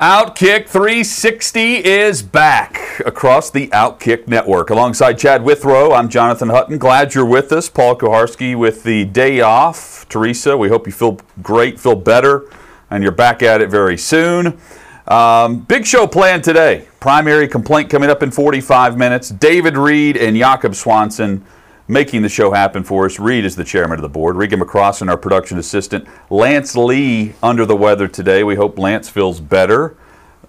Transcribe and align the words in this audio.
Outkick 0.00 0.68
360 0.68 1.84
is 1.84 2.22
back 2.22 3.02
across 3.04 3.50
the 3.50 3.66
Outkick 3.70 4.28
network. 4.28 4.70
Alongside 4.70 5.14
Chad 5.14 5.42
Withrow, 5.42 5.92
I'm 5.92 6.08
Jonathan 6.08 6.50
Hutton. 6.50 6.78
Glad 6.78 7.16
you're 7.16 7.24
with 7.24 7.50
us. 7.50 7.68
Paul 7.68 7.96
Kuharsky 7.96 8.56
with 8.56 8.84
the 8.84 9.06
day 9.06 9.40
off. 9.40 10.08
Teresa, 10.08 10.56
we 10.56 10.68
hope 10.68 10.86
you 10.86 10.92
feel 10.92 11.18
great, 11.42 11.80
feel 11.80 11.96
better, 11.96 12.48
and 12.90 13.02
you're 13.02 13.10
back 13.10 13.42
at 13.42 13.60
it 13.60 13.70
very 13.70 13.98
soon. 13.98 14.60
Um, 15.08 15.62
big 15.62 15.84
show 15.84 16.06
planned 16.06 16.44
today. 16.44 16.86
Primary 17.00 17.48
complaint 17.48 17.90
coming 17.90 18.08
up 18.08 18.22
in 18.22 18.30
45 18.30 18.96
minutes. 18.96 19.30
David 19.30 19.76
Reed 19.76 20.16
and 20.16 20.36
Jakob 20.36 20.76
Swanson 20.76 21.44
making 21.88 22.22
the 22.22 22.28
show 22.28 22.52
happen 22.52 22.84
for 22.84 23.06
us. 23.06 23.18
Reed 23.18 23.44
is 23.44 23.56
the 23.56 23.64
chairman 23.64 23.98
of 23.98 24.02
the 24.02 24.08
board. 24.08 24.36
Regan 24.36 24.60
McCrossan, 24.60 25.08
our 25.10 25.16
production 25.16 25.58
assistant. 25.58 26.06
Lance 26.30 26.76
Lee 26.76 27.34
under 27.42 27.64
the 27.64 27.76
weather 27.76 28.06
today. 28.06 28.44
We 28.44 28.54
hope 28.54 28.78
Lance 28.78 29.08
feels 29.08 29.40
better. 29.40 29.96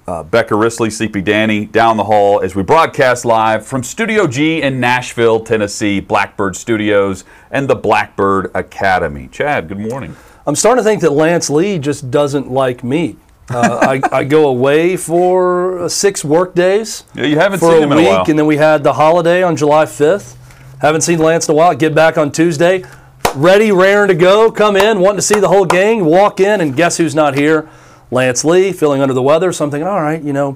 Uh, 0.05 0.23
Becca 0.23 0.55
Risley, 0.55 0.89
Sleepy 0.89 1.21
Danny 1.21 1.65
down 1.65 1.95
the 1.95 2.03
hall 2.03 2.41
as 2.41 2.55
we 2.55 2.63
broadcast 2.63 3.25
live 3.25 3.65
from 3.65 3.83
Studio 3.83 4.25
G 4.25 4.61
in 4.61 4.79
Nashville, 4.79 5.39
Tennessee, 5.39 5.99
Blackbird 5.99 6.55
Studios 6.55 7.25
and 7.51 7.69
the 7.69 7.75
Blackbird 7.75 8.49
Academy. 8.55 9.29
Chad, 9.31 9.67
good 9.67 9.79
morning. 9.79 10.15
I'm 10.47 10.55
starting 10.55 10.83
to 10.83 10.89
think 10.89 11.01
that 11.01 11.11
Lance 11.11 11.49
Lee 11.51 11.77
just 11.77 12.09
doesn't 12.09 12.49
like 12.49 12.83
me. 12.83 13.17
Uh, 13.51 13.99
I, 14.11 14.17
I, 14.17 14.23
go 14.23 14.47
away 14.47 14.95
for 14.95 15.87
six 15.89 16.23
work 16.23 16.53
days. 16.53 17.03
Yeah, 17.13 17.25
you 17.25 17.37
haven't 17.37 17.59
for 17.59 17.71
seen 17.71 17.81
a 17.81 17.83
him 17.83 17.89
week, 17.89 17.99
in 17.99 18.05
a 18.05 18.09
while. 18.09 18.25
and 18.27 18.39
then 18.39 18.45
we 18.45 18.57
had 18.57 18.83
the 18.83 18.93
holiday 18.93 19.41
on 19.41 19.55
July 19.55 19.85
5th. 19.85 20.35
Haven't 20.79 21.01
seen 21.01 21.19
Lance 21.19 21.49
in 21.49 21.51
a 21.51 21.55
while. 21.55 21.75
Get 21.75 21.93
back 21.93 22.17
on 22.17 22.31
Tuesday. 22.31 22.85
Ready, 23.35 23.69
raring 23.69 24.07
to 24.07 24.15
go. 24.15 24.49
Come 24.49 24.77
in, 24.77 25.01
wanting 25.01 25.17
to 25.17 25.21
see 25.21 25.39
the 25.39 25.49
whole 25.49 25.65
gang. 25.65 26.05
Walk 26.05 26.39
in, 26.39 26.61
and 26.61 26.73
guess 26.73 26.95
who's 26.95 27.13
not 27.13 27.35
here? 27.35 27.69
Lance 28.11 28.45
Lee, 28.45 28.71
feeling 28.71 29.01
under 29.01 29.13
the 29.13 29.21
weather. 29.21 29.51
So 29.51 29.65
I'm 29.65 29.71
thinking, 29.71 29.87
all 29.87 30.01
right, 30.01 30.21
you 30.23 30.31
know, 30.31 30.55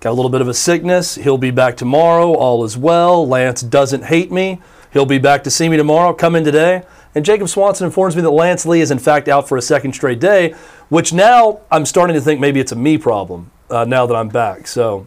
got 0.00 0.10
a 0.10 0.12
little 0.12 0.30
bit 0.30 0.40
of 0.40 0.48
a 0.48 0.54
sickness. 0.54 1.16
He'll 1.16 1.36
be 1.36 1.50
back 1.50 1.76
tomorrow. 1.76 2.32
All 2.32 2.64
is 2.64 2.78
well. 2.78 3.28
Lance 3.28 3.60
doesn't 3.60 4.04
hate 4.04 4.32
me. 4.32 4.58
He'll 4.90 5.04
be 5.04 5.18
back 5.18 5.44
to 5.44 5.50
see 5.50 5.68
me 5.68 5.76
tomorrow. 5.76 6.14
Come 6.14 6.34
in 6.34 6.44
today. 6.44 6.82
And 7.14 7.22
Jacob 7.22 7.50
Swanson 7.50 7.84
informs 7.84 8.16
me 8.16 8.22
that 8.22 8.30
Lance 8.30 8.64
Lee 8.64 8.80
is 8.80 8.90
in 8.90 8.98
fact 8.98 9.28
out 9.28 9.48
for 9.48 9.58
a 9.58 9.62
second 9.62 9.92
straight 9.92 10.18
day, 10.18 10.54
which 10.88 11.12
now 11.12 11.60
I'm 11.70 11.84
starting 11.84 12.14
to 12.14 12.22
think 12.22 12.40
maybe 12.40 12.58
it's 12.58 12.72
a 12.72 12.76
me 12.76 12.96
problem 12.96 13.50
uh, 13.68 13.84
now 13.84 14.06
that 14.06 14.14
I'm 14.14 14.28
back. 14.28 14.66
So 14.66 15.06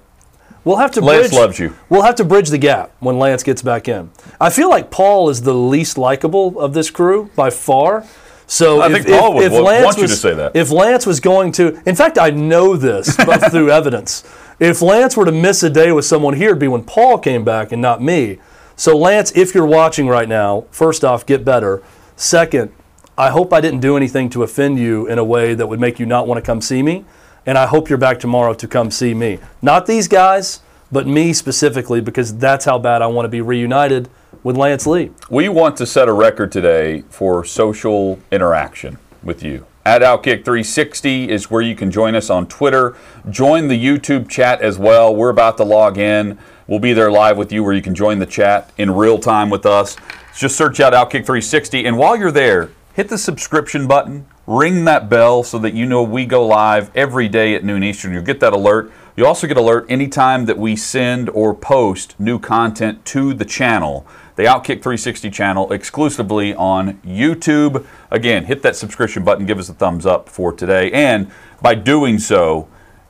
We'll 0.64 0.78
have 0.78 0.92
to 0.92 1.02
Lance 1.02 1.30
bridge, 1.30 1.40
loves 1.40 1.60
you. 1.60 1.76
We'll 1.90 2.04
have 2.04 2.16
to 2.16 2.24
bridge 2.24 2.50
the 2.50 2.58
gap 2.58 2.92
when 3.00 3.18
Lance 3.18 3.42
gets 3.44 3.62
back 3.62 3.88
in. 3.88 4.12
I 4.40 4.50
feel 4.50 4.70
like 4.70 4.92
Paul 4.92 5.30
is 5.30 5.42
the 5.42 5.54
least 5.54 5.98
likable 5.98 6.60
of 6.60 6.74
this 6.74 6.92
crew 6.92 7.32
by 7.36 7.50
far. 7.50 8.06
So 8.46 8.82
I 8.82 8.88
if, 8.88 8.92
think 8.92 9.08
Paul 9.08 9.42
if, 9.42 9.52
would 9.52 9.60
if 9.60 9.66
Lance 9.66 9.86
want 9.86 9.98
you 9.98 10.04
was, 10.04 10.12
to 10.12 10.18
say 10.18 10.34
that. 10.36 10.56
If 10.56 10.70
Lance 10.70 11.06
was 11.06 11.20
going 11.20 11.52
to, 11.54 11.82
in 11.86 11.96
fact, 11.96 12.20
I 12.20 12.30
know 12.30 12.76
this 12.76 13.16
through 13.50 13.72
evidence. 13.72 14.24
If 14.60 14.82
Lance 14.82 15.18
were 15.18 15.26
to 15.26 15.32
miss 15.32 15.64
a 15.64 15.70
day 15.70 15.92
with 15.92 16.06
someone 16.06 16.36
here, 16.36 16.50
it'd 16.50 16.60
be 16.60 16.68
when 16.68 16.84
Paul 16.84 17.18
came 17.18 17.44
back 17.44 17.72
and 17.72 17.82
not 17.82 18.02
me. 18.02 18.40
So 18.76 18.96
Lance, 18.96 19.32
if 19.36 19.56
you're 19.56 19.66
watching 19.66 20.08
right 20.08 20.30
now, 20.30 20.66
first 20.70 21.04
off, 21.04 21.26
get 21.26 21.44
better. 21.44 21.82
Second, 22.16 22.72
I 23.18 23.30
hope 23.30 23.54
I 23.54 23.62
didn't 23.62 23.80
do 23.80 23.98
anything 23.98 24.30
to 24.32 24.44
offend 24.44 24.78
you 24.78 25.08
in 25.08 25.18
a 25.18 25.24
way 25.24 25.54
that 25.54 25.68
would 25.68 25.80
make 25.80 26.00
you 26.00 26.06
not 26.06 26.28
want 26.28 26.38
to 26.38 26.46
come 26.46 26.62
see 26.62 26.84
me. 26.84 27.06
And 27.46 27.58
I 27.58 27.66
hope 27.66 27.90
you're 27.90 27.98
back 27.98 28.20
tomorrow 28.20 28.54
to 28.54 28.68
come 28.68 28.92
see 28.92 29.14
me. 29.14 29.40
Not 29.62 29.88
these 29.88 30.08
guys, 30.08 30.62
but 30.92 31.08
me 31.08 31.34
specifically, 31.34 32.00
because 32.00 32.38
that's 32.38 32.66
how 32.66 32.78
bad 32.78 33.02
I 33.02 33.08
want 33.08 33.26
to 33.26 33.30
be 33.30 33.42
reunited 33.42 34.10
with 34.44 34.56
Lance 34.56 34.86
Lee. 34.86 35.12
We 35.30 35.50
want 35.50 35.76
to 35.78 35.86
set 35.86 36.08
a 36.08 36.14
record 36.14 36.52
today 36.52 37.04
for 37.10 37.44
social 37.44 38.20
interaction 38.32 38.98
with 39.24 39.44
you. 39.44 39.66
At 39.84 40.04
Outkick 40.04 40.46
360 40.46 41.30
is 41.30 41.50
where 41.50 41.64
you 41.64 41.76
can 41.76 41.90
join 41.90 42.14
us 42.14 42.30
on 42.30 42.46
Twitter. 42.46 42.96
Join 43.32 43.68
the 43.68 43.84
YouTube 43.84 44.30
chat 44.30 44.62
as 44.62 44.78
well. 44.78 45.16
We're 45.16 45.30
about 45.30 45.58
to 45.58 45.64
log 45.64 45.98
in. 45.98 46.38
We'll 46.68 46.80
be 46.80 46.94
there 46.94 47.12
live 47.12 47.38
with 47.38 47.52
you 47.52 47.64
where 47.64 47.74
you 47.74 47.82
can 47.82 47.96
join 47.96 48.20
the 48.20 48.28
chat 48.28 48.72
in 48.78 48.92
real 48.92 49.18
time 49.18 49.50
with 49.50 49.66
us. 49.66 49.98
Just 50.38 50.56
search 50.56 50.80
out 50.80 50.94
Outkick 50.94 51.26
360. 51.26 51.86
And 51.86 51.98
while 51.98 52.16
you're 52.16 52.32
there, 52.32 52.70
hit 52.94 53.10
the 53.10 53.18
subscription 53.18 53.88
button, 53.88 54.28
ring 54.52 54.84
that 54.84 55.08
bell 55.10 55.44
so 55.44 55.58
that 55.60 55.74
you 55.74 55.86
know 55.86 56.04
we 56.04 56.26
go 56.26 56.46
live 56.46 56.92
every 56.94 57.30
day 57.30 57.56
at 57.56 57.64
noon 57.64 57.84
Eastern. 57.84 58.12
You'll 58.12 58.24
get 58.24 58.42
that 58.42 58.52
alert. 58.52 58.92
You 59.16 59.26
also 59.26 59.48
get 59.48 59.56
alert 59.56 59.86
anytime 59.88 60.46
that 60.46 60.58
we 60.58 60.76
send 60.76 61.30
or 61.30 61.54
post 61.54 62.20
new 62.20 62.38
content 62.38 63.06
to 63.06 63.34
the 63.34 63.46
channel, 63.46 64.06
the 64.36 64.44
Outkick 64.44 64.82
360 64.84 65.30
channel, 65.30 65.72
exclusively 65.72 66.54
on 66.54 66.98
YouTube. 66.98 67.86
Again, 68.10 68.46
hit 68.46 68.62
that 68.64 68.76
subscription 68.76 69.24
button, 69.24 69.46
give 69.46 69.58
us 69.58 69.70
a 69.70 69.74
thumbs 69.74 70.06
up 70.06 70.28
for 70.28 70.52
today. 70.52 70.92
And 70.92 71.32
by 71.62 71.76
doing 71.76 72.20
so, 72.20 72.68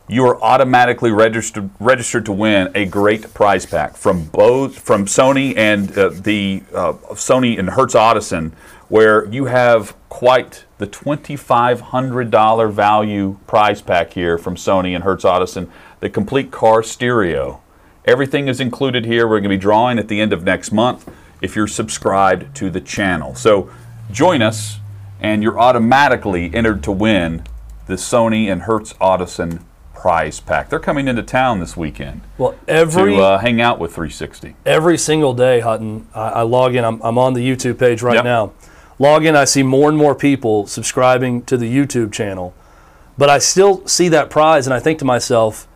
you 0.07 0.25
are 0.25 0.43
automatically 0.43 1.09
registered 1.09 1.69
registered 1.79 2.25
to 2.25 2.33
win 2.33 2.69
a 2.75 2.85
great 2.85 3.33
prize 3.33 3.65
pack 3.65 3.95
from 3.95 4.25
both 4.25 4.77
from 4.77 5.05
Sony 5.05 5.55
and 5.55 5.97
uh, 5.97 6.09
the 6.09 6.63
uh, 6.73 6.93
Sony 7.13 7.57
and 7.57 7.69
Hertz 7.69 7.95
Audison, 7.95 8.51
where 8.91 9.23
you 9.27 9.45
have 9.45 9.95
quite 10.09 10.65
the 10.77 10.85
$2,500 10.85 12.71
value 12.73 13.37
prize 13.47 13.81
pack 13.81 14.11
here 14.11 14.37
from 14.37 14.55
Sony 14.57 14.93
and 14.93 15.05
Hertz 15.05 15.23
Audison, 15.23 15.71
the 16.01 16.09
complete 16.09 16.51
car 16.51 16.83
stereo. 16.83 17.61
Everything 18.03 18.49
is 18.49 18.59
included 18.59 19.05
here. 19.05 19.25
We're 19.25 19.35
going 19.39 19.43
to 19.43 19.49
be 19.49 19.57
drawing 19.57 19.97
at 19.97 20.09
the 20.09 20.19
end 20.19 20.33
of 20.33 20.43
next 20.43 20.73
month 20.73 21.09
if 21.39 21.55
you're 21.55 21.67
subscribed 21.67 22.53
to 22.57 22.69
the 22.69 22.81
channel. 22.81 23.33
So 23.33 23.71
join 24.11 24.41
us, 24.41 24.79
and 25.21 25.41
you're 25.41 25.57
automatically 25.57 26.53
entered 26.53 26.83
to 26.83 26.91
win 26.91 27.43
the 27.87 27.93
Sony 27.93 28.51
and 28.51 28.63
Hertz 28.63 28.93
Audison 28.99 29.63
prize 29.95 30.41
pack. 30.41 30.69
They're 30.69 30.79
coming 30.79 31.07
into 31.07 31.23
town 31.23 31.61
this 31.61 31.77
weekend 31.77 32.21
Well, 32.37 32.55
every 32.67 33.15
to 33.15 33.21
uh, 33.21 33.37
hang 33.37 33.61
out 33.61 33.79
with 33.79 33.91
360. 33.93 34.55
every 34.65 34.97
single 34.97 35.33
day, 35.33 35.61
Hutton, 35.61 36.07
I, 36.13 36.27
I 36.29 36.41
log 36.41 36.75
in. 36.75 36.83
I'm, 36.83 36.99
I'm 37.03 37.17
on 37.17 37.35
the 37.35 37.47
YouTube 37.47 37.77
page 37.79 38.01
right 38.01 38.15
Yep. 38.15 38.23
now. 38.25 38.51
Log 39.01 39.25
in, 39.25 39.35
I 39.35 39.45
see 39.45 39.63
more 39.63 39.89
and 39.89 39.97
more 39.97 40.13
people 40.13 40.67
subscribing 40.67 41.41
to 41.45 41.57
the 41.57 41.65
YouTube 41.65 42.13
channel, 42.13 42.53
but 43.17 43.31
I 43.31 43.39
still 43.39 43.83
see 43.87 44.09
that 44.09 44.29
prize, 44.29 44.67
and 44.67 44.75
I 44.75 44.79
think 44.79 44.99
to 44.99 45.05
myself, 45.05 45.67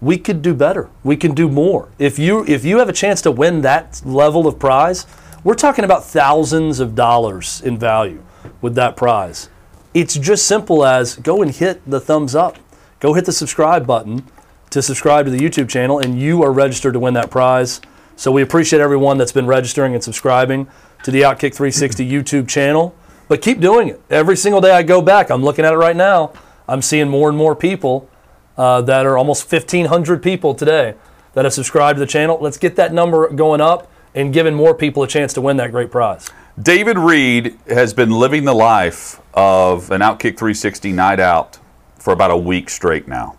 we 0.00 0.18
could 0.18 0.42
do 0.42 0.52
better. 0.52 0.90
We 1.04 1.16
can 1.16 1.32
do 1.32 1.48
more. 1.48 1.90
If 2.00 2.18
you 2.18 2.44
if 2.48 2.64
you 2.64 2.78
have 2.78 2.88
a 2.88 2.92
chance 2.92 3.22
to 3.22 3.30
win 3.30 3.60
that 3.60 4.02
level 4.04 4.48
of 4.48 4.58
prize, 4.58 5.06
we're 5.44 5.54
talking 5.54 5.84
about 5.84 6.04
thousands 6.04 6.80
of 6.80 6.96
dollars 6.96 7.62
in 7.64 7.78
value 7.78 8.20
with 8.60 8.74
that 8.74 8.96
prize. 8.96 9.48
It's 9.94 10.14
just 10.14 10.44
simple 10.44 10.84
as 10.84 11.14
go 11.14 11.40
and 11.40 11.52
hit 11.52 11.88
the 11.88 12.00
thumbs 12.00 12.34
up. 12.34 12.58
Go 12.98 13.14
hit 13.14 13.26
the 13.26 13.32
subscribe 13.32 13.86
button 13.86 14.26
to 14.70 14.82
subscribe 14.82 15.26
to 15.26 15.30
the 15.30 15.38
YouTube 15.38 15.68
channel, 15.68 16.00
and 16.00 16.20
you 16.20 16.42
are 16.42 16.50
registered 16.50 16.94
to 16.94 16.98
win 16.98 17.14
that 17.14 17.30
prize. 17.30 17.80
So 18.16 18.32
we 18.32 18.42
appreciate 18.42 18.80
everyone 18.80 19.18
that's 19.18 19.30
been 19.30 19.46
registering 19.46 19.94
and 19.94 20.02
subscribing 20.02 20.66
to 21.02 21.10
the 21.10 21.22
Outkick 21.22 21.54
360 21.54 22.08
YouTube 22.08 22.48
channel. 22.48 22.94
But 23.28 23.42
keep 23.42 23.60
doing 23.60 23.88
it. 23.88 24.00
Every 24.10 24.36
single 24.36 24.60
day 24.60 24.72
I 24.72 24.82
go 24.82 25.00
back, 25.00 25.30
I'm 25.30 25.42
looking 25.42 25.64
at 25.64 25.72
it 25.72 25.76
right 25.76 25.96
now. 25.96 26.32
I'm 26.68 26.82
seeing 26.82 27.08
more 27.08 27.28
and 27.28 27.36
more 27.36 27.56
people 27.56 28.08
uh, 28.56 28.82
that 28.82 29.06
are 29.06 29.16
almost 29.16 29.50
1,500 29.50 30.22
people 30.22 30.54
today 30.54 30.94
that 31.34 31.44
have 31.44 31.52
subscribed 31.52 31.96
to 31.96 32.00
the 32.00 32.06
channel. 32.06 32.38
Let's 32.40 32.58
get 32.58 32.76
that 32.76 32.92
number 32.92 33.28
going 33.30 33.60
up 33.60 33.90
and 34.14 34.32
giving 34.32 34.54
more 34.54 34.74
people 34.74 35.02
a 35.02 35.08
chance 35.08 35.32
to 35.34 35.40
win 35.40 35.56
that 35.56 35.70
great 35.70 35.90
prize. 35.90 36.30
David 36.60 36.98
Reed 36.98 37.58
has 37.66 37.94
been 37.94 38.10
living 38.10 38.44
the 38.44 38.54
life 38.54 39.20
of 39.32 39.90
an 39.90 40.02
Outkick 40.02 40.36
360 40.36 40.92
night 40.92 41.18
out 41.18 41.58
for 41.98 42.12
about 42.12 42.30
a 42.30 42.36
week 42.36 42.68
straight 42.68 43.08
now, 43.08 43.38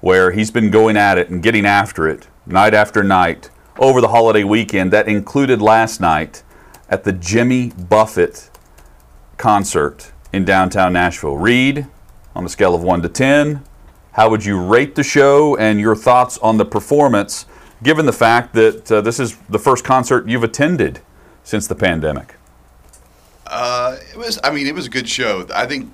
where 0.00 0.30
he's 0.30 0.50
been 0.50 0.70
going 0.70 0.96
at 0.96 1.18
it 1.18 1.28
and 1.28 1.42
getting 1.42 1.66
after 1.66 2.08
it 2.08 2.28
night 2.46 2.72
after 2.72 3.04
night 3.04 3.50
over 3.78 4.00
the 4.00 4.08
holiday 4.08 4.44
weekend. 4.44 4.90
That 4.92 5.06
included 5.06 5.60
last 5.60 6.00
night 6.00 6.42
at 6.88 7.04
the 7.04 7.12
Jimmy 7.12 7.70
Buffett 7.70 8.50
concert 9.36 10.12
in 10.32 10.44
downtown 10.44 10.92
Nashville. 10.92 11.36
Reed, 11.36 11.86
on 12.34 12.44
a 12.44 12.48
scale 12.48 12.74
of 12.74 12.82
1 12.82 13.02
to 13.02 13.08
10, 13.08 13.64
how 14.12 14.30
would 14.30 14.44
you 14.44 14.62
rate 14.62 14.94
the 14.94 15.02
show 15.02 15.56
and 15.56 15.80
your 15.80 15.94
thoughts 15.94 16.38
on 16.38 16.56
the 16.56 16.64
performance, 16.64 17.46
given 17.82 18.06
the 18.06 18.12
fact 18.12 18.54
that 18.54 18.90
uh, 18.90 19.00
this 19.00 19.20
is 19.20 19.36
the 19.48 19.58
first 19.58 19.84
concert 19.84 20.28
you've 20.28 20.44
attended 20.44 21.00
since 21.44 21.66
the 21.66 21.74
pandemic? 21.74 22.36
Uh, 23.46 23.96
it 24.10 24.16
was. 24.16 24.40
I 24.42 24.50
mean, 24.50 24.66
it 24.66 24.74
was 24.74 24.86
a 24.86 24.90
good 24.90 25.08
show. 25.08 25.46
I 25.54 25.66
think 25.66 25.92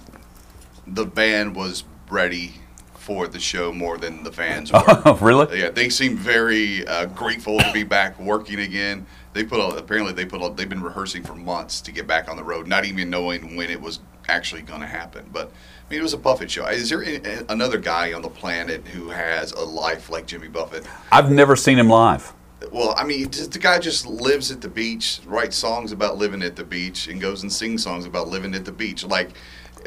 the 0.86 1.04
band 1.04 1.54
was 1.54 1.84
ready 2.08 2.54
for 2.94 3.26
the 3.26 3.40
show 3.40 3.72
more 3.72 3.98
than 3.98 4.22
the 4.22 4.32
fans 4.32 4.72
were. 4.72 4.82
Oh, 4.86 5.18
really? 5.20 5.60
Yeah, 5.60 5.70
they 5.70 5.88
seemed 5.88 6.18
very 6.18 6.86
uh, 6.86 7.06
grateful 7.06 7.58
to 7.58 7.72
be 7.72 7.82
back 7.82 8.18
working 8.18 8.60
again. 8.60 9.06
They 9.32 9.44
put 9.44 9.60
a, 9.60 9.76
apparently 9.76 10.12
they 10.12 10.26
put 10.26 10.42
a, 10.42 10.52
they've 10.54 10.68
been 10.68 10.82
rehearsing 10.82 11.22
for 11.22 11.34
months 11.34 11.80
to 11.82 11.92
get 11.92 12.06
back 12.06 12.28
on 12.28 12.36
the 12.36 12.44
road, 12.44 12.66
not 12.66 12.84
even 12.84 13.08
knowing 13.08 13.56
when 13.56 13.70
it 13.70 13.80
was 13.80 14.00
actually 14.28 14.62
going 14.62 14.80
to 14.80 14.86
happen. 14.86 15.28
But 15.32 15.48
I 15.48 15.90
mean, 15.90 16.00
it 16.00 16.02
was 16.02 16.12
a 16.12 16.18
Buffett 16.18 16.50
show. 16.50 16.66
Is 16.66 16.90
there 16.90 17.02
a, 17.02 17.44
another 17.48 17.78
guy 17.78 18.12
on 18.12 18.22
the 18.22 18.28
planet 18.28 18.86
who 18.88 19.08
has 19.08 19.52
a 19.52 19.64
life 19.64 20.10
like 20.10 20.26
Jimmy 20.26 20.48
Buffett? 20.48 20.86
I've 21.10 21.30
never 21.30 21.56
seen 21.56 21.78
him 21.78 21.88
live. 21.88 22.32
Well, 22.70 22.94
I 22.96 23.04
mean, 23.04 23.30
just, 23.30 23.52
the 23.52 23.58
guy 23.58 23.78
just 23.78 24.06
lives 24.06 24.50
at 24.52 24.60
the 24.60 24.68
beach, 24.68 25.20
writes 25.26 25.56
songs 25.56 25.92
about 25.92 26.16
living 26.16 26.42
at 26.42 26.54
the 26.54 26.64
beach, 26.64 27.08
and 27.08 27.20
goes 27.20 27.42
and 27.42 27.52
sings 27.52 27.82
songs 27.82 28.04
about 28.04 28.28
living 28.28 28.54
at 28.54 28.64
the 28.64 28.72
beach. 28.72 29.04
Like, 29.04 29.30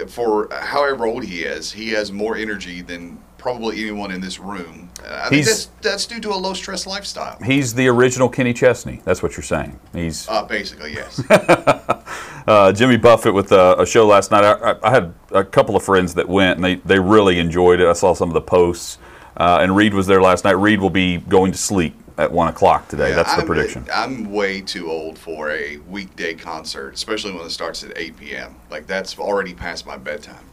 for 0.07 0.49
however 0.51 1.05
old 1.05 1.23
he 1.23 1.43
is, 1.43 1.71
he 1.71 1.91
has 1.91 2.11
more 2.11 2.35
energy 2.35 2.81
than 2.81 3.17
probably 3.45 3.79
anyone 3.79 4.09
in 4.09 4.19
this 4.19 4.39
room. 4.39 4.89
Uh, 5.07 5.21
I 5.25 5.29
think 5.29 5.45
that's, 5.45 5.65
that's 5.79 6.07
due 6.07 6.19
to 6.19 6.29
a 6.29 6.35
low 6.35 6.55
stress 6.55 6.87
lifestyle. 6.87 7.37
He's 7.43 7.75
the 7.75 7.87
original 7.87 8.27
Kenny 8.27 8.53
Chesney. 8.53 9.01
That's 9.05 9.21
what 9.21 9.37
you're 9.37 9.43
saying. 9.43 9.79
He's 9.93 10.27
Uh, 10.27 10.43
basically, 10.45 10.93
yes. 10.95 11.21
uh, 11.29 12.71
Jimmy 12.71 12.97
Buffett 12.97 13.35
with 13.35 13.51
a, 13.51 13.75
a 13.79 13.85
show 13.85 14.07
last 14.07 14.31
night. 14.31 14.43
I, 14.43 14.71
I- 14.71 14.75
I 14.81 14.89
had 14.89 15.13
a 15.31 15.43
couple 15.43 15.75
of 15.75 15.83
friends 15.83 16.15
that 16.15 16.27
went, 16.27 16.57
and 16.57 16.65
they, 16.65 16.75
they 16.77 16.97
really 16.99 17.37
enjoyed 17.37 17.79
it. 17.79 17.87
I 17.87 17.93
saw 17.93 18.15
some 18.15 18.29
of 18.29 18.33
the 18.33 18.41
posts, 18.41 18.97
uh, 19.37 19.59
and 19.61 19.75
Reed 19.75 19.93
was 19.93 20.07
there 20.07 20.23
last 20.23 20.43
night. 20.43 20.53
Reed 20.53 20.81
will 20.81 20.89
be 20.89 21.17
going 21.17 21.51
to 21.51 21.57
sleep 21.59 21.95
at 22.17 22.31
one 22.31 22.47
o'clock 22.47 22.87
today. 22.87 23.09
Yeah, 23.09 23.15
That's 23.17 23.33
the 23.33 23.39
I'm- 23.41 23.47
prediction. 23.47 23.85
I'm 23.93 24.31
way 24.31 24.61
too 24.61 24.89
old 24.89 25.19
for 25.19 25.51
a 25.51 25.77
weekday 25.87 26.33
concert, 26.33 26.95
especially 26.95 27.33
when 27.33 27.45
it 27.45 27.51
starts 27.51 27.83
at 27.83 27.95
8 27.95 28.17
p.m. 28.17 28.55
Like, 28.71 28.87
that's 28.87 29.19
already 29.19 29.53
past 29.53 29.85
my 29.85 29.97
bedtime. 29.97 30.45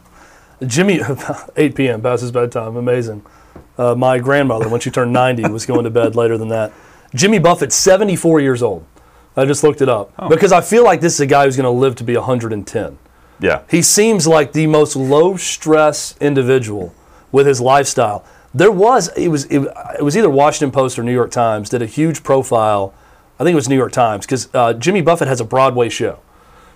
Jimmy, 0.65 1.01
8 1.55 1.75
p.m. 1.75 2.01
past 2.01 2.21
his 2.21 2.31
bedtime. 2.31 2.75
Amazing. 2.75 3.25
Uh, 3.77 3.95
my 3.95 4.19
grandmother, 4.19 4.69
when 4.69 4.79
she 4.79 4.91
turned 4.91 5.13
90, 5.13 5.43
was 5.49 5.65
going 5.65 5.83
to 5.83 5.89
bed 5.89 6.15
later 6.15 6.37
than 6.37 6.49
that. 6.49 6.71
Jimmy 7.15 7.39
Buffett, 7.39 7.71
74 7.71 8.39
years 8.39 8.63
old. 8.63 8.85
I 9.35 9.45
just 9.45 9.63
looked 9.63 9.81
it 9.81 9.89
up 9.89 10.13
because 10.29 10.51
I 10.51 10.61
feel 10.61 10.83
like 10.83 11.01
this 11.01 11.15
is 11.15 11.19
a 11.19 11.25
guy 11.25 11.45
who's 11.45 11.57
going 11.57 11.63
to 11.63 11.69
live 11.71 11.95
to 11.95 12.03
be 12.03 12.15
110. 12.15 12.97
Yeah. 13.39 13.63
He 13.69 13.81
seems 13.81 14.27
like 14.27 14.53
the 14.53 14.67
most 14.67 14.95
low 14.95 15.37
stress 15.37 16.15
individual 16.21 16.93
with 17.31 17.47
his 17.47 17.59
lifestyle. 17.59 18.23
There 18.53 18.71
was 18.71 19.09
it 19.17 19.29
was 19.29 19.45
it, 19.45 19.67
it 19.97 20.03
was 20.03 20.15
either 20.15 20.29
Washington 20.29 20.71
Post 20.71 20.99
or 20.99 21.03
New 21.03 21.13
York 21.13 21.31
Times 21.31 21.69
did 21.69 21.81
a 21.81 21.87
huge 21.87 22.23
profile. 22.23 22.93
I 23.39 23.43
think 23.43 23.53
it 23.53 23.55
was 23.55 23.67
New 23.67 23.75
York 23.75 23.91
Times 23.91 24.27
because 24.27 24.47
uh, 24.53 24.73
Jimmy 24.73 25.01
Buffett 25.01 25.27
has 25.27 25.41
a 25.41 25.45
Broadway 25.45 25.89
show. 25.89 26.19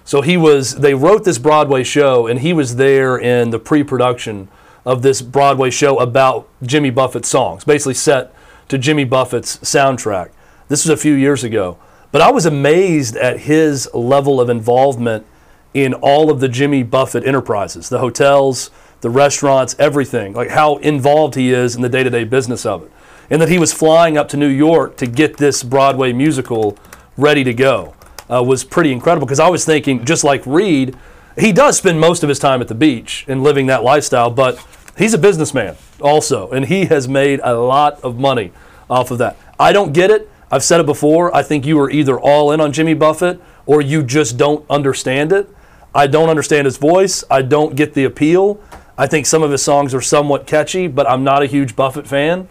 So 0.07 0.21
he 0.21 0.37
was 0.37 0.75
they 0.75 0.93
wrote 0.93 1.25
this 1.25 1.37
Broadway 1.37 1.83
show 1.83 2.27
and 2.27 2.39
he 2.39 2.53
was 2.53 2.77
there 2.77 3.17
in 3.17 3.49
the 3.49 3.59
pre-production 3.59 4.47
of 4.85 5.01
this 5.01 5.21
Broadway 5.21 5.69
show 5.69 5.99
about 5.99 6.47
Jimmy 6.63 6.91
Buffett's 6.91 7.27
songs, 7.27 7.65
basically 7.65 7.95
set 7.95 8.33
to 8.69 8.77
Jimmy 8.77 9.03
Buffett's 9.03 9.57
soundtrack. 9.57 10.29
This 10.69 10.85
was 10.85 10.91
a 10.91 10.95
few 10.95 11.11
years 11.11 11.43
ago. 11.43 11.77
But 12.13 12.21
I 12.21 12.31
was 12.31 12.45
amazed 12.45 13.17
at 13.17 13.41
his 13.41 13.93
level 13.93 14.39
of 14.39 14.49
involvement 14.49 15.25
in 15.73 15.93
all 15.95 16.31
of 16.31 16.39
the 16.39 16.47
Jimmy 16.47 16.83
Buffett 16.83 17.27
enterprises, 17.27 17.89
the 17.89 17.99
hotels, 17.99 18.71
the 19.01 19.09
restaurants, 19.09 19.75
everything, 19.77 20.31
like 20.31 20.51
how 20.51 20.77
involved 20.77 21.35
he 21.35 21.51
is 21.51 21.75
in 21.75 21.81
the 21.81 21.89
day 21.89 22.03
to 22.03 22.09
day 22.09 22.23
business 22.23 22.65
of 22.65 22.83
it. 22.83 22.91
And 23.29 23.41
that 23.41 23.49
he 23.49 23.59
was 23.59 23.73
flying 23.73 24.17
up 24.17 24.29
to 24.29 24.37
New 24.37 24.47
York 24.47 24.95
to 24.97 25.05
get 25.05 25.35
this 25.35 25.63
Broadway 25.63 26.13
musical 26.13 26.77
ready 27.17 27.43
to 27.43 27.53
go 27.53 27.93
uh, 28.31 28.43
was 28.43 28.63
pretty 28.63 28.91
incredible 28.91 29.25
because 29.25 29.39
I 29.39 29.49
was 29.49 29.65
thinking, 29.65 30.05
just 30.05 30.23
like 30.23 30.45
Reed, 30.45 30.95
he 31.37 31.51
does 31.51 31.77
spend 31.77 31.99
most 31.99 32.23
of 32.23 32.29
his 32.29 32.39
time 32.39 32.61
at 32.61 32.67
the 32.67 32.75
beach 32.75 33.25
and 33.27 33.43
living 33.43 33.67
that 33.67 33.83
lifestyle, 33.83 34.29
but 34.29 34.63
he's 34.97 35.13
a 35.13 35.17
businessman 35.17 35.75
also, 36.01 36.49
and 36.51 36.65
he 36.65 36.85
has 36.85 37.07
made 37.07 37.39
a 37.43 37.53
lot 37.53 38.01
of 38.03 38.19
money 38.19 38.51
off 38.89 39.11
of 39.11 39.17
that. 39.19 39.37
I 39.59 39.71
don't 39.71 39.93
get 39.93 40.11
it. 40.11 40.29
I've 40.51 40.63
said 40.63 40.79
it 40.79 40.85
before. 40.85 41.35
I 41.35 41.43
think 41.43 41.65
you 41.65 41.79
are 41.79 41.89
either 41.89 42.19
all 42.19 42.51
in 42.51 42.61
on 42.61 42.71
Jimmy 42.71 42.93
Buffett 42.93 43.41
or 43.65 43.81
you 43.81 44.01
just 44.03 44.37
don't 44.37 44.65
understand 44.69 45.31
it. 45.31 45.49
I 45.93 46.07
don't 46.07 46.29
understand 46.29 46.65
his 46.65 46.77
voice. 46.77 47.23
I 47.29 47.41
don't 47.41 47.75
get 47.75 47.93
the 47.93 48.05
appeal. 48.05 48.61
I 48.97 49.07
think 49.07 49.25
some 49.25 49.43
of 49.43 49.51
his 49.51 49.61
songs 49.61 49.93
are 49.93 50.01
somewhat 50.01 50.47
catchy, 50.47 50.87
but 50.87 51.09
I'm 51.09 51.23
not 51.23 51.43
a 51.43 51.45
huge 51.45 51.75
Buffett 51.75 52.07
fan. 52.07 52.47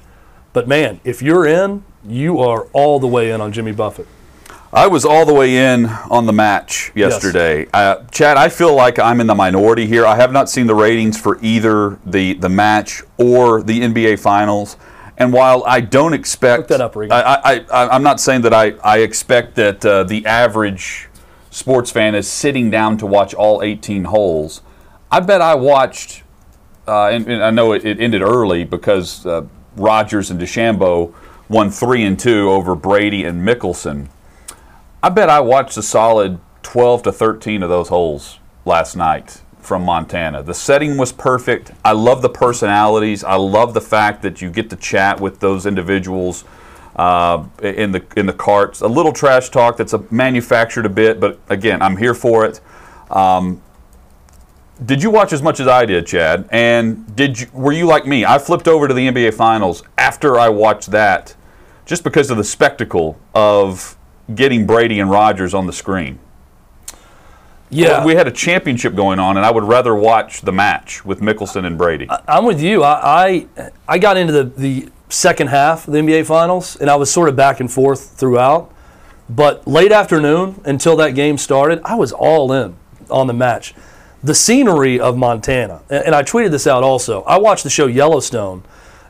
But 0.52 0.68
man, 0.68 1.00
if 1.04 1.22
you're 1.22 1.46
in, 1.46 1.84
you 2.06 2.38
are 2.38 2.64
all 2.72 3.00
the 3.00 3.06
way 3.06 3.30
in 3.30 3.40
on 3.40 3.52
Jimmy 3.52 3.72
Buffett. 3.72 4.06
I 4.76 4.88
was 4.88 5.06
all 5.06 5.24
the 5.24 5.32
way 5.32 5.56
in 5.72 5.86
on 5.86 6.26
the 6.26 6.34
match 6.34 6.92
yesterday. 6.94 7.66
Uh, 7.72 8.04
Chad, 8.10 8.36
I 8.36 8.50
feel 8.50 8.74
like 8.74 8.98
I'm 8.98 9.22
in 9.22 9.26
the 9.26 9.34
minority 9.34 9.86
here. 9.86 10.04
I 10.04 10.16
have 10.16 10.32
not 10.32 10.50
seen 10.50 10.66
the 10.66 10.74
ratings 10.74 11.18
for 11.18 11.38
either 11.40 11.98
the, 12.04 12.34
the 12.34 12.50
match 12.50 13.02
or 13.16 13.62
the 13.62 13.80
NBA 13.80 14.18
Finals. 14.18 14.76
And 15.16 15.32
while 15.32 15.64
I 15.64 15.80
don't 15.80 16.12
expect, 16.12 16.58
Look 16.58 16.68
that 16.68 16.82
up, 16.82 16.94
Regan. 16.94 17.12
I, 17.16 17.22
I, 17.22 17.64
I, 17.72 17.88
I'm 17.88 18.02
not 18.02 18.20
saying 18.20 18.42
that 18.42 18.52
I, 18.52 18.72
I 18.84 18.98
expect 18.98 19.54
that 19.54 19.82
uh, 19.82 20.04
the 20.04 20.26
average 20.26 21.08
sports 21.50 21.90
fan 21.90 22.14
is 22.14 22.30
sitting 22.30 22.70
down 22.70 22.98
to 22.98 23.06
watch 23.06 23.32
all 23.32 23.62
18 23.62 24.04
holes. 24.04 24.60
I 25.10 25.20
bet 25.20 25.40
I 25.40 25.54
watched, 25.54 26.22
uh, 26.86 27.06
and, 27.06 27.26
and 27.26 27.42
I 27.42 27.48
know 27.48 27.72
it, 27.72 27.86
it 27.86 27.98
ended 27.98 28.20
early 28.20 28.64
because 28.64 29.24
uh, 29.24 29.46
Rodgers 29.74 30.30
and 30.30 30.38
DeChambeau 30.38 31.14
won 31.48 31.70
three 31.70 32.04
and 32.04 32.20
two 32.20 32.50
over 32.50 32.74
Brady 32.74 33.24
and 33.24 33.40
Mickelson. 33.40 34.08
I 35.06 35.08
bet 35.08 35.30
I 35.30 35.38
watched 35.38 35.76
a 35.76 35.82
solid 35.82 36.40
12 36.64 37.04
to 37.04 37.12
13 37.12 37.62
of 37.62 37.68
those 37.68 37.90
holes 37.90 38.40
last 38.64 38.96
night 38.96 39.40
from 39.60 39.84
Montana. 39.84 40.42
The 40.42 40.52
setting 40.52 40.96
was 40.96 41.12
perfect. 41.12 41.70
I 41.84 41.92
love 41.92 42.22
the 42.22 42.28
personalities. 42.28 43.22
I 43.22 43.36
love 43.36 43.72
the 43.72 43.80
fact 43.80 44.22
that 44.22 44.42
you 44.42 44.50
get 44.50 44.68
to 44.70 44.74
chat 44.74 45.20
with 45.20 45.38
those 45.38 45.64
individuals 45.64 46.42
uh, 46.96 47.44
in 47.62 47.92
the 47.92 48.04
in 48.16 48.26
the 48.26 48.32
carts. 48.32 48.80
A 48.80 48.88
little 48.88 49.12
trash 49.12 49.48
talk 49.48 49.76
that's 49.76 49.92
a 49.92 50.04
manufactured 50.10 50.86
a 50.86 50.88
bit, 50.88 51.20
but 51.20 51.38
again, 51.50 51.82
I'm 51.82 51.96
here 51.96 52.12
for 52.12 52.44
it. 52.44 52.60
Um, 53.08 53.62
did 54.84 55.04
you 55.04 55.10
watch 55.12 55.32
as 55.32 55.40
much 55.40 55.60
as 55.60 55.68
I 55.68 55.86
did, 55.86 56.08
Chad? 56.08 56.48
And 56.50 57.14
did 57.14 57.42
you, 57.42 57.46
were 57.52 57.70
you 57.70 57.86
like 57.86 58.08
me? 58.08 58.24
I 58.24 58.40
flipped 58.40 58.66
over 58.66 58.88
to 58.88 58.94
the 58.94 59.06
NBA 59.06 59.34
Finals 59.34 59.84
after 59.96 60.36
I 60.36 60.48
watched 60.48 60.90
that, 60.90 61.36
just 61.84 62.02
because 62.02 62.28
of 62.28 62.38
the 62.38 62.44
spectacle 62.44 63.20
of 63.36 63.96
getting 64.34 64.66
Brady 64.66 65.00
and 65.00 65.10
Rodgers 65.10 65.54
on 65.54 65.66
the 65.66 65.72
screen. 65.72 66.18
Yeah, 67.68 68.04
we 68.04 68.14
had 68.14 68.28
a 68.28 68.32
championship 68.32 68.94
going 68.94 69.18
on, 69.18 69.36
and 69.36 69.44
I 69.44 69.50
would 69.50 69.64
rather 69.64 69.94
watch 69.94 70.42
the 70.42 70.52
match 70.52 71.04
with 71.04 71.20
Mickelson 71.20 71.64
and 71.64 71.76
Brady. 71.76 72.08
I'm 72.28 72.44
with 72.44 72.60
you. 72.60 72.84
I, 72.84 73.46
I 73.56 73.70
I 73.88 73.98
got 73.98 74.16
into 74.16 74.32
the 74.32 74.44
the 74.44 74.88
second 75.08 75.48
half 75.48 75.86
of 75.86 75.92
the 75.92 76.00
NBA 76.00 76.26
Finals, 76.26 76.76
and 76.76 76.88
I 76.88 76.96
was 76.96 77.10
sort 77.10 77.28
of 77.28 77.36
back 77.36 77.60
and 77.60 77.70
forth 77.70 78.10
throughout. 78.18 78.72
But 79.28 79.66
late 79.66 79.90
afternoon 79.90 80.60
until 80.64 80.96
that 80.96 81.10
game 81.16 81.36
started, 81.38 81.80
I 81.84 81.96
was 81.96 82.12
all 82.12 82.52
in 82.52 82.76
on 83.10 83.26
the 83.26 83.34
match. 83.34 83.74
The 84.22 84.34
scenery 84.34 85.00
of 85.00 85.16
Montana, 85.16 85.82
and, 85.90 86.06
and 86.06 86.14
I 86.14 86.22
tweeted 86.22 86.52
this 86.52 86.66
out 86.66 86.84
also. 86.84 87.22
I 87.22 87.38
watched 87.38 87.64
the 87.64 87.70
show 87.70 87.86
Yellowstone, 87.86 88.62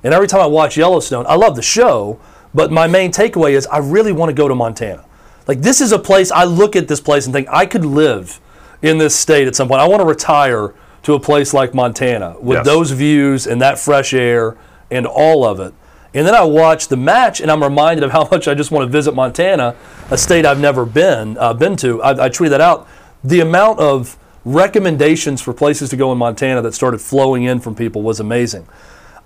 and 0.02 0.14
every 0.14 0.28
time 0.28 0.40
I 0.40 0.46
watch 0.46 0.76
Yellowstone, 0.76 1.26
I 1.28 1.34
love 1.36 1.56
the 1.56 1.62
show, 1.62 2.18
but 2.56 2.72
my 2.72 2.86
main 2.86 3.12
takeaway 3.12 3.52
is 3.52 3.66
I 3.66 3.78
really 3.78 4.12
want 4.12 4.30
to 4.30 4.34
go 4.34 4.48
to 4.48 4.54
Montana. 4.54 5.04
Like 5.46 5.60
this 5.60 5.80
is 5.80 5.92
a 5.92 5.98
place 5.98 6.32
I 6.32 6.44
look 6.44 6.74
at 6.74 6.88
this 6.88 7.00
place 7.00 7.26
and 7.26 7.32
think 7.34 7.48
I 7.50 7.66
could 7.66 7.84
live 7.84 8.40
in 8.82 8.98
this 8.98 9.14
state 9.14 9.46
at 9.46 9.54
some 9.54 9.68
point. 9.68 9.80
I 9.80 9.86
want 9.86 10.00
to 10.00 10.06
retire 10.06 10.74
to 11.02 11.14
a 11.14 11.20
place 11.20 11.54
like 11.54 11.74
Montana 11.74 12.34
with 12.40 12.56
Yes. 12.56 12.66
those 12.66 12.90
views 12.90 13.46
and 13.46 13.60
that 13.60 13.78
fresh 13.78 14.12
air 14.12 14.56
and 14.90 15.06
all 15.06 15.44
of 15.44 15.60
it. 15.60 15.72
And 16.14 16.26
then 16.26 16.34
I 16.34 16.44
watch 16.44 16.88
the 16.88 16.96
match, 16.96 17.42
and 17.42 17.50
I'm 17.50 17.62
reminded 17.62 18.02
of 18.02 18.10
how 18.10 18.26
much 18.32 18.48
I 18.48 18.54
just 18.54 18.70
want 18.70 18.84
to 18.88 18.90
visit 18.90 19.14
Montana, 19.14 19.76
a 20.10 20.16
state 20.16 20.46
I've 20.46 20.58
never 20.58 20.86
been 20.86 21.36
uh, 21.38 21.52
been 21.52 21.76
to. 21.76 22.02
I, 22.02 22.26
I 22.26 22.28
tweeted 22.30 22.50
that 22.50 22.60
out. 22.62 22.88
The 23.22 23.40
amount 23.40 23.80
of 23.80 24.16
recommendations 24.44 25.42
for 25.42 25.52
places 25.52 25.90
to 25.90 25.96
go 25.96 26.10
in 26.12 26.18
Montana 26.18 26.62
that 26.62 26.72
started 26.72 27.00
flowing 27.00 27.42
in 27.44 27.60
from 27.60 27.74
people 27.74 28.02
was 28.02 28.18
amazing. 28.18 28.66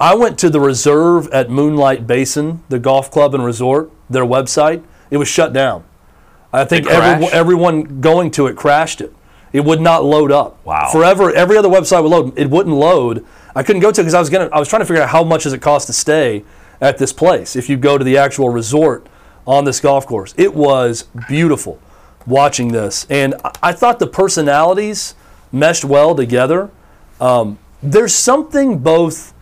I 0.00 0.14
went 0.14 0.38
to 0.38 0.48
the 0.48 0.60
reserve 0.60 1.28
at 1.28 1.50
Moonlight 1.50 2.06
Basin, 2.06 2.62
the 2.70 2.78
golf 2.78 3.10
club 3.10 3.34
and 3.34 3.44
resort, 3.44 3.90
their 4.08 4.24
website. 4.24 4.82
It 5.10 5.18
was 5.18 5.28
shut 5.28 5.52
down. 5.52 5.84
I 6.52 6.64
think 6.64 6.86
every, 6.86 7.26
everyone 7.26 8.00
going 8.00 8.30
to 8.32 8.46
it 8.46 8.56
crashed 8.56 9.02
it. 9.02 9.14
It 9.52 9.64
would 9.64 9.80
not 9.80 10.04
load 10.04 10.32
up. 10.32 10.64
Wow. 10.64 10.88
Forever, 10.90 11.34
every 11.34 11.56
other 11.56 11.68
website 11.68 12.02
would 12.02 12.08
load. 12.08 12.38
It 12.38 12.48
wouldn't 12.48 12.74
load. 12.74 13.26
I 13.54 13.62
couldn't 13.62 13.82
go 13.82 13.92
to 13.92 14.00
it 14.00 14.04
because 14.04 14.14
I 14.14 14.20
was 14.20 14.30
gonna. 14.30 14.48
I 14.52 14.58
was 14.58 14.68
trying 14.68 14.80
to 14.80 14.86
figure 14.86 15.02
out 15.02 15.10
how 15.10 15.24
much 15.24 15.42
does 15.42 15.52
it 15.52 15.60
cost 15.60 15.86
to 15.88 15.92
stay 15.92 16.44
at 16.80 16.98
this 16.98 17.12
place 17.12 17.56
if 17.56 17.68
you 17.68 17.76
go 17.76 17.98
to 17.98 18.04
the 18.04 18.16
actual 18.16 18.48
resort 18.48 19.06
on 19.46 19.64
this 19.64 19.80
golf 19.80 20.06
course. 20.06 20.34
It 20.38 20.54
was 20.54 21.04
beautiful 21.28 21.80
watching 22.26 22.68
this, 22.68 23.06
and 23.10 23.34
I, 23.44 23.50
I 23.64 23.72
thought 23.72 23.98
the 23.98 24.06
personalities 24.06 25.14
meshed 25.52 25.84
well 25.84 26.14
together. 26.14 26.70
Um, 27.20 27.58
there's 27.82 28.14
something 28.14 28.78
both 28.78 29.34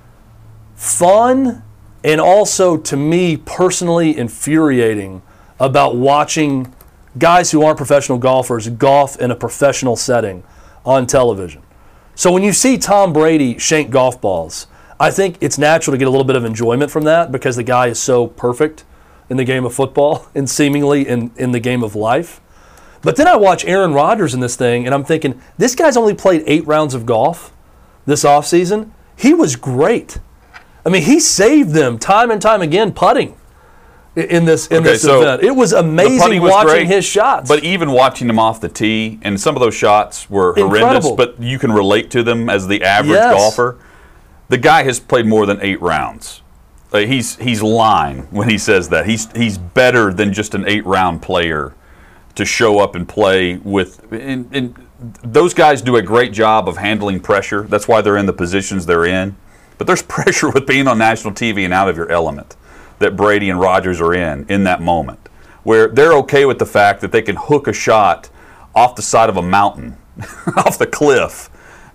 fun 0.78 1.60
and 2.04 2.20
also 2.20 2.76
to 2.76 2.96
me 2.96 3.36
personally 3.36 4.16
infuriating 4.16 5.20
about 5.58 5.96
watching 5.96 6.72
guys 7.18 7.50
who 7.50 7.64
aren't 7.64 7.76
professional 7.76 8.16
golfers 8.16 8.68
golf 8.68 9.20
in 9.20 9.32
a 9.32 9.34
professional 9.34 9.96
setting 9.96 10.44
on 10.86 11.04
television. 11.04 11.60
So 12.14 12.30
when 12.32 12.44
you 12.44 12.52
see 12.52 12.78
Tom 12.78 13.12
Brady 13.12 13.58
shank 13.58 13.90
golf 13.90 14.20
balls, 14.20 14.68
I 15.00 15.10
think 15.10 15.36
it's 15.40 15.58
natural 15.58 15.94
to 15.94 15.98
get 15.98 16.06
a 16.06 16.10
little 16.10 16.24
bit 16.24 16.36
of 16.36 16.44
enjoyment 16.44 16.92
from 16.92 17.02
that 17.04 17.32
because 17.32 17.56
the 17.56 17.64
guy 17.64 17.88
is 17.88 18.00
so 18.00 18.28
perfect 18.28 18.84
in 19.28 19.36
the 19.36 19.44
game 19.44 19.64
of 19.64 19.74
football 19.74 20.28
and 20.34 20.48
seemingly 20.48 21.08
in, 21.08 21.32
in 21.36 21.50
the 21.50 21.60
game 21.60 21.82
of 21.82 21.96
life. 21.96 22.40
But 23.02 23.16
then 23.16 23.26
I 23.26 23.34
watch 23.34 23.64
Aaron 23.64 23.94
Rodgers 23.94 24.32
in 24.32 24.38
this 24.38 24.54
thing 24.54 24.86
and 24.86 24.94
I'm 24.94 25.04
thinking, 25.04 25.42
this 25.56 25.74
guy's 25.74 25.96
only 25.96 26.14
played 26.14 26.44
eight 26.46 26.64
rounds 26.68 26.94
of 26.94 27.04
golf 27.04 27.52
this 28.06 28.22
offseason. 28.22 28.92
He 29.16 29.34
was 29.34 29.56
great. 29.56 30.18
I 30.86 30.90
mean, 30.90 31.02
he 31.02 31.20
saved 31.20 31.70
them 31.70 31.98
time 31.98 32.30
and 32.30 32.40
time 32.40 32.62
again 32.62 32.92
putting 32.92 33.36
in 34.16 34.44
this 34.46 34.66
in 34.68 34.78
Okay, 34.78 34.84
this 34.92 35.02
so 35.02 35.20
event. 35.22 35.42
It 35.42 35.54
was 35.54 35.72
amazing 35.72 36.40
was 36.42 36.50
watching 36.50 36.68
great, 36.70 36.86
his 36.86 37.04
shots. 37.04 37.48
But 37.48 37.62
even 37.62 37.90
watching 37.92 38.28
him 38.28 38.38
off 38.38 38.60
the 38.60 38.68
tee, 38.68 39.18
and 39.22 39.40
some 39.40 39.54
of 39.54 39.60
those 39.60 39.74
shots 39.74 40.28
were 40.30 40.54
horrendous, 40.54 41.04
Incredible. 41.06 41.16
but 41.16 41.40
you 41.42 41.58
can 41.58 41.70
relate 41.72 42.10
to 42.12 42.22
them 42.22 42.48
as 42.48 42.66
the 42.66 42.82
average 42.82 43.12
Yes. 43.12 43.34
golfer. 43.34 43.78
The 44.48 44.58
guy 44.58 44.82
has 44.84 44.98
played 44.98 45.26
more 45.26 45.46
than 45.46 45.58
eight 45.60 45.80
rounds. 45.82 46.42
Uh, 46.92 46.98
he's 47.00 47.36
he's 47.36 47.62
lying 47.62 48.22
when 48.30 48.48
he 48.48 48.56
says 48.58 48.88
that. 48.88 49.06
He's 49.06 49.30
he's 49.32 49.58
better 49.58 50.12
than 50.12 50.32
just 50.32 50.54
an 50.54 50.64
eight 50.66 50.86
round 50.86 51.20
player 51.22 51.74
to 52.34 52.44
show 52.44 52.78
up 52.78 52.94
and 52.94 53.06
play 53.08 53.56
with. 53.56 54.10
And, 54.12 54.48
and 54.54 54.86
those 55.22 55.52
guys 55.54 55.82
do 55.82 55.96
a 55.96 56.02
great 56.02 56.32
job 56.32 56.68
of 56.68 56.76
handling 56.78 57.20
pressure. 57.20 57.62
That's 57.62 57.86
why 57.86 58.00
they're 58.00 58.16
in 58.16 58.26
the 58.26 58.32
positions 58.32 58.86
they're 58.86 59.04
in. 59.04 59.36
But 59.78 59.86
there's 59.86 60.02
pressure 60.18 60.50
with 60.50 60.66
being 60.66 60.88
on 60.88 60.98
national 60.98 61.34
TV 61.34 61.64
and 61.64 61.72
out 61.72 61.88
of 61.88 61.96
your 61.96 62.10
element 62.10 62.56
that 62.98 63.16
Brady 63.16 63.48
and 63.48 63.60
Rodgers 63.60 64.00
are 64.00 64.12
in 64.12 64.44
in 64.48 64.64
that 64.64 64.82
moment, 64.82 65.28
where 65.62 65.88
they're 65.88 66.14
okay 66.14 66.44
with 66.44 66.58
the 66.58 66.66
fact 66.66 67.00
that 67.00 67.12
they 67.12 67.22
can 67.22 67.36
hook 67.36 67.68
a 67.68 67.72
shot 67.72 68.28
off 68.74 68.96
the 68.96 69.02
side 69.02 69.28
of 69.28 69.36
a 69.36 69.42
mountain, 69.42 69.96
off 70.56 70.78
the 70.78 70.86
cliff, 70.86 71.48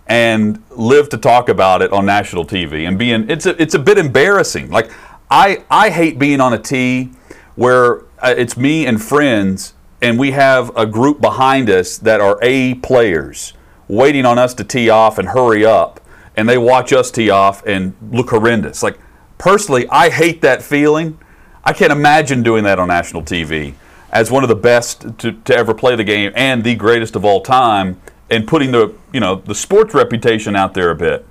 and 0.07 0.61
live 0.71 1.09
to 1.09 1.17
talk 1.17 1.49
about 1.49 1.81
it 1.81 1.91
on 1.93 2.05
national 2.05 2.45
TV 2.45 2.87
and 2.87 2.99
being 2.99 3.29
it's 3.29 3.45
a 3.45 3.61
it's 3.61 3.73
a 3.73 3.79
bit 3.79 3.97
embarrassing. 3.97 4.69
Like 4.69 4.91
I 5.29 5.63
I 5.69 5.89
hate 5.89 6.19
being 6.19 6.41
on 6.41 6.53
a 6.53 6.57
tee 6.57 7.11
where 7.55 8.01
uh, 8.19 8.33
it's 8.35 8.57
me 8.57 8.85
and 8.85 9.01
friends 9.01 9.73
and 10.01 10.19
we 10.19 10.31
have 10.31 10.75
a 10.75 10.85
group 10.85 11.21
behind 11.21 11.69
us 11.69 11.97
that 11.99 12.19
are 12.19 12.37
A 12.41 12.75
players 12.75 13.53
waiting 13.87 14.25
on 14.25 14.37
us 14.37 14.53
to 14.55 14.63
tee 14.63 14.89
off 14.89 15.17
and 15.17 15.29
hurry 15.29 15.65
up 15.65 16.01
and 16.35 16.47
they 16.47 16.57
watch 16.57 16.93
us 16.93 17.11
tee 17.11 17.29
off 17.29 17.65
and 17.65 17.95
look 18.11 18.29
horrendous. 18.29 18.83
Like 18.83 18.99
personally, 19.37 19.87
I 19.89 20.09
hate 20.09 20.41
that 20.41 20.61
feeling. 20.61 21.19
I 21.63 21.73
can't 21.73 21.91
imagine 21.91 22.43
doing 22.43 22.63
that 22.65 22.79
on 22.79 22.87
national 22.89 23.21
TV 23.23 23.75
as 24.11 24.29
one 24.29 24.43
of 24.43 24.49
the 24.49 24.55
best 24.55 25.17
to, 25.19 25.31
to 25.31 25.55
ever 25.55 25.73
play 25.73 25.95
the 25.95 26.03
game 26.03 26.31
and 26.35 26.63
the 26.63 26.75
greatest 26.75 27.15
of 27.15 27.25
all 27.25 27.41
time 27.41 27.99
and 28.29 28.47
putting 28.47 28.71
the 28.71 28.93
you 29.11 29.19
know 29.19 29.35
the 29.35 29.55
sports 29.55 29.93
reputation 29.93 30.55
out 30.55 30.73
there 30.73 30.89
a 30.89 30.95
bit. 30.95 31.25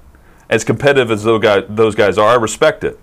As 0.48 0.64
competitive 0.64 1.10
as 1.10 1.24
those 1.24 1.40
guys, 1.40 1.64
those 1.68 1.94
guys 1.94 2.18
are, 2.18 2.28
I 2.28 2.34
respect 2.34 2.84
it. 2.84 2.98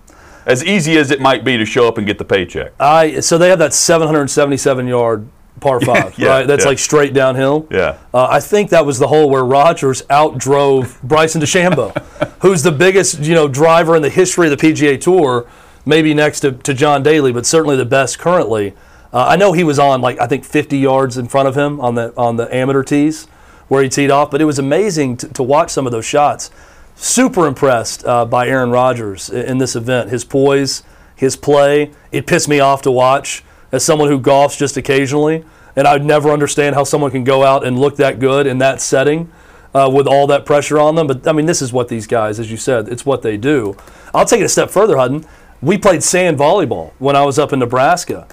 As 0.46 0.64
easy 0.64 0.96
as 0.96 1.10
it 1.10 1.20
might 1.20 1.44
be 1.44 1.56
to 1.56 1.66
show 1.66 1.88
up 1.88 1.98
and 1.98 2.06
get 2.06 2.18
the 2.18 2.24
paycheck. 2.24 2.72
I 2.80 3.20
so 3.20 3.38
they 3.38 3.48
have 3.48 3.58
that 3.58 3.74
777 3.74 4.86
yard 4.86 5.28
par 5.60 5.80
five, 5.80 6.18
yeah, 6.18 6.28
right? 6.28 6.46
That's 6.46 6.64
yeah. 6.64 6.68
like 6.68 6.78
straight 6.78 7.12
downhill. 7.12 7.66
Yeah. 7.70 7.98
Uh, 8.12 8.26
I 8.30 8.40
think 8.40 8.70
that 8.70 8.86
was 8.86 8.98
the 8.98 9.08
hole 9.08 9.28
where 9.28 9.44
Rodgers 9.44 10.02
outdrove 10.02 11.00
Bryson 11.02 11.40
DeChambeau, 11.40 11.96
who's 12.40 12.62
the 12.62 12.72
biggest 12.72 13.20
you 13.20 13.34
know 13.34 13.48
driver 13.48 13.96
in 13.96 14.02
the 14.02 14.10
history 14.10 14.50
of 14.50 14.58
the 14.58 14.66
PGA 14.66 15.00
Tour, 15.00 15.46
maybe 15.84 16.14
next 16.14 16.40
to, 16.40 16.52
to 16.52 16.74
John 16.74 17.02
Daly, 17.02 17.32
but 17.32 17.46
certainly 17.46 17.76
the 17.76 17.84
best 17.84 18.18
currently. 18.18 18.74
Uh, 19.12 19.26
I 19.26 19.36
know 19.36 19.52
he 19.52 19.64
was 19.64 19.78
on 19.78 20.00
like 20.00 20.20
I 20.20 20.26
think 20.26 20.44
50 20.44 20.78
yards 20.78 21.18
in 21.18 21.28
front 21.28 21.48
of 21.48 21.56
him 21.56 21.80
on 21.80 21.94
the 21.94 22.14
on 22.16 22.36
the 22.36 22.52
amateur 22.54 22.82
tees 22.82 23.26
where 23.68 23.82
he 23.82 23.88
teed 23.88 24.10
off, 24.10 24.30
but 24.30 24.40
it 24.40 24.44
was 24.44 24.58
amazing 24.58 25.16
to, 25.16 25.28
to 25.28 25.42
watch 25.42 25.70
some 25.70 25.86
of 25.86 25.92
those 25.92 26.04
shots. 26.04 26.50
Super 26.96 27.46
impressed 27.46 28.04
uh, 28.04 28.24
by 28.24 28.48
Aaron 28.48 28.70
Rodgers 28.70 29.30
in 29.30 29.58
this 29.58 29.76
event. 29.76 30.10
His 30.10 30.24
poise, 30.24 30.82
his 31.14 31.36
play. 31.36 31.92
It 32.10 32.26
pissed 32.26 32.48
me 32.48 32.60
off 32.60 32.82
to 32.82 32.90
watch 32.90 33.44
as 33.72 33.84
someone 33.84 34.08
who 34.08 34.20
golfs 34.20 34.58
just 34.58 34.76
occasionally, 34.76 35.44
and 35.76 35.86
I'd 35.86 36.04
never 36.04 36.30
understand 36.30 36.74
how 36.74 36.84
someone 36.84 37.10
can 37.10 37.24
go 37.24 37.44
out 37.44 37.64
and 37.64 37.78
look 37.78 37.96
that 37.96 38.18
good 38.18 38.46
in 38.46 38.58
that 38.58 38.80
setting 38.80 39.30
uh, 39.74 39.90
with 39.92 40.06
all 40.06 40.26
that 40.26 40.44
pressure 40.44 40.78
on 40.78 40.94
them. 40.94 41.06
But 41.06 41.26
I 41.26 41.32
mean, 41.32 41.46
this 41.46 41.62
is 41.62 41.72
what 41.72 41.88
these 41.88 42.06
guys, 42.06 42.40
as 42.40 42.50
you 42.50 42.56
said, 42.56 42.88
it's 42.88 43.06
what 43.06 43.22
they 43.22 43.36
do. 43.36 43.76
I'll 44.12 44.26
take 44.26 44.40
it 44.40 44.44
a 44.44 44.48
step 44.48 44.70
further, 44.70 44.96
Hutton. 44.96 45.24
We 45.62 45.78
played 45.78 46.02
sand 46.02 46.38
volleyball 46.38 46.92
when 46.98 47.16
I 47.16 47.24
was 47.24 47.38
up 47.38 47.52
in 47.52 47.58
Nebraska, 47.58 48.26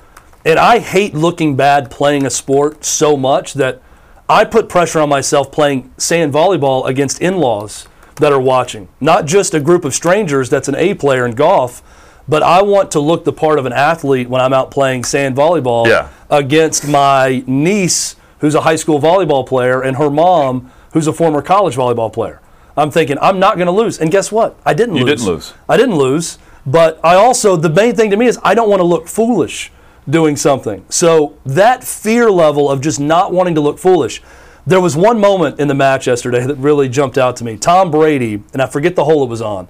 and 0.46 0.58
I 0.58 0.79
hate 0.79 1.13
looking 1.13 1.56
bad 1.56 1.91
playing 1.91 2.25
a 2.25 2.29
sport 2.29 2.86
so 2.86 3.17
much 3.17 3.53
that 3.53 3.82
I 4.29 4.46
put 4.46 4.70
pressure 4.70 5.00
on 5.00 5.10
myself 5.10 5.51
playing 5.51 5.94
sand 5.98 6.34
volleyball 6.34 6.88
against 6.88 7.22
in-laws 7.22 7.88
that 8.15 8.34
are 8.34 8.39
watching, 8.39 8.88
not 9.00 9.25
just 9.25 9.53
a 9.53 9.60
group 9.60 9.86
of 9.86 9.94
strangers 9.94 10.50
that's 10.50 10.67
an 10.67 10.75
A 10.75 10.94
player 10.96 11.25
in 11.25 11.36
golf, 11.36 11.84
but 12.27 12.43
I 12.43 12.62
want 12.62 12.91
to 12.91 13.00
look 13.00 13.24
the 13.24 13.34
part 13.34 13.60
of 13.60 13.65
an 13.65 13.74
athlete 13.74 14.29
when 14.29 14.41
I'm 14.41 14.53
out 14.53 14.72
playing 14.72 15.03
sand 15.03 15.36
volleyball 15.36 15.88
Yeah. 15.88 16.10
against 16.29 16.88
my 16.88 17.43
niece 17.48 18.15
who's 18.39 18.55
a 18.55 18.62
high 18.62 18.75
school 18.75 19.00
volleyball 19.00 19.46
player 19.46 19.81
and 19.81 19.98
her 19.98 20.10
mom 20.10 20.72
who's 20.93 21.07
a 21.07 21.13
former 21.13 21.41
college 21.41 21.75
volleyball 21.75 22.12
player. 22.12 22.39
I'm 22.75 22.91
thinking 22.91 23.17
I'm 23.22 23.39
not 23.39 23.55
going 23.57 23.65
to 23.65 23.72
lose. 23.72 23.98
And 24.00 24.12
guess 24.12 24.31
what? 24.31 24.55
I 24.65 24.74
didn't 24.74 24.96
You 24.98 25.05
lose. 25.05 25.19
didn't 25.22 25.34
lose. 25.34 25.53
I 25.67 25.77
didn't 25.77 25.96
lose, 25.96 26.38
but 26.65 27.00
I 27.03 27.15
also 27.15 27.55
the 27.55 27.69
main 27.69 27.96
thing 27.96 28.12
to 28.12 28.17
me 28.17 28.27
is 28.27 28.38
I 28.43 28.53
don't 28.53 28.69
want 28.69 28.79
to 28.81 28.86
look 28.86 29.07
foolish 29.07 29.72
doing 30.10 30.36
something. 30.36 30.86
So 30.89 31.34
that 31.46 31.84
fear 31.84 32.29
level 32.29 32.69
of 32.69 32.81
just 32.81 33.00
not 33.00 33.34
wanting 33.34 33.55
to 33.55 33.62
look 33.62 33.79
foolish. 33.79 34.22
There 34.65 34.79
was 34.81 34.96
one 34.96 35.19
moment 35.19 35.60
in 35.60 35.67
the 35.69 35.74
match 35.74 36.07
yesterday 36.07 36.46
that 36.46 36.55
really 36.55 36.88
jumped 36.89 37.17
out 37.17 37.36
to 37.38 37.43
me. 37.46 37.57
Tom 37.57 37.89
Brady, 37.89 38.43
and 38.53 38.62
I 38.62 38.67
forget 38.67 38.96
the 38.96 39.05
hole 39.05 39.24
it 39.24 39.29
was 39.29 39.41
on, 39.41 39.67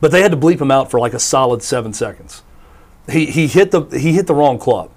but 0.00 0.10
they 0.10 0.22
had 0.22 0.30
to 0.30 0.36
bleep 0.36 0.60
him 0.60 0.70
out 0.70 0.90
for 0.90 0.98
like 0.98 1.14
a 1.14 1.18
solid 1.18 1.62
7 1.62 1.92
seconds. 1.92 2.42
He 3.10 3.26
he 3.26 3.46
hit 3.46 3.70
the 3.70 3.82
he 3.86 4.12
hit 4.12 4.26
the 4.26 4.34
wrong 4.34 4.58
club. 4.58 4.90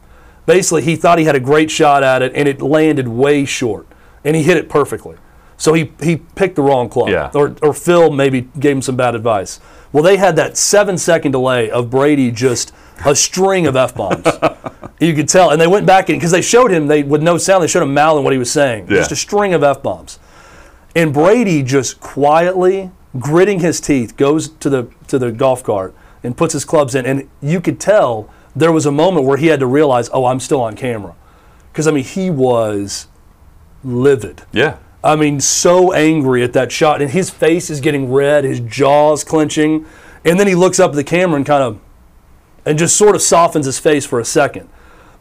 Basically, 0.45 0.81
he 0.81 0.95
thought 0.95 1.19
he 1.19 1.25
had 1.25 1.36
a 1.36 1.39
great 1.39 1.72
shot 1.72 2.03
at 2.03 2.22
it 2.22 2.33
and 2.36 2.48
it 2.48 2.62
landed 2.62 3.07
way 3.07 3.45
short. 3.45 3.88
And 4.25 4.36
he 4.36 4.43
hit 4.43 4.57
it 4.57 4.69
perfectly. 4.69 5.17
So 5.57 5.74
he, 5.74 5.93
he 6.01 6.17
picked 6.17 6.55
the 6.55 6.62
wrong 6.62 6.89
club. 6.89 7.10
Yeah. 7.10 7.31
Or, 7.33 7.55
or 7.62 7.74
Phil 7.74 8.12
maybe 8.12 8.50
gave 8.60 8.75
him 8.75 8.81
some 8.81 8.98
bad 8.98 9.15
advice. 9.15 9.60
Well, 9.91 10.03
they 10.03 10.17
had 10.17 10.36
that 10.36 10.57
seven 10.57 10.98
second 10.98 11.31
delay 11.31 11.69
of 11.69 11.89
Brady 11.89 12.31
just 12.31 12.74
a 13.05 13.15
string 13.15 13.67
of 13.67 13.75
F 13.75 13.95
bombs. 13.95 14.25
you 15.00 15.13
could 15.13 15.29
tell. 15.29 15.51
And 15.51 15.62
they 15.62 15.67
went 15.67 15.86
back 15.86 16.10
in 16.10 16.17
because 16.17 16.31
they 16.31 16.41
showed 16.41 16.72
him, 16.72 16.88
they 16.88 17.03
with 17.03 17.22
no 17.22 17.38
sound, 17.38 17.63
they 17.63 17.67
showed 17.67 17.83
him 17.83 17.93
mouthing 17.93 18.24
what 18.24 18.33
he 18.33 18.39
was 18.39 18.51
saying. 18.51 18.88
Yeah. 18.89 18.98
Just 18.98 19.12
a 19.12 19.15
string 19.15 19.53
of 19.53 19.63
F 19.63 19.83
bombs. 19.83 20.19
And 20.95 21.13
Brady 21.13 21.63
just 21.63 22.00
quietly, 22.00 22.91
gritting 23.20 23.60
his 23.60 23.79
teeth, 23.79 24.17
goes 24.17 24.50
to 24.50 24.70
the 24.70 24.88
to 25.08 25.20
the 25.20 25.32
golf 25.32 25.63
cart 25.63 25.96
and 26.24 26.38
puts 26.38 26.53
his 26.53 26.65
clubs 26.65 26.96
in. 26.96 27.05
And 27.05 27.29
you 27.41 27.62
could 27.62 27.79
tell 27.79 28.29
there 28.55 28.72
was 28.72 28.86
a 28.86 28.91
moment 28.91 29.25
where 29.25 29.38
he 29.38 29.48
had 29.48 29.60
to 29.60 29.67
realize, 29.67 30.10
oh, 30.13 30.25
I'm 30.25 30.39
still 30.39 30.62
on 30.62 30.75
camera. 30.75 31.15
Because 31.72 31.88
I 31.88 31.91
mean, 31.91 32.03
he 32.03 32.29
was 32.29 33.08
livid. 33.84 34.43
Yeah. 34.51 34.77
I 35.03 35.17
mean, 35.17 35.41
so 35.41 35.91
angry 35.91 36.43
at 36.43 36.53
that 36.53 36.72
shot, 36.72 37.01
and 37.01 37.12
his 37.12 37.29
face 37.29 37.70
is 37.70 37.82
getting 37.82 38.12
red, 38.12 38.46
his 38.46 38.62
jaws 38.62 39.25
clenching, 39.25 39.86
and 40.24 40.39
then 40.39 40.48
he 40.48 40.55
looks 40.55 40.79
up 40.79 40.91
at 40.91 40.96
the 40.96 41.03
camera 41.03 41.36
and 41.36 41.46
kind 41.46 41.62
of, 41.62 41.79
and 42.65 42.79
just 42.79 42.96
sort 42.96 43.13
of 43.13 43.22
softens 43.22 43.65
his 43.65 43.77
face 43.79 44.05
for 44.05 44.22
a 44.22 44.25
second. 44.25 44.70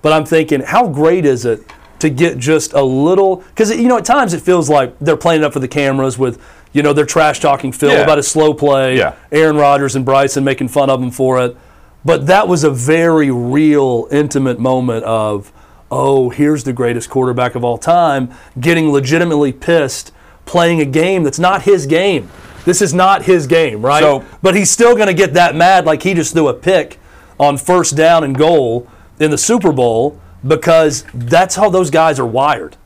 But 0.00 0.12
I'm 0.12 0.24
thinking, 0.24 0.60
how 0.60 0.88
great 0.88 1.24
is 1.24 1.44
it 1.44 1.62
to 1.98 2.10
get 2.10 2.38
just 2.38 2.72
a 2.74 2.82
little? 2.82 3.36
Because 3.36 3.76
you 3.76 3.88
know, 3.88 3.98
at 3.98 4.04
times 4.04 4.34
it 4.34 4.42
feels 4.42 4.70
like 4.70 4.96
they're 5.00 5.16
playing 5.16 5.42
it 5.42 5.44
up 5.44 5.52
for 5.52 5.60
the 5.60 5.66
cameras 5.66 6.16
with, 6.16 6.40
you 6.72 6.82
know, 6.82 6.92
they're 6.92 7.06
trash 7.06 7.40
talking 7.40 7.72
Phil 7.72 7.90
Yeah. 7.92 7.98
about 8.00 8.16
his 8.18 8.28
slow 8.28 8.54
play, 8.54 8.96
Yeah. 8.96 9.12
Aaron 9.30 9.56
Rodgers 9.56 9.94
and 9.96 10.04
Bryson 10.04 10.44
making 10.44 10.68
fun 10.68 10.88
of 10.90 11.02
him 11.02 11.10
for 11.10 11.40
it. 11.40 11.56
But 12.04 12.26
that 12.26 12.48
was 12.48 12.64
a 12.64 12.70
very 12.70 13.30
real, 13.30 14.08
intimate 14.10 14.58
moment 14.58 15.04
of, 15.04 15.52
oh, 15.90 16.30
here's 16.30 16.64
the 16.64 16.72
greatest 16.72 17.10
quarterback 17.10 17.54
of 17.54 17.62
all 17.64 17.78
time 17.78 18.30
getting 18.58 18.90
legitimately 18.90 19.52
pissed 19.52 20.12
playing 20.44 20.80
a 20.80 20.84
game 20.84 21.22
that's 21.22 21.38
not 21.38 21.62
his 21.62 21.86
game. 21.86 22.28
This 22.64 22.80
is 22.82 22.92
not 22.94 23.22
his 23.24 23.46
game, 23.46 23.84
right? 23.84 24.02
So- 24.02 24.24
but 24.42 24.54
he's 24.56 24.70
still 24.70 24.94
going 24.94 25.06
to 25.08 25.14
get 25.14 25.34
that 25.34 25.54
mad 25.54 25.84
like 25.84 26.02
he 26.02 26.14
just 26.14 26.32
threw 26.32 26.48
a 26.48 26.54
pick 26.54 26.98
on 27.38 27.56
first 27.56 27.94
down 27.96 28.24
and 28.24 28.36
goal 28.36 28.86
in 29.20 29.30
the 29.30 29.38
Super 29.38 29.70
Bowl 29.72 30.18
because 30.46 31.04
that's 31.14 31.54
how 31.56 31.68
those 31.68 31.90
guys 31.90 32.18
are 32.18 32.26
wired. 32.26 32.76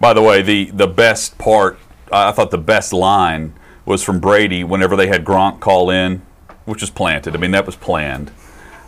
By 0.00 0.12
the 0.14 0.22
way, 0.22 0.40
the 0.42 0.70
the 0.72 0.86
best 0.86 1.36
part, 1.38 1.78
I 2.12 2.32
thought 2.32 2.50
the 2.50 2.58
best 2.58 2.92
line 2.92 3.54
was 3.84 4.02
from 4.02 4.20
Brady 4.20 4.64
whenever 4.64 4.96
they 4.96 5.06
had 5.06 5.24
Gronk 5.24 5.60
call 5.60 5.90
in, 5.90 6.22
which 6.64 6.80
was 6.80 6.90
planted. 6.90 7.34
I 7.34 7.38
mean, 7.38 7.52
that 7.52 7.66
was 7.66 7.76
planned. 7.76 8.30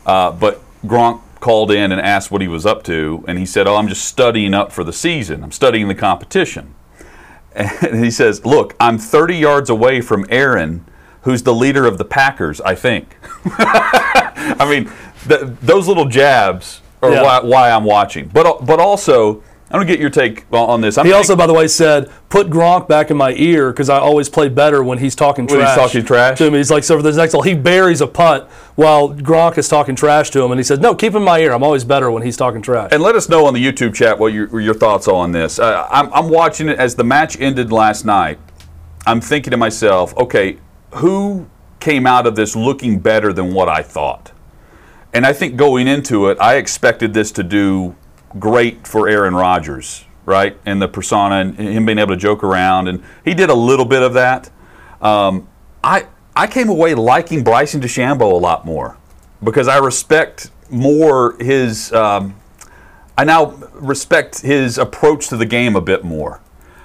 Uh, 0.04 0.32
but 0.32 0.60
Gronk 0.84 1.20
called 1.40 1.70
in 1.70 1.92
and 1.92 2.00
asked 2.00 2.30
what 2.30 2.42
he 2.42 2.48
was 2.48 2.66
up 2.66 2.82
to, 2.84 3.24
and 3.26 3.38
he 3.38 3.46
said, 3.46 3.66
"Oh, 3.66 3.76
I'm 3.76 3.88
just 3.88 4.04
studying 4.04 4.54
up 4.54 4.72
for 4.72 4.84
the 4.84 4.92
season. 4.92 5.42
I'm 5.42 5.52
studying 5.52 5.88
the 5.88 5.94
competition." 5.94 6.74
And 7.56 8.04
he 8.04 8.12
says, 8.12 8.44
"Look, 8.46 8.76
I'm 8.78 8.96
30 8.96 9.36
yards 9.36 9.70
away 9.70 10.00
from 10.02 10.24
Aaron 10.28 10.84
who's 11.22 11.42
the 11.42 11.54
leader 11.54 11.86
of 11.86 11.98
the 11.98 12.04
Packers, 12.04 12.60
I 12.60 12.74
think. 12.74 13.16
I 13.44 14.66
mean, 14.68 14.90
th- 15.28 15.56
those 15.60 15.86
little 15.86 16.06
jabs 16.06 16.80
are 17.02 17.10
Yeah. 17.12 17.22
why, 17.22 17.40
why 17.40 17.70
I'm 17.70 17.84
watching. 17.84 18.28
But 18.28 18.64
but 18.64 18.80
also, 18.80 19.42
I'm 19.72 19.76
gonna 19.78 19.84
get 19.86 20.00
your 20.00 20.10
take 20.10 20.44
on- 20.52 20.80
this. 20.80 20.98
I'm 20.98 21.06
He 21.06 21.12
also, 21.12 21.36
by 21.36 21.46
the 21.46 21.54
way, 21.54 21.68
said, 21.68 22.10
"Put 22.28 22.50
Gronk 22.50 22.88
back 22.88 23.08
in 23.10 23.16
my 23.16 23.32
ear 23.36 23.70
because 23.70 23.88
I 23.88 23.98
always 23.98 24.28
play 24.28 24.48
better 24.48 24.82
when 24.82 24.98
he's 24.98 25.14
talking 25.14 25.46
When 25.46 25.58
trash." 25.60 25.68
he's 25.76 25.84
talking 25.86 26.04
trash? 26.04 26.38
to 26.38 26.50
me. 26.50 26.58
He's 26.58 26.72
like, 26.72 26.82
so 26.82 26.96
for 26.96 27.02
the 27.02 27.12
next, 27.12 27.36
he 27.44 27.54
buries 27.54 28.00
a 28.00 28.08
punt 28.08 28.44
while 28.74 29.10
Gronk 29.10 29.58
is 29.58 29.68
talking 29.68 29.94
trash 29.94 30.30
to 30.30 30.42
him, 30.42 30.50
and 30.50 30.58
he 30.58 30.64
says, 30.64 30.80
"No, 30.80 30.94
keep 30.96 31.12
him 31.12 31.18
in 31.18 31.22
my 31.24 31.38
ear. 31.38 31.52
I'm 31.52 31.62
always 31.62 31.84
better 31.84 32.10
when 32.10 32.24
he's 32.24 32.36
talking 32.36 32.62
trash." 32.62 32.88
And 32.90 33.00
let 33.00 33.14
us 33.14 33.28
know 33.28 33.46
on 33.46 33.54
the 33.54 33.64
YouTube 33.64 33.94
chat 33.94 34.18
what 34.18 34.32
your, 34.32 34.60
your 34.60 34.74
thoughts 34.74 35.06
are 35.06 35.14
on 35.14 35.30
this. 35.30 35.60
Uh, 35.60 35.86
I'm, 35.90 36.12
I'm 36.12 36.28
watching 36.30 36.68
it 36.68 36.78
as 36.78 36.96
the 36.96 37.04
match 37.04 37.40
ended 37.40 37.70
last 37.70 38.04
night. 38.04 38.38
I'm 39.06 39.20
thinking 39.20 39.52
to 39.52 39.56
myself, 39.56 40.16
okay, 40.16 40.56
who 40.94 41.46
came 41.78 42.06
out 42.08 42.26
of 42.26 42.34
this 42.34 42.56
looking 42.56 42.98
better 42.98 43.32
than 43.32 43.54
what 43.54 43.68
I 43.68 43.82
thought? 43.82 44.32
And 45.12 45.24
I 45.24 45.32
think 45.32 45.56
going 45.56 45.86
into 45.88 46.28
it, 46.28 46.38
I 46.40 46.56
expected 46.56 47.14
this 47.14 47.30
to 47.32 47.42
do 47.42 47.94
great 48.38 48.86
for 48.86 49.08
Aaron 49.08 49.34
Rodgers, 49.34 50.04
right? 50.24 50.56
And 50.64 50.80
the 50.80 50.88
persona 50.88 51.36
and 51.36 51.56
him 51.58 51.86
being 51.86 51.98
able 51.98 52.14
to 52.14 52.20
joke 52.20 52.44
around. 52.44 52.88
And 52.88 53.02
he 53.24 53.34
did 53.34 53.50
a 53.50 53.54
little 53.54 53.84
bit 53.84 54.02
of 54.02 54.14
that. 54.14 54.50
Um, 55.00 55.48
I, 55.82 56.06
I 56.36 56.46
came 56.46 56.68
away 56.68 56.94
liking 56.94 57.42
Bryson 57.42 57.80
DeChambeau 57.80 58.32
a 58.32 58.36
lot 58.36 58.64
more 58.64 58.96
because 59.42 59.68
I 59.68 59.78
respect 59.78 60.50
more 60.70 61.36
his. 61.40 61.92
Um, 61.92 62.36
I 63.18 63.24
now 63.24 63.50
respect 63.74 64.40
his 64.40 64.78
approach 64.78 65.28
to 65.28 65.36
the 65.36 65.44
game 65.44 65.76
a 65.76 65.80
bit 65.80 66.04
more, 66.04 66.40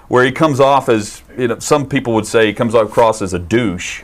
where 0.08 0.26
he 0.26 0.32
comes 0.32 0.60
off 0.60 0.90
as 0.90 1.22
you 1.38 1.48
know 1.48 1.60
some 1.60 1.88
people 1.88 2.14
would 2.16 2.26
say 2.26 2.48
he 2.48 2.54
comes 2.54 2.74
across 2.74 3.22
as 3.22 3.34
a 3.34 3.40
douche. 3.40 4.04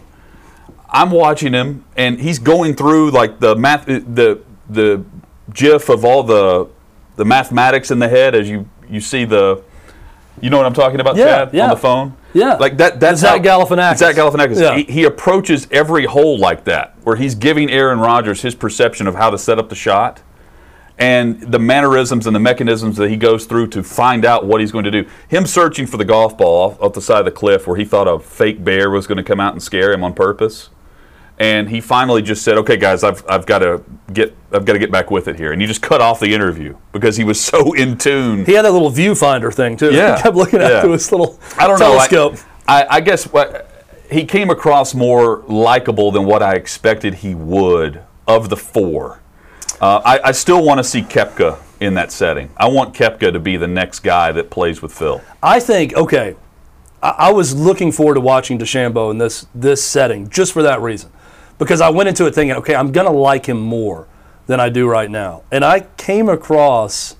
I'm 0.90 1.12
watching 1.12 1.54
him, 1.54 1.86
and 1.96 2.20
he's 2.20 2.40
going 2.40 2.76
through 2.76 3.12
like 3.12 3.40
the 3.40 3.56
math, 3.56 3.86
the 3.86 4.42
the 4.70 5.04
gif 5.54 5.90
of 5.90 6.06
all 6.06 6.24
the 6.24 6.70
the 7.16 7.26
mathematics 7.26 7.92
in 7.92 8.00
the 8.00 8.10
head 8.10 8.36
as 8.36 8.50
you 8.50 8.68
you 8.90 9.02
see 9.02 9.26
the. 9.26 9.62
You 10.42 10.50
know 10.50 10.58
what 10.58 10.66
I'm 10.66 10.74
talking 10.74 11.00
about, 11.00 11.18
Yeah, 11.18 11.26
Chad, 11.46 11.54
yeah. 11.54 11.64
on 11.66 11.70
the 11.72 11.76
phone? 11.76 12.16
Yeah. 12.34 12.54
like 12.56 12.78
that. 12.78 13.00
That's 13.00 13.20
Zach 13.20 13.46
how- 13.46 13.66
Galifianakis. 13.66 13.98
Zach 13.98 14.16
Galifianakis. 14.16 14.60
Yeah. 14.60 14.76
He, 14.78 14.84
he 14.84 15.04
approaches 15.04 15.68
every 15.72 16.06
hole 16.06 16.40
like 16.40 16.64
that, 16.64 16.96
where 17.04 17.16
he's 17.18 17.36
giving 17.36 17.70
Aaron 17.70 18.00
Rodgers 18.00 18.42
his 18.42 18.56
perception 18.56 19.06
of 19.08 19.16
how 19.16 19.30
to 19.30 19.38
set 19.38 19.60
up 19.60 19.70
the 19.70 19.76
shot 19.76 20.22
and 20.98 21.42
the 21.52 21.60
mannerisms 21.60 22.26
and 22.28 22.36
the 22.36 22.40
mechanisms 22.40 22.96
that 22.98 23.10
he 23.10 23.18
goes 23.18 23.46
through 23.46 23.68
to 23.68 23.84
find 23.84 24.24
out 24.26 24.46
what 24.46 24.62
he's 24.62 24.72
going 24.72 24.86
to 24.86 24.92
do. 24.92 25.08
Him 25.28 25.46
searching 25.46 25.86
for 25.86 25.98
the 25.98 26.06
golf 26.06 26.38
ball 26.38 26.72
off, 26.72 26.82
off 26.82 26.94
the 26.94 27.02
side 27.02 27.20
of 27.20 27.26
the 27.26 27.32
cliff 27.32 27.68
where 27.68 27.76
he 27.78 27.86
thought 27.86 28.08
a 28.08 28.18
fake 28.20 28.64
bear 28.64 28.90
was 28.90 29.06
going 29.08 29.18
to 29.18 29.24
come 29.24 29.40
out 29.40 29.54
and 29.54 29.62
scare 29.62 29.92
him 29.94 30.04
on 30.04 30.14
purpose. 30.14 30.70
And 31.42 31.68
he 31.68 31.82
finally 31.82 32.22
just 32.22 32.44
said, 32.44 32.60
"Okay, 32.60 32.78
guys, 32.78 33.04
I've, 33.04 33.26
I've 33.28 33.48
got 33.48 33.60
to 33.60 33.84
get 34.14 34.38
I've 34.52 34.64
got 34.64 34.74
to 34.74 34.80
get 34.80 34.92
back 34.92 35.10
with 35.10 35.28
it 35.28 35.38
here." 35.38 35.52
And 35.54 35.60
he 35.60 35.68
just 35.68 35.82
cut 35.82 36.00
off 36.00 36.20
the 36.20 36.32
interview 36.32 36.78
because 36.92 37.18
he 37.18 37.24
was 37.24 37.44
so 37.44 37.74
in 37.74 37.98
tune. 37.98 38.46
he 38.46 38.54
had 38.54 38.64
that 38.64 38.72
little 38.72 38.92
viewfinder 38.92 39.52
thing 39.52 39.76
too. 39.76 39.92
Yeah. 39.92 40.16
he 40.18 40.22
kept 40.22 40.36
looking 40.36 40.62
Yeah. 40.62 40.68
out 40.68 40.82
through 40.84 40.92
his 40.92 41.12
little 41.12 41.40
I 41.58 41.66
don't 41.66 41.80
know. 41.80 41.98
I- 41.98 42.08
telescope. 42.08 42.36
I, 42.68 42.86
I 42.98 43.02
guess 43.02 43.24
what 43.26 43.68
he 44.12 44.24
came 44.24 44.52
across 44.52 44.94
more 44.94 45.44
likable 45.48 46.12
than 46.12 46.26
what 46.26 46.44
I 46.44 46.54
expected 46.54 47.16
he 47.16 47.34
would 47.34 48.04
of 48.28 48.50
the 48.50 48.58
four. 48.58 49.20
Uh, 49.82 50.00
I, 50.06 50.20
I 50.26 50.32
still 50.34 50.64
want 50.64 50.78
to 50.78 50.84
see 50.84 51.02
Koepka 51.02 51.58
in 51.80 51.96
that 51.96 52.12
setting. 52.12 52.52
I 52.56 52.68
want 52.68 52.94
Koepka 52.94 53.34
to 53.34 53.40
be 53.40 53.58
the 53.58 53.68
next 53.68 54.02
guy 54.02 54.32
that 54.34 54.52
plays 54.52 54.80
with 54.84 54.94
Phil. 54.94 55.22
I 55.42 55.60
think 55.60 55.96
okay. 55.96 56.36
I, 57.02 57.10
I 57.18 57.32
was 57.32 57.56
looking 57.56 57.92
forward 57.92 58.14
to 58.14 58.22
watching 58.22 58.60
DeChambeau 58.60 59.10
in 59.10 59.18
this 59.18 59.48
this 59.56 59.84
setting 59.84 60.30
just 60.30 60.54
for 60.54 60.62
that 60.62 60.82
reason, 60.82 61.12
because 61.62 61.80
I 61.80 61.92
went 61.92 62.10
into 62.10 62.26
it 62.26 62.34
thinking, 62.34 62.58
okay, 62.58 62.74
I'm 62.74 62.92
gonna 62.92 63.12
like 63.12 63.46
him 63.46 63.60
more 63.60 64.08
than 64.48 64.60
I 64.60 64.70
do 64.70 64.88
right 64.88 65.10
now, 65.10 65.44
and 65.52 65.64
I 65.64 65.82
came 65.96 66.28
across 66.28 67.16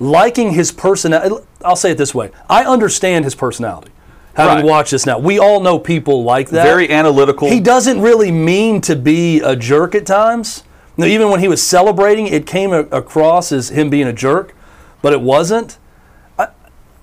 liking 0.00 0.52
his 0.52 0.72
personality. 0.72 1.44
I'll 1.62 1.76
say 1.76 1.90
it 1.90 1.98
this 1.98 2.14
way: 2.14 2.30
I 2.48 2.64
understand 2.64 3.26
his 3.26 3.34
personality. 3.34 3.90
Having 4.32 4.56
Right. 4.56 4.64
watched 4.64 4.90
this 4.92 5.04
now, 5.04 5.18
we 5.18 5.38
all 5.38 5.60
know 5.60 5.78
people 5.78 6.24
like 6.24 6.48
that. 6.50 6.64
Very 6.64 6.90
analytical. 6.90 7.48
He 7.48 7.60
doesn't 7.60 8.00
really 8.00 8.30
mean 8.30 8.80
to 8.82 8.96
be 8.96 9.40
a 9.40 9.54
jerk 9.54 9.94
at 9.94 10.06
times. 10.06 10.62
Now, 10.96 11.04
even 11.04 11.28
when 11.28 11.40
he 11.40 11.48
was 11.48 11.62
celebrating, 11.62 12.26
it 12.26 12.46
came 12.46 12.72
across 12.72 13.52
as 13.52 13.68
him 13.68 13.90
being 13.90 14.06
a 14.06 14.12
jerk, 14.12 14.54
but 15.02 15.12
it 15.12 15.20
wasn't. 15.20 15.76
I, 16.38 16.48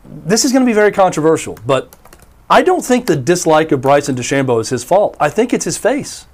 this 0.03 0.43
is 0.43 0.51
going 0.51 0.63
to 0.63 0.69
be 0.69 0.73
very 0.73 0.91
controversial, 0.91 1.59
but 1.67 1.95
I 2.49 2.63
don't 2.63 2.83
think 2.83 3.05
the 3.05 3.15
dislike 3.15 3.71
of 3.71 3.81
Bryson 3.81 4.15
DeChambeau 4.15 4.59
is 4.59 4.69
his 4.69 4.83
fault. 4.83 5.15
I 5.19 5.29
think 5.29 5.53
it's 5.53 5.65
his 5.65 5.77
face. 5.77 6.25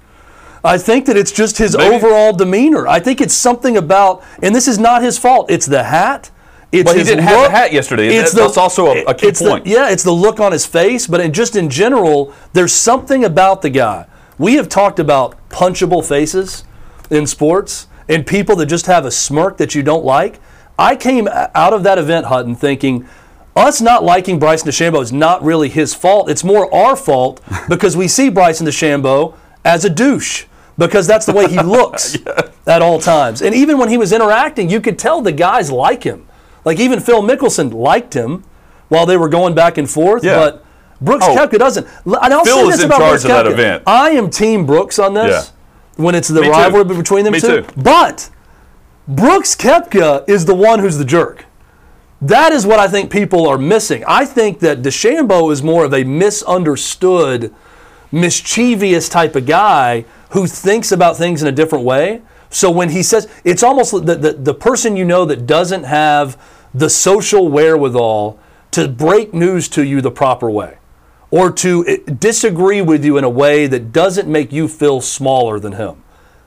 I 0.64 0.76
think 0.78 1.06
that 1.06 1.16
it's 1.16 1.32
just 1.32 1.58
his 1.58 1.76
Maybe. 1.76 1.94
overall 1.96 2.32
demeanor. 2.32 2.86
I 2.86 3.00
think 3.00 3.20
it's 3.20 3.34
something 3.34 3.76
about, 3.76 4.22
and 4.42 4.54
this 4.54 4.68
is 4.68 4.78
not 4.78 5.02
his 5.02 5.18
fault. 5.18 5.50
It's 5.50 5.66
the 5.66 5.84
hat. 5.84 6.30
It's 6.72 6.84
But 6.88 6.96
he 6.98 7.02
didn't 7.02 7.24
have 7.24 7.32
the 7.36 7.42
look. 7.42 7.50
hat 7.50 7.72
yesterday. 7.72 8.14
It's 8.14 8.32
that's 8.32 8.56
also 8.56 8.86
a- 8.88 9.02
a 9.04 9.14
key 9.14 9.26
it's 9.28 9.40
the- 9.40 9.48
point. 9.50 9.66
yeah, 9.66 9.88
it's 9.90 10.02
the 10.04 10.12
look 10.12 10.38
on 10.38 10.52
his 10.52 10.66
face, 10.66 11.06
but 11.06 11.20
in, 11.20 11.32
just 11.32 11.56
in 11.56 11.68
general, 11.70 12.32
there's 12.52 12.72
something 12.72 13.24
about 13.24 13.62
the 13.62 13.70
guy. 13.70 14.04
We 14.38 14.54
have 14.54 14.68
talked 14.68 14.98
about 15.00 15.34
punchable 15.50 16.04
faces 16.04 16.62
in 17.10 17.26
sports 17.26 17.86
and 18.08 18.24
people 18.26 18.54
that 18.56 18.66
just 18.66 18.86
have 18.86 19.04
a 19.04 19.10
smirk 19.10 19.56
that 19.56 19.74
you 19.74 19.82
don't 19.82 20.04
like. 20.04 20.38
I 20.78 20.94
came 20.94 21.28
out 21.28 21.72
of 21.72 21.82
that 21.82 21.98
event, 21.98 22.26
Hutton, 22.26 22.54
thinking 22.54 23.06
us 23.56 23.80
not 23.80 24.04
liking 24.04 24.38
Bryson 24.38 24.68
DeChambeau 24.68 25.02
is 25.02 25.12
not 25.12 25.42
really 25.42 25.68
his 25.68 25.92
fault. 25.92 26.30
It's 26.30 26.44
more 26.44 26.72
our 26.72 26.94
fault 26.96 27.40
because 27.68 27.96
we 27.96 28.06
see 28.08 28.28
Bryson 28.28 28.66
DeChambeau 28.66 29.34
as 29.64 29.84
a 29.84 29.90
douche 29.90 30.44
because 30.80 31.06
that's 31.06 31.26
the 31.26 31.32
way 31.32 31.46
he 31.48 31.60
looks 31.62 32.16
at 32.66 32.82
all 32.82 32.98
times. 32.98 33.40
And 33.42 33.54
even 33.54 33.78
when 33.78 33.88
he 33.88 33.96
was 33.96 34.12
interacting, 34.12 34.68
you 34.68 34.80
could 34.80 34.98
tell 34.98 35.20
the 35.20 35.30
guys 35.32 35.70
like 35.70 36.02
him. 36.02 36.26
Like 36.64 36.80
even 36.80 36.98
Phil 36.98 37.22
Mickelson 37.22 37.72
liked 37.72 38.14
him 38.14 38.42
while 38.88 39.06
they 39.06 39.16
were 39.16 39.28
going 39.28 39.54
back 39.54 39.78
and 39.78 39.88
forth, 39.88 40.24
Yeah. 40.24 40.34
but 40.36 40.64
Brooks 41.00 41.24
Oh. 41.28 41.36
Koepka 41.36 41.58
doesn't. 41.58 41.86
And 42.04 42.34
I'll 42.34 42.44
Phil 42.44 42.56
say 42.56 42.62
is 42.62 42.68
this 42.76 42.80
in 42.80 42.86
about 42.86 42.98
charge 42.98 43.10
Brooks 43.10 43.24
of 43.24 43.30
that 43.30 43.46
Koepka. 43.46 43.52
event. 43.52 43.82
I 43.86 44.10
am 44.10 44.28
Team 44.30 44.66
Brooks 44.66 44.98
on 44.98 45.14
this 45.14 45.52
when 45.96 46.14
it's 46.14 46.28
the 46.28 46.40
Me 46.40 46.48
too. 46.48 46.52
rivalry 46.52 46.84
between 46.96 47.24
them 47.24 47.32
Me 47.32 47.40
two. 47.40 47.62
too. 47.62 47.66
But 47.76 48.28
Brooks 49.08 49.54
Koepka 49.54 50.28
is 50.28 50.44
the 50.46 50.54
one 50.54 50.80
who's 50.80 50.98
the 50.98 51.04
jerk. 51.04 51.46
That 52.22 52.52
is 52.52 52.66
what 52.66 52.78
I 52.78 52.86
think 52.88 53.10
people 53.10 53.48
are 53.48 53.56
missing. 53.56 54.04
I 54.06 54.26
think 54.26 54.58
that 54.60 54.82
DeChambeau 54.82 55.50
is 55.50 55.62
more 55.62 55.84
of 55.86 55.94
a 55.94 56.04
misunderstood, 56.04 57.54
mischievous 58.12 59.08
type 59.08 59.36
of 59.36 59.46
guy 59.46 60.04
who 60.30 60.46
thinks 60.46 60.92
about 60.92 61.16
things 61.16 61.42
in 61.42 61.48
a 61.48 61.52
different 61.52 61.84
way. 61.84 62.22
So 62.50 62.70
when 62.70 62.90
he 62.90 63.02
says, 63.02 63.28
it's 63.44 63.62
almost 63.62 63.92
the, 63.92 64.16
the, 64.16 64.32
the 64.32 64.54
person 64.54 64.96
you 64.96 65.04
know 65.04 65.24
that 65.24 65.46
doesn't 65.46 65.84
have 65.84 66.40
the 66.74 66.90
social 66.90 67.48
wherewithal 67.48 68.38
to 68.72 68.88
break 68.88 69.34
news 69.34 69.68
to 69.68 69.84
you 69.84 70.00
the 70.00 70.10
proper 70.10 70.50
way 70.50 70.78
or 71.30 71.50
to 71.52 71.84
eh, 71.86 71.96
disagree 72.18 72.82
with 72.82 73.04
you 73.04 73.16
in 73.16 73.24
a 73.24 73.30
way 73.30 73.66
that 73.66 73.92
doesn't 73.92 74.28
make 74.28 74.52
you 74.52 74.68
feel 74.68 75.00
smaller 75.00 75.58
than 75.60 75.72
him. 75.72 76.02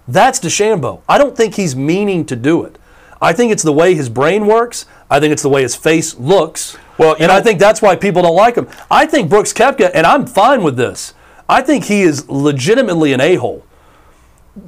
That's 0.08 0.40
DeChambeau. 0.40 1.02
I 1.08 1.18
don't 1.18 1.36
think 1.36 1.56
he's 1.56 1.76
meaning 1.76 2.26
to 2.26 2.36
do 2.36 2.64
it. 2.64 2.78
I 3.22 3.32
think 3.32 3.54
it's 3.54 3.64
the 3.64 3.72
way 3.72 3.96
his 3.96 4.10
brain 4.10 4.46
works. 4.46 4.86
I 5.10 5.22
think 5.22 5.32
it's 5.32 5.42
the 5.42 5.50
way 5.50 5.62
his 5.62 5.76
face 5.76 6.16
looks. 6.16 6.78
Well, 6.98 7.14
and 7.14 7.30
know- 7.30 7.36
I 7.36 7.42
think 7.42 7.60
that's 7.60 7.82
why 7.82 7.96
people 7.96 8.22
don't 8.22 8.36
like 8.36 8.56
him. 8.56 8.68
I 8.92 9.06
think 9.06 9.30
Brooks 9.30 9.54
Koepka, 9.54 9.92
and 9.94 10.06
I'm 10.06 10.26
fine 10.26 10.62
with 10.62 10.76
this. 10.76 11.14
I 11.50 11.62
think 11.62 11.86
he 11.86 12.02
is 12.02 12.28
legitimately 12.30 13.14
an 13.14 13.22
a-hole. 13.22 13.66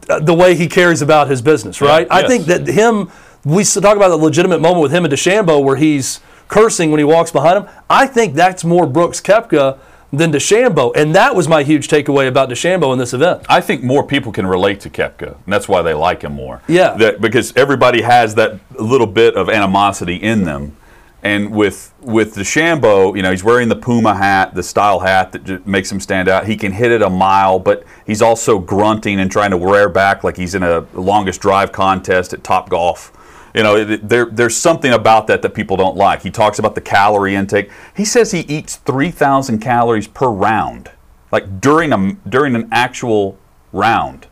uh, 0.09 0.19
The 0.19 0.33
way 0.33 0.55
he 0.55 0.67
carries 0.67 1.01
about 1.01 1.29
his 1.29 1.41
business, 1.41 1.81
right? 1.81 2.07
I 2.09 2.21
yes. 2.21 2.29
think 2.29 2.45
that 2.45 2.67
him. 2.67 3.09
We 3.43 3.63
talk 3.63 3.95
about 3.95 4.09
the 4.09 4.17
legitimate 4.17 4.59
moment 4.59 4.81
with 4.81 4.91
him 4.91 5.05
and 5.05 5.13
DeChambeau 5.13 5.63
where 5.63 5.75
he's 5.75 6.19
cursing 6.47 6.89
when 6.91 6.97
he 6.97 7.03
walks 7.03 7.29
behind 7.31 7.59
him. 7.63 7.69
I 7.89 8.07
think 8.07 8.33
that's 8.33 8.63
more 8.63 8.87
Brooks 8.87 9.21
Koepka 9.21 9.77
than 10.11 10.31
DeChambeau, 10.31 10.95
and 10.95 11.13
that 11.13 11.35
was 11.35 11.47
my 11.47 11.61
huge 11.61 11.87
takeaway 11.87 12.27
about 12.27 12.49
DeChambeau 12.49 12.91
in 12.93 12.97
this 12.97 13.13
event. 13.13 13.43
I 13.47 13.61
think 13.61 13.83
more 13.83 14.01
people 14.05 14.31
can 14.31 14.47
relate 14.47 14.79
to 14.81 14.89
Koepka, 14.89 15.35
and 15.45 15.53
that's 15.53 15.67
why 15.67 15.83
they 15.83 15.93
like 15.93 16.23
him 16.23 16.33
more. 16.33 16.61
Yeah. 16.67 16.95
That, 16.95 17.21
because 17.21 17.55
everybody 17.55 18.01
has 18.01 18.33
that 18.35 18.59
little 18.79 19.07
bit 19.07 19.35
of 19.35 19.47
animosity 19.49 20.15
in 20.15 20.43
them. 20.45 20.75
And 21.25 21.49
with 21.55 21.91
with 22.01 22.35
DeChambeau, 22.35 23.17
you 23.17 23.23
know, 23.23 23.31
he's 23.31 23.43
wearing 23.43 23.67
the 23.67 23.75
Puma 23.75 24.13
hat, 24.13 24.53
the 24.53 24.61
style 24.61 24.99
hat 24.99 25.31
that 25.31 25.65
makes 25.65 25.91
him 25.91 25.99
stand 25.99 26.29
out. 26.29 26.45
He 26.45 26.55
can 26.55 26.71
hit 26.71 26.91
it 26.91 27.01
a 27.01 27.09
mile, 27.09 27.57
but 27.57 27.83
he's 28.05 28.21
also 28.21 28.59
grunting 28.59 29.19
and 29.19 29.31
trying 29.31 29.49
to 29.49 29.57
wear 29.57 29.89
back 29.89 30.23
like 30.23 30.37
he's 30.37 30.53
in 30.53 30.61
a 30.61 30.81
longest 30.93 31.41
drive 31.41 31.71
contest 31.71 32.31
at 32.31 32.43
Top 32.43 32.69
Golf. 32.69 33.11
You 33.55 33.63
know, 33.63 33.83
there, 33.83 34.25
there's 34.25 34.55
something 34.55 34.93
about 34.93 35.25
that 35.25 35.41
that 35.41 35.55
people 35.55 35.77
don't 35.77 35.97
like. 35.97 36.21
He 36.21 36.29
talks 36.29 36.59
about 36.59 36.75
the 36.75 36.81
calorie 36.81 37.33
intake. 37.33 37.71
He 37.97 38.05
says 38.05 38.31
he 38.31 38.41
eats 38.41 38.75
3,000 38.75 39.57
calories 39.57 40.07
per 40.07 40.29
round, 40.29 40.91
like 41.31 41.59
during 41.59 41.91
a 41.91 42.17
during 42.29 42.55
an 42.55 42.69
actual 42.71 43.39
round, 43.73 44.27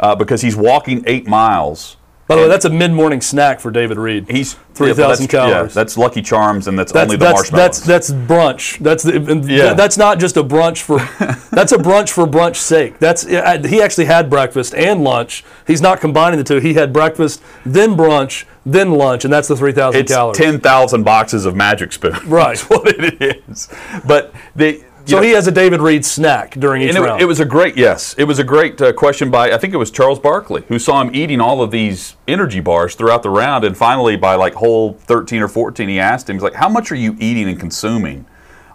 uh, 0.00 0.16
because 0.16 0.42
he's 0.42 0.56
walking 0.56 1.04
eight 1.06 1.28
miles 1.28 1.95
By 2.28 2.34
the 2.34 2.42
way, 2.42 2.48
that's 2.48 2.64
a 2.64 2.70
mid-morning 2.70 3.20
snack 3.20 3.60
for 3.60 3.70
David 3.70 3.98
Reed. 3.98 4.26
He's 4.28 4.54
3,000 4.74 4.88
yeah, 4.88 5.06
that's- 5.08 5.26
calories. 5.30 5.70
Yeah, 5.70 5.74
that's 5.74 5.96
Lucky 5.96 6.22
Charms, 6.22 6.66
and 6.66 6.76
that's, 6.76 6.90
That's, 6.90 7.04
only 7.04 7.16
the 7.16 7.24
that's, 7.24 7.50
marshmallows. 7.52 7.82
that's 7.84 8.08
that's 8.08 8.10
brunch. 8.10 8.78
That's 8.80 9.02
the, 9.04 9.44
Yeah. 9.48 9.74
that's 9.74 9.96
not 9.96 10.18
just 10.18 10.36
a 10.36 10.42
brunch 10.42 10.82
for 10.82 10.98
that's 11.54 11.70
a 11.72 11.76
brunch 11.78 12.10
for 12.10 12.26
brunch 12.26 12.56
sake. 12.56 12.98
That's 12.98 13.22
he 13.24 13.80
actually 13.80 14.06
had 14.06 14.28
breakfast 14.28 14.74
and 14.74 15.04
lunch. 15.04 15.44
He's 15.66 15.80
not 15.80 16.00
combining 16.00 16.38
the 16.38 16.44
two. 16.44 16.58
He 16.58 16.74
had 16.74 16.92
breakfast, 16.92 17.42
then 17.64 17.96
brunch, 17.96 18.44
then 18.64 18.90
lunch, 18.92 19.24
and 19.24 19.32
that's 19.32 19.46
the 19.48 19.56
three 19.56 19.72
thousand 19.72 20.00
it's 20.00 20.12
calories. 20.12 20.36
ten 20.36 20.58
thousand 20.58 21.04
boxes 21.04 21.46
of 21.46 21.54
Magic 21.54 21.92
Spoon. 21.92 22.16
Right. 22.26 22.56
That's 22.58 22.68
what 22.68 22.88
it 22.88 23.22
is. 23.48 23.68
But 24.06 24.34
they. 24.56 24.84
So 25.06 25.22
he 25.22 25.30
has 25.30 25.46
a 25.46 25.52
David 25.52 25.80
Reed 25.80 26.04
snack 26.04 26.52
during 26.54 26.82
each 26.82 26.90
And 26.90 26.98
it, 26.98 27.00
round. 27.00 27.20
it 27.20 27.24
was 27.26 27.40
a 27.40 27.44
great 27.44 27.76
yes. 27.76 28.14
It 28.18 28.24
was 28.24 28.38
a 28.38 28.44
great 28.44 28.80
uh, 28.80 28.92
question 28.92 29.30
by 29.30 29.52
I 29.52 29.58
think 29.58 29.72
it 29.72 29.76
was 29.76 29.90
Charles 29.90 30.18
Barkley 30.18 30.62
who 30.68 30.78
saw 30.78 31.00
him 31.00 31.14
eating 31.14 31.40
all 31.40 31.62
of 31.62 31.70
these 31.70 32.16
energy 32.26 32.60
bars 32.60 32.94
throughout 32.94 33.22
the 33.22 33.30
round, 33.30 33.64
and 33.64 33.76
finally 33.76 34.16
by 34.16 34.34
like 34.34 34.54
hole 34.54 34.94
thirteen 34.94 35.42
or 35.42 35.48
fourteen, 35.48 35.88
he 35.88 35.98
asked 35.98 36.28
him, 36.28 36.36
he's 36.36 36.42
like, 36.42 36.54
"How 36.54 36.68
much 36.68 36.90
are 36.92 36.96
you 36.96 37.16
eating 37.18 37.48
and 37.48 37.58
consuming 37.58 38.26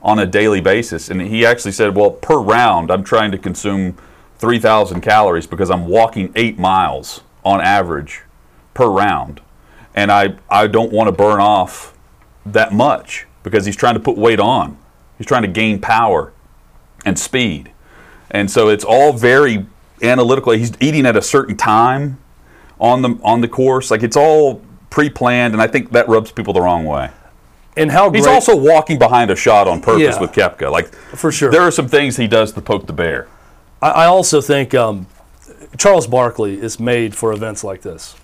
on 0.02 0.20
a 0.20 0.26
daily 0.26 0.62
basis?" 0.62 1.10
And 1.10 1.22
he 1.22 1.46
actually 1.46 1.74
said, 1.74 1.96
"Well, 1.96 2.12
per 2.12 2.38
round, 2.38 2.92
I'm 2.92 3.04
trying 3.04 3.32
to 3.32 3.38
consume 3.38 3.98
three 4.38 4.60
thousand 4.60 5.02
calories 5.02 5.48
because 5.48 5.70
I'm 5.70 5.88
walking 5.88 6.32
eight 6.36 6.58
miles 6.58 7.22
on 7.44 7.62
average 7.62 8.22
per 8.74 8.88
round, 8.88 9.42
and 9.94 10.12
I 10.12 10.36
I 10.50 10.68
don't 10.68 10.92
want 10.92 11.08
to 11.08 11.12
burn 11.12 11.40
off 11.40 11.94
that 12.46 12.74
much 12.74 13.28
because 13.44 13.66
he's 13.66 13.76
trying 13.76 13.94
to 13.96 14.00
put 14.00 14.18
weight 14.18 14.40
on. 14.40 14.78
He's 15.22 15.28
trying 15.28 15.44
to 15.44 15.48
gain 15.48 15.80
power 15.80 16.34
and 17.06 17.18
speed. 17.20 17.72
And 18.32 18.50
so 18.50 18.70
it's 18.70 18.84
all 18.84 19.14
very 19.14 19.68
analytical. 20.02 20.52
He's 20.54 20.72
eating 20.80 21.06
at 21.06 21.16
a 21.16 21.22
certain 21.22 21.56
time 21.56 22.18
on 22.80 23.04
the 23.04 23.20
on 23.24 23.42
the 23.42 23.48
course. 23.48 23.92
Like 23.92 24.02
it's 24.02 24.18
all 24.18 24.64
pre-planned, 24.90 25.54
and 25.54 25.62
I 25.62 25.68
think 25.68 25.92
that 25.92 26.08
rubs 26.10 26.32
people 26.32 26.54
the 26.54 26.62
wrong 26.62 26.86
way. 26.86 27.12
and 27.78 27.92
how 27.92 28.10
He's 28.12 28.26
also 28.26 28.56
walking 28.58 28.98
behind 28.98 29.30
a 29.30 29.36
shot 29.36 29.68
on 29.68 29.80
purpose 29.80 30.16
Yeah. 30.16 30.20
with 30.20 30.32
Koepka. 30.32 30.72
Like 30.72 30.92
For 31.16 31.32
sure. 31.32 31.52
there 31.52 31.62
are 31.62 31.70
some 31.72 31.88
things 31.88 32.18
he 32.18 32.28
does 32.28 32.52
to 32.54 32.62
poke 32.62 32.88
the 32.88 32.94
bear. 32.94 33.28
I, 33.80 33.92
I 33.92 34.06
also 34.08 34.42
think 34.42 34.74
um, 34.74 35.06
Charles 35.78 36.08
Barkley 36.08 36.60
is 36.60 36.80
made 36.80 37.16
for 37.16 37.32
events 37.32 37.64
like 37.64 37.84
this. 37.84 38.16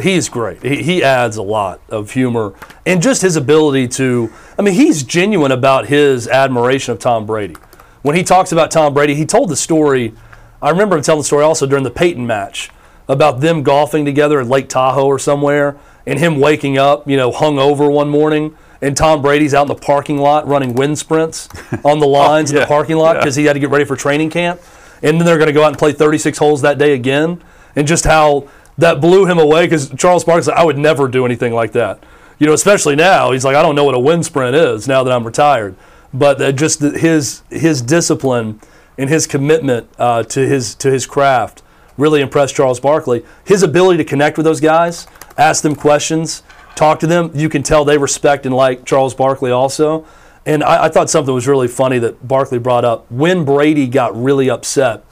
He's 0.00 0.28
great. 0.28 0.62
He, 0.62 0.82
he 0.82 1.02
adds 1.02 1.36
a 1.36 1.42
lot 1.42 1.80
of 1.88 2.10
humor 2.10 2.54
and 2.84 3.02
just 3.02 3.22
his 3.22 3.36
ability 3.36 3.88
to. 3.88 4.30
I 4.58 4.62
mean, 4.62 4.74
he's 4.74 5.02
genuine 5.02 5.52
about 5.52 5.86
his 5.86 6.28
admiration 6.28 6.92
of 6.92 6.98
Tom 6.98 7.26
Brady. 7.26 7.56
When 8.02 8.14
he 8.14 8.22
talks 8.22 8.52
about 8.52 8.70
Tom 8.70 8.94
Brady, 8.94 9.14
he 9.14 9.24
told 9.24 9.48
the 9.48 9.56
story. 9.56 10.14
I 10.60 10.70
remember 10.70 10.96
him 10.96 11.02
telling 11.02 11.20
the 11.20 11.24
story 11.24 11.44
also 11.44 11.66
during 11.66 11.84
the 11.84 11.90
Peyton 11.90 12.26
match 12.26 12.70
about 13.08 13.40
them 13.40 13.62
golfing 13.62 14.04
together 14.04 14.40
at 14.40 14.48
Lake 14.48 14.68
Tahoe 14.68 15.06
or 15.06 15.18
somewhere, 15.18 15.76
and 16.06 16.18
him 16.18 16.40
waking 16.40 16.76
up, 16.76 17.08
you 17.08 17.16
know, 17.16 17.30
hungover 17.30 17.92
one 17.92 18.08
morning, 18.08 18.56
and 18.80 18.96
Tom 18.96 19.22
Brady's 19.22 19.54
out 19.54 19.62
in 19.62 19.68
the 19.68 19.74
parking 19.74 20.18
lot 20.18 20.46
running 20.46 20.74
wind 20.74 20.98
sprints 20.98 21.48
on 21.84 22.00
the 22.00 22.06
oh, 22.06 22.10
lines 22.10 22.50
in 22.50 22.56
yeah, 22.56 22.62
the 22.62 22.66
parking 22.66 22.96
lot 22.96 23.16
because 23.16 23.36
he 23.36 23.44
had 23.44 23.52
to 23.52 23.60
get 23.60 23.70
ready 23.70 23.84
for 23.84 23.96
training 23.96 24.30
camp 24.30 24.60
and 25.02 25.18
then 25.18 25.26
they're 25.26 25.38
going 25.38 25.48
to 25.48 25.52
go 25.52 25.62
out 25.62 25.68
and 25.68 25.78
play 25.78 25.92
36 25.92 26.38
holes 26.38 26.62
that 26.62 26.78
day 26.78 26.92
again, 26.92 27.42
and 27.74 27.86
just 27.86 28.04
how 28.04 28.48
that 28.78 29.00
blew 29.00 29.26
him 29.26 29.38
away 29.38 29.66
because 29.66 29.90
Charles 29.90 30.24
Barkley 30.24 30.42
said, 30.42 30.54
I 30.54 30.64
would 30.64 30.78
never 30.78 31.08
do 31.08 31.24
anything 31.24 31.52
like 31.52 31.72
that. 31.72 32.02
You 32.38 32.46
know, 32.46 32.52
especially 32.52 32.96
now, 32.96 33.32
he's 33.32 33.44
like, 33.44 33.56
I 33.56 33.62
don't 33.62 33.74
know 33.74 33.84
what 33.84 33.94
a 33.94 34.00
wind 34.00 34.26
sprint 34.26 34.54
is 34.54 34.86
now 34.86 35.02
that 35.02 35.12
I'm 35.12 35.24
retired. 35.24 35.74
But 36.12 36.40
uh, 36.40 36.52
just 36.52 36.80
the, 36.80 36.98
his 36.98 37.42
his 37.50 37.82
discipline 37.82 38.60
and 38.98 39.10
his 39.10 39.26
commitment 39.26 39.88
uh, 39.98 40.22
to 40.24 40.46
his 40.46 40.74
to 40.76 40.90
his 40.90 41.06
craft 41.06 41.62
really 41.96 42.20
impressed 42.20 42.54
Charles 42.54 42.80
Barkley. 42.80 43.24
His 43.44 43.62
ability 43.62 43.98
to 43.98 44.04
connect 44.04 44.36
with 44.36 44.44
those 44.44 44.60
guys, 44.60 45.06
ask 45.38 45.62
them 45.62 45.74
questions, 45.74 46.42
talk 46.74 47.00
to 47.00 47.06
them, 47.06 47.30
you 47.34 47.48
can 47.48 47.62
tell 47.62 47.84
they 47.84 47.98
respect 47.98 48.46
and 48.46 48.54
like 48.54 48.84
Charles 48.84 49.14
Barkley 49.14 49.50
also. 49.50 50.06
And 50.44 50.62
I, 50.62 50.84
I 50.84 50.88
thought 50.88 51.10
something 51.10 51.34
was 51.34 51.48
really 51.48 51.68
funny 51.68 51.98
that 51.98 52.26
Barkley 52.28 52.58
brought 52.58 52.84
up. 52.84 53.10
When 53.10 53.44
Brady 53.44 53.88
got 53.88 54.14
really 54.14 54.48
upset 54.48 55.04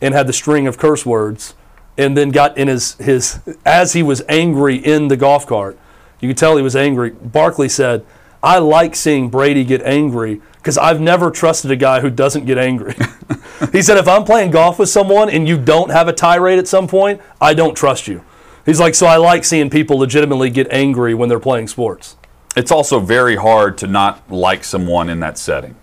and 0.00 0.14
had 0.14 0.26
the 0.26 0.32
string 0.32 0.66
of 0.66 0.76
curse 0.76 1.06
words, 1.06 1.54
and 1.98 2.16
then 2.16 2.30
got 2.30 2.56
in 2.56 2.68
his, 2.68 2.94
his 2.94 3.40
as 3.64 3.92
he 3.92 4.02
was 4.02 4.22
angry 4.28 4.76
in 4.76 5.08
the 5.08 5.16
golf 5.16 5.46
cart, 5.46 5.78
you 6.20 6.28
could 6.28 6.38
tell 6.38 6.56
he 6.56 6.62
was 6.62 6.76
angry. 6.76 7.10
Barkley 7.10 7.68
said, 7.68 8.04
I 8.42 8.58
like 8.58 8.96
seeing 8.96 9.28
Brady 9.28 9.64
get 9.64 9.82
angry 9.82 10.40
because 10.56 10.78
I've 10.78 11.00
never 11.00 11.30
trusted 11.30 11.70
a 11.70 11.76
guy 11.76 12.00
who 12.00 12.10
doesn't 12.10 12.46
get 12.46 12.58
angry. 12.58 12.94
he 13.72 13.82
said, 13.82 13.98
if 13.98 14.08
I'm 14.08 14.24
playing 14.24 14.50
golf 14.50 14.78
with 14.78 14.88
someone 14.88 15.30
and 15.30 15.46
you 15.46 15.58
don't 15.58 15.90
have 15.90 16.08
a 16.08 16.12
tirade 16.12 16.58
at 16.58 16.68
some 16.68 16.88
point, 16.88 17.20
I 17.40 17.54
don't 17.54 17.76
trust 17.76 18.08
you. 18.08 18.24
He's 18.64 18.80
like, 18.80 18.94
so 18.94 19.06
I 19.06 19.16
like 19.16 19.44
seeing 19.44 19.70
people 19.70 19.98
legitimately 19.98 20.50
get 20.50 20.70
angry 20.70 21.14
when 21.14 21.28
they're 21.28 21.40
playing 21.40 21.68
sports. 21.68 22.16
It's 22.56 22.70
also 22.70 23.00
very 23.00 23.36
hard 23.36 23.78
to 23.78 23.86
not 23.86 24.30
like 24.30 24.62
someone 24.62 25.08
in 25.08 25.20
that 25.20 25.38
setting, 25.38 25.74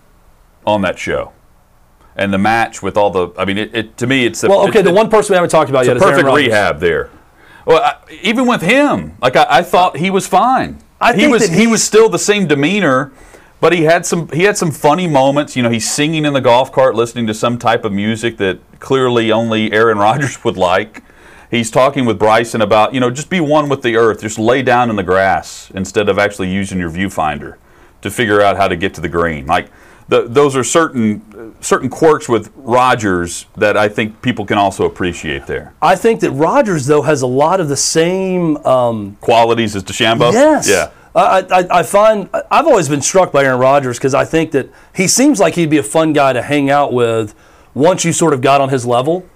on 0.66 0.82
that 0.82 0.98
show, 0.98 1.32
and 2.20 2.32
the 2.32 2.38
match 2.38 2.82
with 2.82 2.96
all 2.96 3.10
the. 3.10 3.30
I 3.38 3.44
mean, 3.44 3.58
it, 3.58 3.74
it 3.74 3.96
to 3.96 4.06
me, 4.06 4.26
it's 4.26 4.42
the, 4.42 4.48
Well, 4.48 4.68
okay, 4.68 4.80
it- 4.80 4.82
the 4.84 4.92
one 4.92 5.08
person 5.10 5.32
we 5.32 5.36
haven't 5.36 5.50
talked 5.50 5.70
about 5.70 5.86
yet 5.86 5.96
a 5.96 6.00
perfect 6.00 6.28
rehab 6.28 6.78
there. 6.78 7.10
Well, 7.66 7.82
I, 7.82 7.96
even 8.22 8.46
with 8.46 8.62
him, 8.62 9.16
like 9.22 9.36
I, 9.36 9.46
I 9.48 9.62
thought 9.62 9.96
he 9.96 10.10
was 10.10 10.26
fine. 10.26 10.78
I 11.00 11.12
he 11.14 11.20
think 11.20 11.32
was 11.32 11.48
that 11.48 11.58
he 11.58 11.66
was 11.66 11.82
still 11.82 12.08
the 12.08 12.18
same 12.18 12.46
demeanor, 12.46 13.10
but 13.60 13.72
he 13.72 13.84
had 13.84 14.04
some 14.04 14.28
he 14.28 14.42
had 14.42 14.56
some 14.56 14.70
funny 14.70 15.06
moments. 15.06 15.56
You 15.56 15.62
know, 15.62 15.70
he's 15.70 15.90
singing 15.90 16.24
in 16.26 16.34
the 16.34 16.40
golf 16.42 16.70
cart, 16.72 16.94
listening 16.94 17.26
to 17.26 17.34
some 17.34 17.58
type 17.58 17.84
of 17.84 17.92
music 17.92 18.36
that 18.36 18.58
clearly 18.80 19.32
only 19.32 19.72
Aaron 19.72 19.98
Rodgers 20.06 20.44
would 20.44 20.56
like. 20.58 21.02
He's 21.50 21.70
talking 21.70 22.04
with 22.04 22.18
Bryson 22.18 22.60
about 22.60 22.92
you 22.94 23.00
know 23.00 23.10
just 23.10 23.30
be 23.30 23.40
one 23.40 23.68
with 23.70 23.82
the 23.82 23.96
earth, 23.96 24.20
just 24.20 24.38
lay 24.38 24.62
down 24.62 24.90
in 24.90 24.96
the 24.96 25.02
grass 25.02 25.70
instead 25.74 26.08
of 26.08 26.18
actually 26.18 26.52
using 26.52 26.78
your 26.78 26.90
viewfinder 26.90 27.56
to 28.02 28.10
figure 28.10 28.40
out 28.40 28.56
how 28.56 28.68
to 28.68 28.76
get 28.76 28.94
to 28.94 29.00
the 29.00 29.08
green. 29.08 29.46
Like 29.46 29.70
the, 30.10 30.22
those 30.22 30.56
are 30.56 30.64
certain 30.64 31.54
certain 31.60 31.88
quirks 31.88 32.28
with 32.28 32.52
Rodgers 32.56 33.46
that 33.56 33.76
I 33.76 33.88
think 33.88 34.20
people 34.22 34.44
can 34.44 34.58
also 34.58 34.84
appreciate 34.84 35.46
there. 35.46 35.72
I 35.80 35.94
think 35.94 36.20
that 36.20 36.32
Rodgers, 36.32 36.86
though, 36.86 37.02
has 37.02 37.22
a 37.22 37.28
lot 37.28 37.60
of 37.60 37.68
the 37.68 37.76
same. 37.76 38.56
Um, 38.66 39.16
qualities 39.20 39.76
as 39.76 39.84
DeChambeau? 39.84 40.32
yes. 40.32 40.68
Yeah. 40.68 40.90
I, 41.14 41.46
I, 41.50 41.78
I 41.80 41.82
find 41.82 42.28
I've 42.50 42.66
always 42.66 42.88
been 42.88 43.02
struck 43.02 43.32
by 43.32 43.44
Aaron 43.44 43.58
Rodgers 43.60 43.98
because 43.98 44.14
I 44.14 44.24
think 44.24 44.52
that 44.52 44.68
he 44.94 45.08
seems 45.08 45.40
like 45.40 45.54
he'd 45.54 45.70
be 45.70 45.78
a 45.78 45.82
fun 45.82 46.12
guy 46.12 46.32
to 46.32 46.42
hang 46.42 46.70
out 46.70 46.92
with 46.92 47.34
once 47.74 48.04
you 48.04 48.12
sort 48.12 48.32
of 48.32 48.40
got 48.40 48.60
on 48.60 48.68
his 48.68 48.86
level 48.86 49.28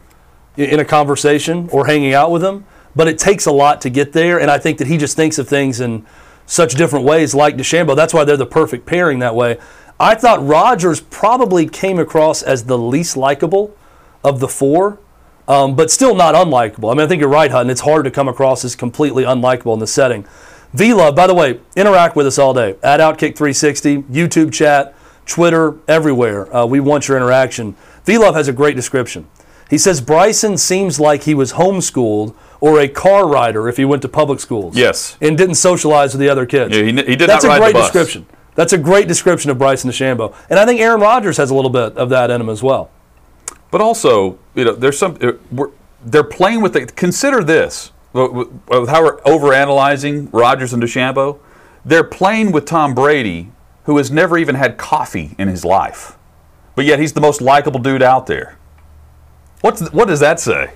in 0.56 0.78
a 0.78 0.84
conversation 0.84 1.68
or 1.72 1.87
hanging 1.87 2.14
out 2.14 2.30
with 2.30 2.44
him. 2.44 2.64
But 2.96 3.08
it 3.08 3.18
takes 3.18 3.46
a 3.46 3.52
lot 3.52 3.80
to 3.82 3.90
get 3.90 4.12
there, 4.12 4.40
and 4.40 4.50
I 4.50 4.58
think 4.58 4.78
that 4.78 4.87
he 4.87 4.98
just 4.98 5.16
thinks 5.16 5.38
of 5.38 5.48
things 5.48 5.80
in 5.80 6.06
such 6.46 6.74
different 6.74 7.04
ways, 7.04 7.34
like 7.34 7.56
DeChambeau. 7.56 7.96
That's 7.96 8.14
why 8.14 8.24
they're 8.24 8.37
the 8.37 8.46
perfect 8.46 8.87
pairing 8.87 9.18
that 9.20 9.34
way. 9.34 9.58
I 9.98 10.14
thought 10.14 10.44
Rodgers 10.44 11.00
probably 11.00 11.68
came 11.68 11.98
across 11.98 12.42
as 12.42 12.64
the 12.64 12.78
least 12.78 13.16
likable 13.16 13.76
of 14.24 14.40
the 14.40 14.48
four, 14.48 14.98
um, 15.46 15.76
but 15.76 15.90
still 15.90 16.14
not 16.14 16.35
unlikable. 16.35 16.90
I 16.90 16.94
mean, 16.94 17.04
I 17.04 17.07
think 17.07 17.20
you're 17.20 17.28
right, 17.28 17.50
Hutton. 17.50 17.70
It's 17.70 17.83
hard 17.83 18.04
to 18.04 18.11
come 18.11 18.28
across 18.28 18.64
as 18.64 18.74
completely 18.74 19.24
unlikable 19.24 19.74
in 19.74 19.78
the 19.78 19.87
setting. 19.87 20.26
V 20.72 20.92
Love, 20.92 21.14
by 21.14 21.28
the 21.28 21.35
way, 21.35 21.61
interact 21.76 22.16
with 22.16 22.26
us 22.26 22.38
all 22.38 22.52
day 22.52 22.76
at 22.83 22.98
Outkick360, 22.98 24.04
YouTube 24.04 24.52
chat, 24.52 24.94
Twitter, 25.24 25.76
everywhere. 25.87 26.54
Uh, 26.54 26.66
we 26.66 26.80
want 26.80 27.07
your 27.07 27.16
interaction. 27.16 27.76
V 28.04 28.18
Love 28.18 28.35
has 28.35 28.48
a 28.48 28.52
great 28.52 28.74
description. 28.74 29.28
He 29.70 29.78
says 29.78 30.00
Bryson 30.00 30.59
seems 30.59 30.98
like 30.98 31.22
he 31.22 31.35
was 31.35 31.52
homeschooled 31.52 32.35
or 32.61 32.80
a 32.80 32.88
car 32.88 33.28
rider 33.28 33.68
if 33.68 33.76
he 33.76 33.85
went 33.85 34.02
to 34.02 34.09
public 34.09 34.40
schools. 34.40 34.76
Yes. 34.76 35.16
And 35.20 35.38
didn't 35.38 35.54
socialize 35.57 36.12
with 36.12 36.20
the 36.20 36.28
other 36.28 36.46
kids. 36.46 36.76
Yeah, 36.76 36.83
he, 36.83 36.92
he 36.92 37.16
did 37.16 37.28
That's 37.28 37.44
not 37.44 37.59
a 37.59 37.61
ride 37.61 37.68
the 37.70 37.72
bus. 37.74 37.90
That's 37.90 37.90
a 37.90 37.92
great 37.92 38.04
description. 38.04 38.26
That's 38.54 38.72
a 38.72 38.78
great 38.78 39.08
description 39.08 39.50
of 39.50 39.58
Bryson 39.58 39.90
DeChambeau. 39.90 40.34
And 40.48 40.58
I 40.58 40.66
think 40.66 40.80
Aaron 40.80 41.00
Rodgers 41.00 41.36
has 41.38 41.50
a 41.50 41.54
little 41.54 41.70
bit 41.70 41.96
of 41.96 42.08
that 42.10 42.30
in 42.30 42.40
him 42.40 42.48
as 42.48 42.62
well. 42.62 42.90
But 43.70 43.80
also, 43.80 44.38
you 44.54 44.64
know, 44.64 44.74
there's 44.74 44.98
some. 44.98 45.18
We're, 45.50 45.70
they're 46.04 46.22
playing 46.22 46.60
with 46.62 46.74
the. 46.74 46.86
Consider 46.86 47.42
this: 47.42 47.90
with 48.12 48.88
how 48.88 49.02
we're 49.02 49.20
overanalyzing 49.22 50.28
Rodgers 50.32 50.72
and 50.72 50.82
DeChambeau. 50.82 51.38
They're 51.84 52.04
playing 52.04 52.52
with 52.52 52.64
Tom 52.64 52.94
Brady, 52.94 53.50
who 53.84 53.96
has 53.98 54.10
never 54.10 54.38
even 54.38 54.54
had 54.54 54.78
coffee 54.78 55.34
in 55.38 55.48
his 55.48 55.64
life, 55.64 56.16
but 56.74 56.84
yet 56.84 56.98
he's 56.98 57.12
the 57.12 57.20
most 57.20 57.42
likable 57.42 57.80
dude 57.80 58.02
out 58.02 58.26
there. 58.26 58.56
What's 59.60 59.90
what 59.92 60.08
does 60.08 60.20
that 60.20 60.40
say? 60.40 60.72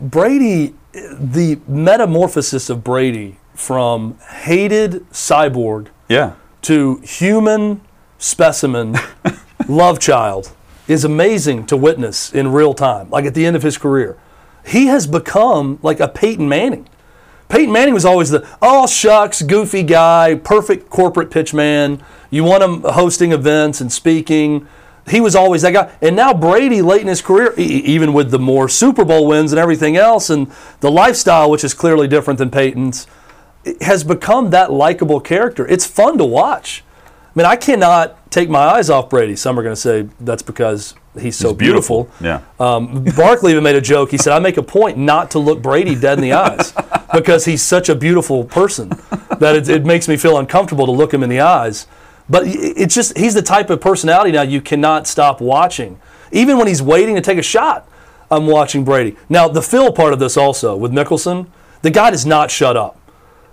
Brady, 0.00 0.74
the 0.92 1.60
metamorphosis 1.68 2.70
of 2.70 2.82
Brady 2.82 3.36
from 3.54 4.18
hated 4.18 5.08
cyborg 5.10 5.88
Yeah. 6.08 6.34
To 6.62 6.96
human 6.98 7.80
specimen 8.18 8.96
love 9.68 9.98
child 9.98 10.52
is 10.88 11.04
amazing 11.04 11.66
to 11.66 11.76
witness 11.76 12.32
in 12.32 12.52
real 12.52 12.74
time, 12.74 13.08
like 13.10 13.24
at 13.24 13.34
the 13.34 13.46
end 13.46 13.56
of 13.56 13.62
his 13.62 13.78
career. 13.78 14.18
He 14.66 14.86
has 14.86 15.06
become 15.06 15.78
like 15.82 16.00
a 16.00 16.08
Peyton 16.08 16.48
Manning. 16.48 16.88
Peyton 17.48 17.72
Manning 17.72 17.94
was 17.94 18.04
always 18.04 18.30
the, 18.30 18.46
oh, 18.62 18.86
shucks, 18.86 19.42
goofy 19.42 19.82
guy, 19.82 20.36
perfect 20.36 20.90
corporate 20.90 21.30
pitch 21.30 21.52
man. 21.52 22.02
You 22.30 22.44
want 22.44 22.62
him 22.62 22.82
hosting 22.82 23.32
events 23.32 23.80
and 23.80 23.92
speaking. 23.92 24.68
he 25.08 25.20
was 25.20 25.34
always 25.34 25.62
that 25.62 25.72
guy. 25.72 25.92
And 26.00 26.14
now 26.14 26.32
Brady, 26.32 26.82
late 26.82 27.00
in 27.00 27.08
his 27.08 27.22
career, 27.22 27.52
even 27.56 28.12
with 28.12 28.30
the 28.30 28.38
more 28.38 28.68
Super 28.68 29.04
Bowl 29.04 29.26
wins 29.26 29.52
and 29.52 29.58
everything 29.58 29.96
else, 29.96 30.30
and 30.30 30.50
the 30.80 30.90
lifestyle, 30.90 31.50
which 31.50 31.64
is 31.64 31.74
clearly 31.74 32.06
different 32.06 32.38
than 32.38 32.50
Peyton's, 32.50 33.06
has 33.80 34.04
become 34.04 34.50
that 34.50 34.72
likable 34.72 35.20
character. 35.20 35.66
It's 35.66 35.86
fun 35.86 36.18
to 36.18 36.24
watch. 36.24 36.82
I 37.04 37.38
mean, 37.38 37.46
I 37.46 37.56
cannot 37.56 38.30
take 38.30 38.48
my 38.48 38.58
eyes 38.58 38.90
off 38.90 39.08
Brady. 39.10 39.36
Some 39.36 39.58
are 39.58 39.62
going 39.62 39.74
to 39.74 39.80
say 39.80 40.08
that's 40.20 40.42
because 40.42 40.94
he's 41.18 41.36
so 41.36 41.48
He's 41.50 41.58
beautiful. 41.58 42.04
beautiful. 42.04 42.26
Yeah. 42.26 42.40
Um, 42.58 43.04
Barkley 43.16 43.52
even 43.52 43.62
made 43.62 43.76
a 43.76 43.80
joke. 43.80 44.10
He 44.10 44.18
said, 44.18 44.32
"I 44.32 44.38
make 44.38 44.56
a 44.56 44.62
point 44.62 44.98
not 44.98 45.30
to 45.32 45.38
look 45.38 45.62
Brady 45.62 45.94
dead 45.94 46.18
in 46.18 46.22
the 46.22 46.32
eyes 46.32 46.72
because 47.12 47.44
he's 47.44 47.62
such 47.62 47.88
a 47.88 47.94
beautiful 47.94 48.44
person 48.44 48.88
that 49.38 49.54
it, 49.56 49.68
it 49.68 49.84
makes 49.84 50.08
me 50.08 50.16
feel 50.16 50.38
uncomfortable 50.38 50.86
to 50.86 50.92
look 50.92 51.12
him 51.14 51.22
in 51.22 51.28
the 51.30 51.40
eyes." 51.40 51.86
But 52.28 52.44
it's 52.46 52.94
just 52.94 53.18
he's 53.18 53.34
the 53.34 53.42
type 53.42 53.70
of 53.70 53.80
personality 53.80 54.30
now 54.30 54.42
you 54.42 54.60
cannot 54.60 55.06
stop 55.08 55.40
watching. 55.40 56.00
Even 56.32 56.58
when 56.58 56.68
he's 56.68 56.80
waiting 56.82 57.16
to 57.16 57.20
take 57.20 57.38
a 57.38 57.42
shot, 57.42 57.88
I'm 58.30 58.46
watching 58.46 58.84
Brady. 58.84 59.16
Now 59.28 59.48
the 59.48 59.62
Phil 59.62 59.92
part 59.92 60.12
of 60.12 60.20
this 60.20 60.36
also 60.36 60.76
with 60.76 60.92
Mickelson, 60.92 61.48
the 61.82 61.90
guy 61.90 62.10
does 62.10 62.24
not 62.24 62.50
shut 62.50 62.76
up. 62.76 62.99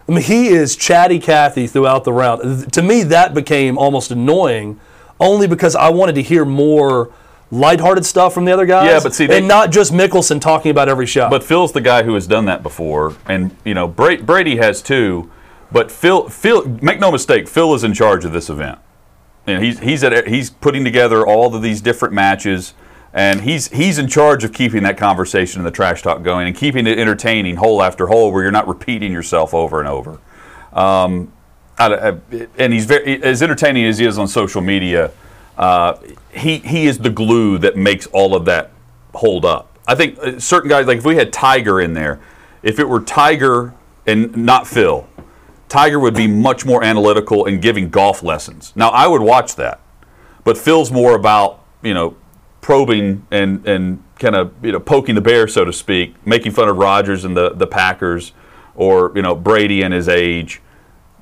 I 0.08 0.12
mean, 0.14 0.22
he 0.22 0.48
is 0.48 0.76
chatty 0.76 1.20
Cathy 1.20 1.68
throughout 1.68 2.04
the 2.06 2.14
round. 2.14 2.72
To 2.74 2.82
me, 2.82 3.04
that 3.04 3.34
became 3.34 3.78
almost 3.78 4.10
annoying, 4.12 4.80
only 5.20 5.48
because 5.48 5.76
I 5.76 5.90
wanted 5.90 6.16
to 6.16 6.22
hear 6.24 6.46
more 6.46 7.12
lighthearted 7.52 8.06
stuff 8.06 8.34
from 8.34 8.46
the 8.46 8.52
other 8.52 8.66
guys. 8.66 8.88
Yeah, 8.90 9.00
but 9.02 9.14
see, 9.14 9.26
they- 9.26 9.40
and 9.40 9.48
not 9.48 9.72
just 9.72 9.92
Mickelson 9.94 10.40
talking 10.40 10.72
about 10.72 10.88
every 10.90 11.06
shot. 11.06 11.30
But 11.30 11.44
Phil's 11.44 11.72
the 11.74 11.82
guy 11.82 12.04
who 12.04 12.14
has 12.14 12.28
done 12.28 12.46
that 12.46 12.64
before, 12.64 13.16
and 13.28 13.56
you 13.66 13.74
know 13.74 13.88
Bra- 13.88 14.18
Brady 14.18 14.58
has 14.58 14.82
too. 14.82 15.30
But 15.72 15.92
Phil, 15.92 16.30
Phil, 16.30 16.78
make 16.82 17.00
no 17.00 17.12
mistake, 17.12 17.48
Phil 17.50 17.74
is 17.74 17.84
in 17.84 17.94
charge 17.94 18.24
of 18.24 18.32
this 18.32 18.50
event. 18.50 18.80
And 19.46 19.64
he's 19.64 19.80
he's 19.80 20.04
at 20.04 20.28
he's 20.28 20.50
putting 20.50 20.84
together 20.84 21.26
all 21.26 21.54
of 21.56 21.62
these 21.62 21.80
different 21.82 22.14
matches, 22.14 22.74
and 23.14 23.42
he's 23.42 23.68
he's 23.70 23.98
in 23.98 24.08
charge 24.08 24.44
of 24.44 24.54
keeping 24.54 24.84
that 24.84 24.98
conversation 24.98 25.60
and 25.60 25.66
the 25.68 25.72
trash 25.72 26.02
talk 26.02 26.24
going 26.24 26.48
and 26.48 26.56
keeping 26.56 26.86
it 26.88 27.00
entertaining 27.00 27.56
hole 27.58 27.82
after 27.82 28.08
hole, 28.08 28.32
where 28.32 28.44
you're 28.44 28.52
not 28.52 28.68
repeating 28.68 29.12
yourself 29.12 29.54
over 29.54 29.80
and 29.80 29.88
over. 29.90 30.20
Um, 30.74 31.32
I- 31.80 32.10
I- 32.10 32.48
and 32.58 32.74
he's 32.74 32.86
very 32.86 33.22
as 33.24 33.42
entertaining 33.42 33.86
as 33.86 33.98
he 33.98 34.06
is 34.06 34.18
on 34.18 34.28
social 34.28 34.62
media. 34.62 35.12
Uh, 35.58 35.96
he 36.32 36.58
he 36.60 36.86
is 36.88 37.00
the 37.00 37.10
glue 37.10 37.58
that 37.60 37.76
makes 37.78 38.06
all 38.08 38.36
of 38.36 38.46
that 38.46 38.72
hold 39.16 39.46
up. 39.46 39.78
I 39.88 39.96
think 39.96 40.20
uh, 40.20 40.40
certain 40.40 40.70
guys, 40.70 40.86
like 40.86 41.00
if 41.00 41.06
we 41.06 41.16
had 41.16 41.32
Tiger 41.34 41.80
in 41.82 41.94
there, 41.94 42.20
if 42.62 42.80
it 42.80 42.88
were 42.88 43.00
Tiger 43.00 43.74
and 44.06 44.36
not 44.38 44.68
Phil, 44.68 45.08
Tiger 45.70 46.00
would 46.00 46.14
be 46.14 46.28
much 46.28 46.66
more 46.66 46.84
analytical 46.84 47.46
and 47.46 47.62
giving 47.62 47.90
golf 47.90 48.22
lessons. 48.22 48.74
Now 48.76 48.90
I 48.90 49.08
would 49.08 49.22
watch 49.22 49.56
that, 49.56 49.80
but 50.44 50.58
Phil's 50.58 50.92
more 50.92 51.16
about 51.16 51.64
you 51.82 51.94
know 51.94 52.16
probing 52.62 53.26
and 53.32 53.66
and 53.68 54.04
kind 54.20 54.36
of 54.36 54.54
you 54.64 54.72
know 54.72 54.80
poking 54.80 55.16
the 55.16 55.22
bear, 55.22 55.48
so 55.48 55.66
to 55.66 55.74
speak, 55.74 56.16
making 56.26 56.52
fun 56.52 56.68
of 56.70 56.78
Rodgers 56.78 57.24
and 57.26 57.36
the 57.36 57.52
the 57.52 57.68
Packers, 57.68 58.34
or 58.76 59.12
you 59.16 59.22
know 59.22 59.36
Brady 59.36 59.82
and 59.84 59.94
his 59.94 60.08
age. 60.08 60.62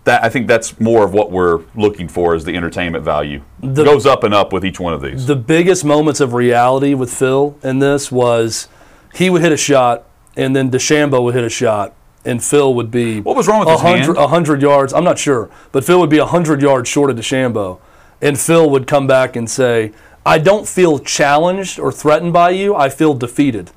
That 0.06 0.24
I 0.24 0.30
think 0.30 0.48
that's 0.48 0.80
more 0.80 1.04
of 1.04 1.14
what 1.14 1.32
we're 1.32 1.62
looking 1.76 2.08
for 2.08 2.36
is 2.36 2.44
the 2.46 2.56
entertainment 2.56 3.04
value. 3.04 3.42
Goes 3.74 4.06
up 4.06 4.24
and 4.24 4.36
up 4.36 4.54
with 4.54 4.64
each 4.64 4.80
one 4.80 4.94
of 4.94 5.02
these. 5.02 5.26
the 5.26 5.36
biggest 5.36 5.84
moments 5.84 6.20
of 6.20 6.34
reality 6.34 6.94
with 6.94 7.12
Phil 7.12 7.58
in 7.64 7.80
this 7.80 8.12
was 8.12 8.68
he 9.16 9.32
would 9.32 9.42
hit 9.42 9.52
a 9.52 9.58
shot, 9.58 10.04
and 10.38 10.56
then 10.56 10.70
DeChambeau 10.70 11.24
would 11.24 11.34
hit 11.34 11.44
a 11.44 11.50
shot, 11.50 11.96
and 12.24 12.44
Phil 12.44 12.72
would 12.76 12.92
be 12.92 13.20
What 13.22 13.36
was 13.36 13.48
wrong 13.48 13.62
with 13.62 13.70
a 13.70 13.72
his 13.72 13.82
hand? 13.82 14.16
hundred 14.18 14.62
yards. 14.62 14.94
I'm 14.94 15.04
not 15.04 15.18
sure, 15.18 15.50
but 15.72 15.84
Phil 15.84 16.00
would 16.00 16.10
be 16.12 16.20
a 16.20 16.26
hundred 16.28 16.62
yards 16.62 16.88
short 16.88 17.10
of 17.10 17.18
DeChambeau, 17.18 17.80
and 18.22 18.40
Phil 18.40 18.70
would 18.70 18.86
come 18.86 19.08
back 19.08 19.36
and 19.36 19.50
say, 19.50 19.92
"I 20.26 20.38
don't 20.38 20.68
feel 20.68 21.00
challenged 21.00 21.80
or 21.80 21.92
threatened 21.92 22.34
by 22.34 22.52
you. 22.52 22.76
I 22.76 22.90
feel 22.90 23.14
defeated 23.14 23.72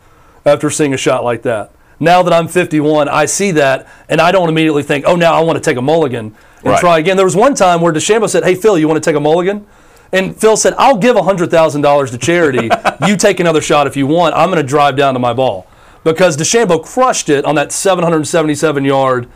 after 0.47 0.71
seeing 0.71 0.95
a 0.95 0.97
shot 0.97 1.25
like 1.25 1.43
that." 1.43 1.71
Now 2.01 2.23
that 2.23 2.33
I'm 2.33 2.47
51, 2.47 3.09
I 3.09 3.25
see 3.25 3.51
that, 3.53 3.87
and 4.09 4.21
I 4.21 4.31
don't 4.31 4.49
immediately 4.49 4.83
think, 4.85 5.05
"Oh, 5.07 5.17
now 5.17 5.35
I 5.35 5.41
want 5.41 5.57
to 5.57 5.71
take 5.71 5.77
a 5.77 5.83
mulligan 5.83 6.35
and 6.63 6.73
Right. 6.73 6.81
try 6.81 6.99
again." 6.99 7.17
There 7.17 7.27
was 7.27 7.35
one 7.37 7.55
time 7.55 7.81
where 7.81 7.93
DeChambeau 7.93 8.29
said, 8.29 8.45
"Hey, 8.45 8.55
Phil, 8.55 8.79
you 8.79 8.87
want 8.89 9.03
to 9.03 9.11
take 9.11 9.17
a 9.17 9.21
mulligan?" 9.21 9.65
And 10.13 10.35
Phil 10.37 10.57
said, 10.57 10.75
"I'll 10.79 10.97
give 10.97 11.17
$100,000 11.17 12.11
to 12.13 12.19
charity. 12.19 12.71
you 13.07 13.17
take 13.17 13.41
another 13.41 13.61
shot 13.61 13.87
if 13.87 13.97
you 13.97 14.07
want. 14.07 14.35
I'm 14.37 14.47
going 14.51 14.57
to 14.57 14.63
drive 14.63 14.97
down 14.97 15.15
to 15.15 15.21
my 15.21 15.33
ball." 15.33 15.67
Because 16.05 16.37
DeChambeau 16.37 16.83
crushed 16.83 17.29
it 17.29 17.45
on 17.45 17.57
that 17.57 17.73
777 17.73 18.85
yard 18.85 19.27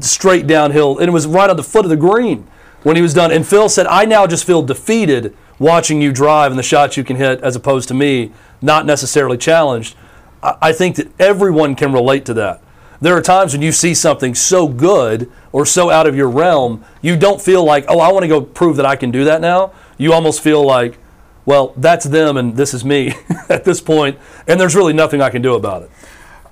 straight 0.00 0.46
downhill, 0.46 0.98
and 0.98 1.08
it 1.08 1.12
was 1.12 1.26
right 1.26 1.48
on 1.48 1.56
the 1.56 1.62
foot 1.62 1.84
of 1.86 1.90
the 1.90 1.96
green 1.96 2.46
when 2.82 2.96
he 2.96 3.02
was 3.02 3.14
done. 3.14 3.30
And 3.30 3.46
Phil 3.46 3.68
said, 3.68 3.86
"I 3.86 4.04
now 4.04 4.26
just 4.26 4.44
feel 4.44 4.62
defeated 4.62 5.32
watching 5.60 6.02
you 6.02 6.10
drive 6.12 6.50
and 6.50 6.58
the 6.58 6.64
shots 6.64 6.96
you 6.96 7.04
can 7.04 7.14
hit, 7.14 7.40
as 7.42 7.54
opposed 7.54 7.86
to 7.88 7.94
me 7.94 8.32
not 8.60 8.84
necessarily 8.84 9.38
challenged." 9.38 9.94
I 10.42 10.72
think 10.72 10.96
that 10.96 11.08
everyone 11.20 11.74
can 11.74 11.92
relate 11.92 12.24
to 12.26 12.34
that. 12.34 12.62
There 13.00 13.16
are 13.16 13.22
times 13.22 13.52
when 13.52 13.62
you 13.62 13.72
see 13.72 13.94
something 13.94 14.34
so 14.34 14.68
good 14.68 15.30
or 15.52 15.64
so 15.64 15.90
out 15.90 16.06
of 16.06 16.14
your 16.14 16.28
realm, 16.28 16.84
you 17.00 17.16
don't 17.16 17.40
feel 17.40 17.64
like, 17.64 17.84
oh, 17.88 17.98
I 17.98 18.12
want 18.12 18.24
to 18.24 18.28
go 18.28 18.40
prove 18.40 18.76
that 18.76 18.86
I 18.86 18.96
can 18.96 19.10
do 19.10 19.24
that 19.24 19.40
now. 19.40 19.72
You 19.96 20.12
almost 20.12 20.42
feel 20.42 20.64
like, 20.64 20.98
well, 21.46 21.72
that's 21.76 22.04
them 22.04 22.36
and 22.36 22.56
this 22.56 22.74
is 22.74 22.84
me 22.84 23.14
at 23.48 23.64
this 23.64 23.80
point, 23.80 24.18
and 24.46 24.60
there's 24.60 24.74
really 24.74 24.92
nothing 24.92 25.22
I 25.22 25.30
can 25.30 25.40
do 25.40 25.54
about 25.54 25.82
it. 25.82 25.90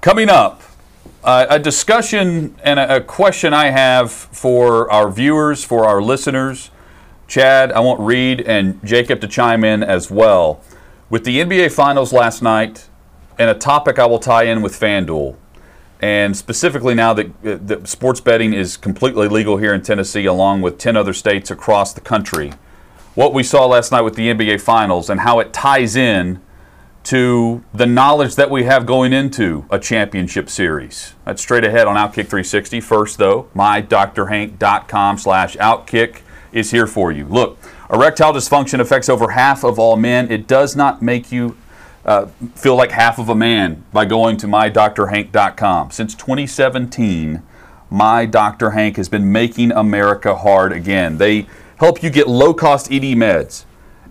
Coming 0.01 0.31
up, 0.31 0.62
uh, 1.23 1.47
a 1.51 1.59
discussion 1.59 2.55
and 2.62 2.79
a, 2.79 2.97
a 2.97 3.01
question 3.01 3.53
I 3.53 3.66
have 3.66 4.11
for 4.11 4.90
our 4.90 5.11
viewers, 5.11 5.64
for 5.64 5.85
our 5.85 6.01
listeners. 6.01 6.71
Chad, 7.29 7.71
I 7.73 7.81
want 7.81 8.01
Reed 8.01 8.41
and 8.41 8.85
Jacob 8.85 9.21
to 9.21 9.29
chime 9.29 9.62
in 9.62 9.83
as 9.83 10.11
well. 10.11 10.62
With 11.11 11.25
the 11.25 11.38
NBA 11.38 11.71
Finals 11.73 12.12
last 12.12 12.43
night, 12.43 12.88
and 13.38 13.51
a 13.51 13.55
topic 13.55 13.99
I 13.99 14.07
will 14.07 14.19
tie 14.19 14.45
in 14.45 14.62
with 14.62 14.73
FanDuel, 14.73 15.37
and 16.01 16.35
specifically 16.35 16.95
now 16.95 17.12
that, 17.12 17.27
uh, 17.45 17.59
that 17.61 17.87
sports 17.87 18.21
betting 18.21 18.55
is 18.55 18.79
completely 18.79 19.29
legal 19.29 19.59
here 19.59 19.75
in 19.75 19.83
Tennessee, 19.83 20.25
along 20.25 20.62
with 20.62 20.79
10 20.79 20.97
other 20.97 21.12
states 21.12 21.51
across 21.51 21.93
the 21.93 22.01
country, 22.01 22.53
what 23.14 23.35
we 23.35 23.43
saw 23.43 23.67
last 23.67 23.93
night 23.93 24.03
with 24.03 24.14
the 24.14 24.29
NBA 24.29 24.61
Finals 24.61 25.11
and 25.11 25.21
how 25.21 25.38
it 25.38 25.53
ties 25.53 25.97
in 25.97 26.41
to 27.05 27.62
the 27.75 27.87
knowledge 27.87 28.37
that 28.37 28.51
we 28.51 28.64
have 28.64 28.87
going 28.87 29.12
into 29.12 29.67
a 29.71 29.79
championship 29.79 30.49
series. 30.49 31.14
That's 31.25 31.43
straight 31.43 31.64
ahead 31.64 31.87
on 31.87 31.97
Outkick 31.97 32.29
360. 32.29 32.81
First, 32.81 33.19
though, 33.19 33.49
mydrhank.com 33.55 35.19
slash 35.19 35.57
outkick 35.57 36.21
is 36.53 36.71
here 36.71 36.87
for 36.87 37.13
you. 37.13 37.25
Look, 37.25 37.59
erectile 37.93 38.33
dysfunction 38.33 38.81
affects 38.81 39.09
over 39.09 39.31
half 39.31 39.65
of 39.65 39.79
all 39.79 39.97
men. 39.97 40.31
It 40.31 40.47
does 40.47 40.77
not 40.77 41.03
make 41.03 41.31
you 41.33 41.57
uh, 42.05 42.27
feel 42.55 42.77
like 42.77 42.91
half 42.93 43.19
of 43.19 43.29
a 43.29 43.35
man 43.35 43.85
by 43.93 44.05
going 44.05 44.37
to 44.39 44.47
mydrhank.com. 44.47 45.91
Since 45.91 46.15
2017, 46.15 47.43
My 47.91 48.27
Dr. 48.27 48.71
Hank 48.71 48.97
has 48.97 49.09
been 49.09 49.31
making 49.31 49.73
America 49.73 50.37
hard 50.37 50.73
again. 50.73 51.19
They 51.19 51.47
help 51.79 52.03
you 52.03 52.11
get 52.11 52.29
low 52.29 52.55
cost 52.55 52.91
ED 52.93 53.03
meds 53.03 53.65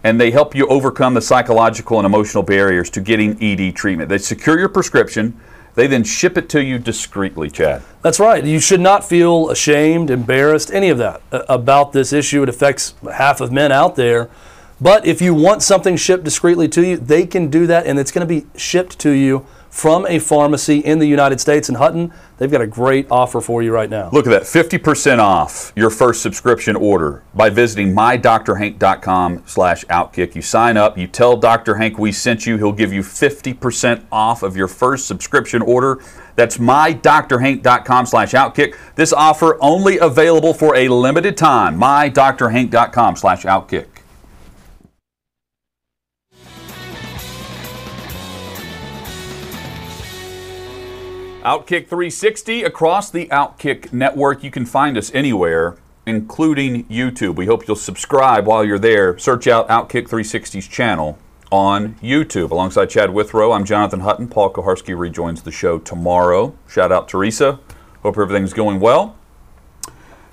and 0.03 0.21
they 0.21 0.31
help 0.31 0.55
you 0.55 0.67
overcome 0.67 1.13
the 1.13 1.21
psychological 1.21 1.99
and 1.99 2.05
emotional 2.05 2.43
barriers 2.43 2.89
to 2.91 3.01
getting 3.01 3.41
ED 3.43 3.75
treatment. 3.75 4.09
They 4.09 4.17
secure 4.19 4.57
your 4.57 4.69
prescription, 4.69 5.39
they 5.77 5.85
then 5.85 6.03
ship 6.03 6.39
it 6.39 6.49
to 6.49 6.63
you 6.63 6.79
discreetly, 6.79 7.51
Chad. 7.51 7.83
That's 8.01 8.19
right. 8.19 8.43
You 8.43 8.59
should 8.59 8.81
not 8.81 9.05
feel 9.05 9.51
ashamed, 9.51 10.09
embarrassed, 10.09 10.73
any 10.73 10.89
of 10.89 10.97
that 10.97 11.21
uh, 11.31 11.43
about 11.47 11.91
this 11.91 12.11
issue. 12.11 12.41
It 12.41 12.49
affects 12.49 12.95
half 13.13 13.41
of 13.41 13.51
men 13.51 13.71
out 13.71 13.95
there. 13.95 14.27
But 14.81 15.05
if 15.05 15.21
you 15.21 15.35
want 15.35 15.61
something 15.61 15.95
shipped 15.95 16.23
discreetly 16.23 16.67
to 16.69 16.83
you, 16.83 16.97
they 16.97 17.27
can 17.27 17.51
do 17.51 17.67
that, 17.67 17.85
and 17.85 17.99
it's 17.99 18.11
going 18.11 18.27
to 18.27 18.41
be 18.41 18.47
shipped 18.57 18.97
to 18.99 19.11
you 19.11 19.45
from 19.77 20.07
a 20.07 20.17
pharmacy 20.17 20.79
in 20.79 20.97
the 20.97 21.05
United 21.05 21.39
States. 21.39 21.69
In 21.69 21.75
Hutton, 21.75 22.11
they've 22.39 22.49
got 22.49 22.61
a 22.61 22.67
great 22.67 23.05
offer 23.11 23.39
for 23.39 23.61
you 23.61 23.71
right 23.71 23.91
now. 23.91 24.09
Look 24.11 24.25
at 24.25 24.31
that 24.31 24.41
50% 24.41 25.19
off 25.19 25.71
your 25.75 25.91
first 25.91 26.23
subscription 26.23 26.75
order 26.75 27.21
by 27.35 27.51
visiting 27.51 27.93
mydrhank.com 27.93 29.43
slash 29.45 29.85
outkick. 29.85 30.33
You 30.33 30.41
sign 30.41 30.77
up, 30.77 30.97
you 30.97 31.05
tell 31.05 31.37
Dr. 31.37 31.75
Hank 31.75 31.99
we 31.99 32.11
sent 32.11 32.47
you, 32.47 32.57
he'll 32.57 32.71
give 32.71 32.91
you 32.91 33.03
50% 33.03 34.03
off 34.11 34.41
of 34.41 34.57
your 34.57 34.67
first 34.67 35.05
subscription 35.05 35.61
order. 35.61 36.01
That's 36.35 36.57
mydrhank.com 36.57 38.07
slash 38.07 38.31
outkick. 38.33 38.75
This 38.95 39.13
offer 39.13 39.59
only 39.61 39.99
available 39.99 40.55
for 40.55 40.75
a 40.75 40.87
limited 40.87 41.37
time. 41.37 41.79
mydrhank.com 41.79 43.15
slash 43.15 43.43
outkick. 43.43 43.96
Outkick 51.47 51.87
360 51.87 52.63
across 52.63 53.09
the 53.09 53.27
Outkick 53.27 53.93
network. 53.93 54.43
You 54.43 54.51
can 54.51 54.65
find 54.65 54.97
us 54.97 55.09
anywhere, 55.13 55.77
including 56.05 56.83
YouTube. 56.87 57.37
We 57.37 57.45
hope 57.45 57.65
you'll 57.65 57.77
subscribe 57.77 58.45
while 58.45 58.65
you're 58.65 58.77
there. 58.77 59.17
Search 59.17 59.47
out 59.47 59.65
Outkick 59.69 60.09
360's 60.09 60.67
channel 60.67 61.17
on 61.49 61.95
YouTube. 62.03 62.51
Alongside 62.51 62.89
Chad 62.89 63.13
Withrow, 63.13 63.53
I'm 63.53 63.63
Jonathan 63.63 64.01
Hutton. 64.01 64.27
Paul 64.27 64.51
Kuharsky 64.51 64.99
rejoins 64.99 65.41
the 65.43 65.51
show 65.53 65.79
tomorrow. 65.79 66.53
Shout 66.67 66.91
out 66.91 67.07
Teresa. 67.07 67.61
Hope 68.03 68.17
everything's 68.17 68.51
going 68.51 68.81
well. 68.81 69.15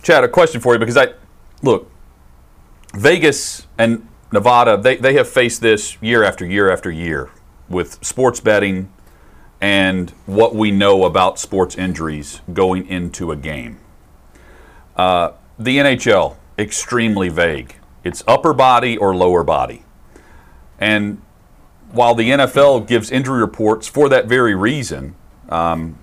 Chad, 0.03 0.25
a 0.25 0.29
question 0.29 0.61
for 0.61 0.73
you 0.73 0.81
because 0.81 0.97
I 0.97 1.13
look, 1.63 1.89
Vegas 2.93 3.69
and 3.79 4.09
Nevada, 4.33 4.77
they, 4.77 4.97
they 4.97 5.15
have 5.15 5.29
faced 5.29 5.61
this 5.61 5.97
year 6.03 6.25
after 6.25 6.45
year 6.45 6.73
after 6.73 6.91
year 6.91 7.31
with 7.69 8.05
sports 8.05 8.41
betting 8.41 8.93
and 9.61 10.11
what 10.27 10.55
we 10.55 10.71
know 10.71 11.05
about 11.05 11.39
sports 11.39 11.77
injuries 11.77 12.41
going 12.53 12.87
into 12.87 13.31
a 13.31 13.37
game. 13.37 13.79
Uh, 14.97 15.33
the 15.59 15.79
NHL, 15.79 16.37
extremely 16.59 17.29
vague. 17.29 17.77
It's 18.03 18.23
upper 18.27 18.53
body 18.53 18.97
or 18.97 19.15
lower 19.15 19.43
body. 19.43 19.85
And 20.79 21.23
while 21.93 22.15
the 22.15 22.31
NFL 22.31 22.87
gives 22.87 23.11
injury 23.11 23.41
reports 23.41 23.87
for 23.87 24.09
that 24.09 24.27
very 24.27 24.55
reason, 24.55 25.15
um, 25.49 25.99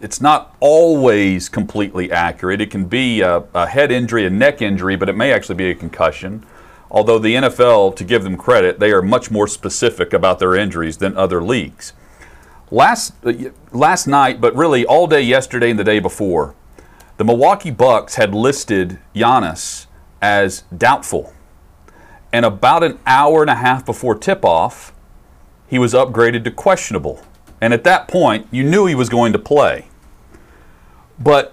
it's 0.00 0.20
not 0.20 0.56
always 0.58 1.48
completely 1.48 2.10
accurate. 2.10 2.60
It 2.60 2.70
can 2.70 2.86
be 2.86 3.20
a, 3.20 3.44
a, 3.54 3.66
head 3.66 3.92
injury, 3.92 4.26
a 4.26 4.30
neck 4.30 4.60
injury, 4.60 4.96
but 4.96 5.08
it 5.08 5.16
may 5.16 5.32
actually 5.32 5.54
be 5.54 5.70
a 5.70 5.74
concussion. 5.74 6.44
Although 6.90 7.18
the 7.18 7.36
NFL, 7.36 7.94
to 7.96 8.04
give 8.04 8.24
them 8.24 8.36
credit, 8.36 8.80
they 8.80 8.90
are 8.90 9.00
much 9.00 9.30
more 9.30 9.46
specific 9.46 10.12
about 10.12 10.40
their 10.40 10.54
injuries 10.56 10.96
than 10.96 11.16
other 11.16 11.42
leagues. 11.42 11.92
Last, 12.72 13.12
uh, 13.22 13.34
last 13.70 14.06
night, 14.06 14.40
but 14.40 14.56
really 14.56 14.86
all 14.86 15.06
day 15.06 15.20
yesterday 15.20 15.68
and 15.68 15.78
the 15.78 15.84
day 15.84 15.98
before, 15.98 16.54
the 17.18 17.24
Milwaukee 17.24 17.70
Bucks 17.70 18.14
had 18.14 18.34
listed 18.34 18.98
Giannis 19.14 19.88
as 20.22 20.62
doubtful. 20.74 21.34
And 22.32 22.46
about 22.46 22.82
an 22.82 22.98
hour 23.06 23.42
and 23.42 23.50
a 23.50 23.56
half 23.56 23.84
before 23.84 24.14
tip 24.14 24.42
off, 24.42 24.94
he 25.68 25.78
was 25.78 25.92
upgraded 25.92 26.44
to 26.44 26.50
questionable. 26.50 27.20
And 27.60 27.74
at 27.74 27.84
that 27.84 28.08
point, 28.08 28.46
you 28.50 28.64
knew 28.64 28.86
he 28.86 28.94
was 28.94 29.10
going 29.10 29.34
to 29.34 29.38
play. 29.38 29.88
But 31.18 31.52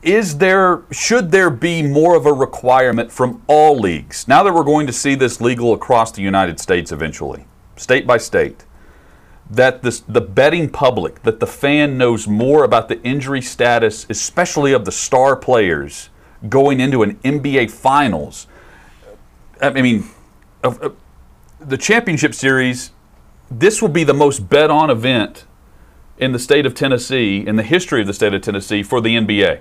is 0.00 0.38
there 0.38 0.84
should 0.92 1.32
there 1.32 1.50
be 1.50 1.82
more 1.82 2.14
of 2.14 2.24
a 2.24 2.32
requirement 2.32 3.10
from 3.10 3.42
all 3.48 3.76
leagues 3.76 4.28
now 4.28 4.44
that 4.44 4.54
we're 4.54 4.62
going 4.62 4.86
to 4.86 4.92
see 4.92 5.16
this 5.16 5.40
legal 5.40 5.72
across 5.72 6.12
the 6.12 6.22
United 6.22 6.60
States 6.60 6.92
eventually, 6.92 7.46
state 7.74 8.06
by 8.06 8.16
state, 8.16 8.64
that 9.50 9.82
this, 9.82 10.00
the 10.00 10.20
betting 10.20 10.68
public, 10.68 11.22
that 11.22 11.40
the 11.40 11.46
fan 11.46 11.96
knows 11.96 12.26
more 12.26 12.64
about 12.64 12.88
the 12.88 13.00
injury 13.02 13.40
status, 13.40 14.06
especially 14.10 14.72
of 14.72 14.84
the 14.84 14.92
star 14.92 15.36
players 15.36 16.10
going 16.48 16.80
into 16.80 17.02
an 17.02 17.16
NBA 17.16 17.70
Finals. 17.70 18.46
I 19.60 19.70
mean, 19.70 20.04
the 21.60 21.76
championship 21.78 22.34
series, 22.34 22.90
this 23.50 23.80
will 23.80 23.88
be 23.88 24.04
the 24.04 24.14
most 24.14 24.48
bet 24.48 24.70
on 24.70 24.90
event 24.90 25.44
in 26.18 26.32
the 26.32 26.38
state 26.38 26.66
of 26.66 26.74
Tennessee, 26.74 27.46
in 27.46 27.56
the 27.56 27.62
history 27.62 28.00
of 28.00 28.06
the 28.06 28.14
state 28.14 28.34
of 28.34 28.42
Tennessee, 28.42 28.82
for 28.82 29.00
the 29.00 29.16
NBA. 29.16 29.60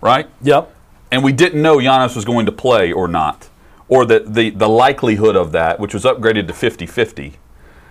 Right? 0.00 0.28
Yep. 0.42 0.72
And 1.10 1.22
we 1.22 1.32
didn't 1.32 1.60
know 1.60 1.76
Giannis 1.76 2.16
was 2.16 2.24
going 2.24 2.46
to 2.46 2.52
play 2.52 2.92
or 2.92 3.08
not, 3.08 3.48
or 3.88 4.04
the, 4.04 4.20
the, 4.20 4.50
the 4.50 4.68
likelihood 4.68 5.36
of 5.36 5.52
that, 5.52 5.78
which 5.78 5.94
was 5.94 6.04
upgraded 6.04 6.46
to 6.48 6.52
50 6.52 6.86
50 6.86 7.36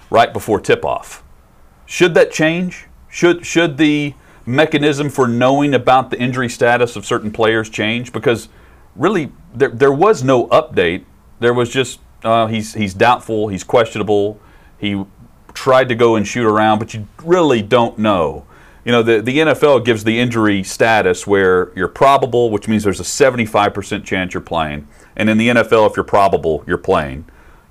right 0.09 0.31
before 0.31 0.59
tip 0.59 0.85
off. 0.85 1.23
Should 1.85 2.13
that 2.15 2.31
change? 2.31 2.87
Should, 3.09 3.45
should 3.45 3.77
the 3.77 4.13
mechanism 4.45 5.09
for 5.09 5.27
knowing 5.27 5.73
about 5.73 6.09
the 6.09 6.19
injury 6.19 6.49
status 6.49 6.95
of 6.95 7.05
certain 7.05 7.31
players 7.31 7.69
change? 7.69 8.11
Because 8.11 8.49
really, 8.95 9.31
there, 9.53 9.69
there 9.69 9.91
was 9.91 10.23
no 10.23 10.47
update. 10.47 11.05
There 11.39 11.53
was 11.53 11.69
just 11.69 11.99
uh, 12.23 12.47
he's, 12.47 12.73
he's 12.73 12.93
doubtful, 12.93 13.47
he's 13.47 13.63
questionable, 13.63 14.39
he 14.77 15.05
tried 15.53 15.89
to 15.89 15.95
go 15.95 16.15
and 16.15 16.27
shoot 16.27 16.45
around, 16.45 16.79
but 16.79 16.93
you 16.93 17.07
really 17.23 17.61
don't 17.61 17.97
know. 17.97 18.45
You 18.83 18.91
know, 18.91 19.01
the, 19.01 19.21
the 19.21 19.39
NFL 19.39 19.83
gives 19.83 20.03
the 20.03 20.19
injury 20.19 20.61
status 20.63 21.25
where 21.25 21.71
you're 21.75 21.87
probable, 21.87 22.51
which 22.51 22.67
means 22.67 22.83
there's 22.83 22.99
a 22.99 23.03
75% 23.03 24.03
chance 24.03 24.33
you're 24.33 24.41
playing. 24.41 24.87
And 25.15 25.29
in 25.29 25.37
the 25.37 25.49
NFL, 25.49 25.89
if 25.89 25.95
you're 25.95 26.03
probable, 26.03 26.63
you're 26.67 26.77
playing. 26.77 27.25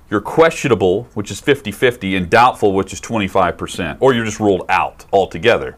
You're 0.09 0.21
questionable, 0.21 1.07
which 1.13 1.31
is 1.31 1.39
50 1.39 1.71
50, 1.71 2.15
and 2.15 2.29
doubtful, 2.29 2.73
which 2.73 2.93
is 2.93 3.01
25%, 3.01 3.97
or 3.99 4.13
you're 4.13 4.25
just 4.25 4.39
ruled 4.39 4.63
out 4.69 5.05
altogether. 5.11 5.77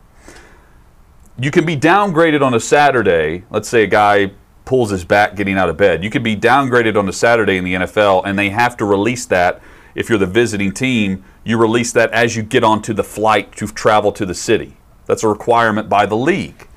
You 1.39 1.51
can 1.51 1.65
be 1.65 1.77
downgraded 1.77 2.41
on 2.41 2.53
a 2.53 2.59
Saturday. 2.59 3.43
Let's 3.49 3.69
say 3.69 3.83
a 3.83 3.87
guy 3.87 4.31
pulls 4.65 4.89
his 4.89 5.05
back 5.05 5.35
getting 5.35 5.57
out 5.57 5.69
of 5.69 5.77
bed. 5.77 6.03
You 6.03 6.09
could 6.09 6.23
be 6.23 6.35
downgraded 6.35 6.97
on 6.97 7.07
a 7.07 7.13
Saturday 7.13 7.57
in 7.57 7.63
the 7.63 7.73
NFL, 7.75 8.23
and 8.25 8.37
they 8.37 8.49
have 8.49 8.75
to 8.77 8.85
release 8.85 9.25
that 9.27 9.61
if 9.95 10.09
you're 10.09 10.17
the 10.17 10.25
visiting 10.25 10.73
team, 10.73 11.23
you 11.43 11.57
release 11.57 11.93
that 11.93 12.11
as 12.11 12.35
you 12.35 12.43
get 12.43 12.63
onto 12.63 12.93
the 12.93 13.03
flight 13.03 13.55
to 13.55 13.67
travel 13.67 14.11
to 14.11 14.25
the 14.25 14.33
city. 14.33 14.77
That's 15.05 15.23
a 15.23 15.27
requirement 15.29 15.87
by 15.87 16.05
the 16.05 16.17
league. 16.17 16.67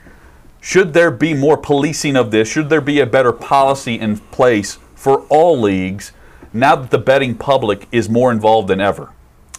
Should 0.60 0.92
there 0.92 1.10
be 1.10 1.34
more 1.34 1.56
policing 1.56 2.16
of 2.16 2.30
this? 2.30 2.48
Should 2.48 2.68
there 2.68 2.80
be 2.80 3.00
a 3.00 3.06
better 3.06 3.32
policy 3.32 3.98
in 3.98 4.18
place 4.18 4.78
for 4.94 5.22
all 5.28 5.58
leagues 5.58 6.12
now 6.52 6.76
that 6.76 6.90
the 6.90 6.98
betting 6.98 7.34
public 7.34 7.86
is 7.92 8.08
more 8.08 8.32
involved 8.32 8.68
than 8.68 8.80
ever? 8.80 9.10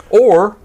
Or 0.09 0.57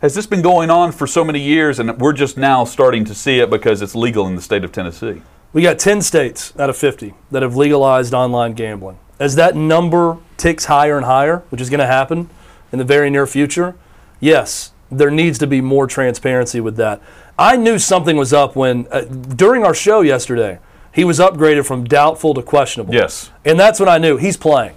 has 0.00 0.14
this 0.14 0.26
been 0.26 0.42
going 0.42 0.70
on 0.70 0.92
for 0.92 1.06
so 1.06 1.24
many 1.24 1.40
years 1.40 1.78
and 1.78 1.98
we're 1.98 2.12
just 2.12 2.36
now 2.36 2.64
starting 2.64 3.04
to 3.04 3.14
see 3.14 3.40
it 3.40 3.50
because 3.50 3.82
it's 3.82 3.94
legal 3.94 4.26
in 4.26 4.36
the 4.36 4.42
state 4.42 4.64
of 4.64 4.72
Tennessee? 4.72 5.22
We 5.52 5.62
got 5.62 5.78
10 5.78 6.00
states 6.02 6.52
out 6.58 6.70
of 6.70 6.76
50 6.76 7.14
that 7.30 7.42
have 7.42 7.56
legalized 7.56 8.14
online 8.14 8.54
gambling 8.54 8.98
as 9.20 9.34
that 9.36 9.54
number 9.54 10.16
ticks 10.38 10.64
higher 10.64 10.96
and 10.96 11.04
higher, 11.04 11.44
which 11.50 11.60
is 11.60 11.70
going 11.70 11.80
to 11.80 11.86
happen 11.86 12.30
in 12.72 12.78
the 12.78 12.84
very 12.84 13.10
near 13.10 13.26
future, 13.26 13.76
yes, 14.18 14.72
there 14.90 15.10
needs 15.10 15.38
to 15.38 15.46
be 15.46 15.60
more 15.60 15.86
transparency 15.86 16.58
with 16.58 16.76
that. 16.76 17.00
I 17.38 17.56
knew 17.56 17.78
something 17.78 18.16
was 18.16 18.32
up 18.32 18.56
when, 18.56 18.88
uh, 18.90 19.02
during 19.02 19.62
our 19.62 19.74
show 19.74 20.00
yesterday, 20.00 20.58
he 20.92 21.04
was 21.04 21.18
upgraded 21.18 21.66
from 21.66 21.84
doubtful 21.84 22.34
to 22.34 22.42
questionable. 22.42 22.94
Yes. 22.94 23.30
And 23.44 23.60
that's 23.60 23.78
when 23.78 23.88
I 23.88 23.98
knew 23.98 24.16
he's 24.16 24.36
playing. 24.36 24.76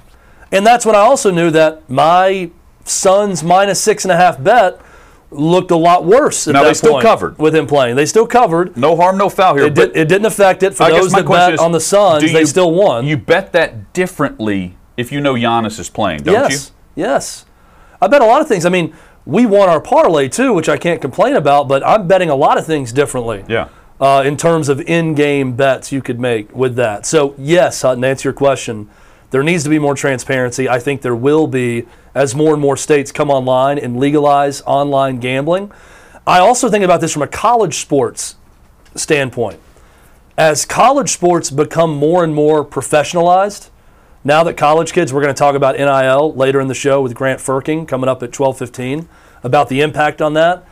And 0.53 0.65
that's 0.65 0.85
when 0.85 0.95
I 0.95 0.99
also 0.99 1.31
knew 1.31 1.51
that 1.51 1.89
my 1.89 2.51
Suns 2.85 3.43
minus 3.43 3.81
six 3.81 4.05
and 4.05 4.11
a 4.11 4.15
half 4.15 4.41
bet 4.41 4.79
looked 5.31 5.71
a 5.71 5.75
lot 5.75 6.05
worse. 6.05 6.47
now 6.47 6.63
they 6.63 6.73
still 6.73 7.01
covered 7.01 7.39
with 7.39 7.55
him 7.55 7.65
playing. 7.65 7.95
They 7.95 8.05
still 8.05 8.27
covered. 8.27 8.77
No 8.77 8.95
harm, 8.95 9.17
no 9.17 9.29
foul 9.29 9.55
here. 9.55 9.65
It, 9.65 9.75
did, 9.75 9.95
it 9.95 10.07
didn't 10.07 10.25
affect 10.25 10.63
it 10.63 10.75
for 10.75 10.83
I 10.83 10.91
those 10.91 11.11
that 11.11 11.27
bet 11.27 11.55
is, 11.55 11.59
on 11.59 11.71
the 11.71 11.79
Suns. 11.79 12.31
They 12.31 12.45
still 12.45 12.71
won. 12.71 13.07
You 13.07 13.17
bet 13.17 13.51
that 13.53 13.93
differently 13.93 14.77
if 14.95 15.11
you 15.11 15.21
know 15.21 15.33
Giannis 15.33 15.79
is 15.79 15.89
playing, 15.89 16.23
don't 16.23 16.33
yes, 16.33 16.71
you? 16.95 17.03
Yes. 17.03 17.45
I 18.01 18.07
bet 18.07 18.21
a 18.21 18.25
lot 18.25 18.41
of 18.41 18.47
things. 18.47 18.65
I 18.65 18.69
mean, 18.69 18.93
we 19.25 19.45
won 19.45 19.69
our 19.69 19.81
parlay 19.81 20.27
too, 20.27 20.53
which 20.53 20.69
I 20.69 20.77
can't 20.77 21.01
complain 21.01 21.35
about. 21.35 21.67
But 21.67 21.85
I'm 21.85 22.07
betting 22.07 22.29
a 22.29 22.35
lot 22.35 22.57
of 22.57 22.65
things 22.65 22.91
differently. 22.91 23.43
Yeah. 23.47 23.69
Uh, 23.99 24.21
in 24.25 24.35
terms 24.35 24.67
of 24.67 24.81
in-game 24.81 25.55
bets 25.55 25.91
you 25.91 26.01
could 26.01 26.19
make 26.19 26.53
with 26.53 26.75
that. 26.75 27.05
So 27.05 27.33
yes, 27.37 27.81
Hutton, 27.81 28.03
answer 28.03 28.27
your 28.29 28.33
question. 28.33 28.89
There 29.33 29.41
needs 29.41 29.63
to 29.63 29.69
be 29.71 29.79
more 29.79 29.95
transparency. 29.95 30.69
I 30.69 30.77
think 30.77 31.01
there 31.01 31.15
will 31.15 31.47
be 31.47 31.87
as 32.13 32.35
more 32.35 32.53
and 32.53 32.61
more 32.61 32.77
states 32.77 33.11
come 33.11 33.31
online 33.31 33.79
and 33.79 33.99
legalize 33.99 34.61
online 34.61 35.19
gambling. 35.19 35.71
I 36.27 36.37
also 36.37 36.69
think 36.69 36.85
about 36.85 37.01
this 37.01 37.11
from 37.11 37.23
a 37.23 37.27
college 37.27 37.77
sports 37.77 38.35
standpoint. 38.93 39.59
As 40.37 40.65
college 40.65 41.09
sports 41.09 41.49
become 41.49 41.97
more 41.97 42.23
and 42.23 42.35
more 42.35 42.63
professionalized, 42.63 43.71
now 44.23 44.43
that 44.43 44.55
college 44.55 44.93
kids, 44.93 45.11
we're 45.11 45.23
going 45.23 45.33
to 45.33 45.39
talk 45.39 45.55
about 45.55 45.77
NIL 45.77 46.31
later 46.35 46.61
in 46.61 46.67
the 46.67 46.75
show 46.75 47.01
with 47.01 47.15
Grant 47.15 47.39
Firking 47.39 47.87
coming 47.87 48.07
up 48.07 48.21
at 48.21 48.29
12:15 48.29 49.07
about 49.41 49.67
the 49.67 49.81
impact 49.81 50.21
on 50.21 50.35
that. 50.35 50.63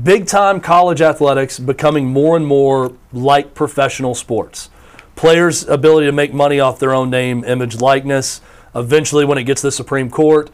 Big 0.00 0.28
time 0.28 0.60
college 0.60 1.02
athletics 1.02 1.58
becoming 1.58 2.06
more 2.06 2.36
and 2.36 2.46
more 2.46 2.92
like 3.12 3.54
professional 3.54 4.14
sports. 4.14 4.70
Players' 5.16 5.66
ability 5.66 6.06
to 6.06 6.12
make 6.12 6.32
money 6.32 6.60
off 6.60 6.78
their 6.78 6.94
own 6.94 7.10
name, 7.10 7.44
image, 7.44 7.80
likeness. 7.80 8.40
Eventually, 8.74 9.24
when 9.24 9.38
it 9.38 9.44
gets 9.44 9.60
to 9.60 9.68
the 9.68 9.72
Supreme 9.72 10.10
Court, 10.10 10.50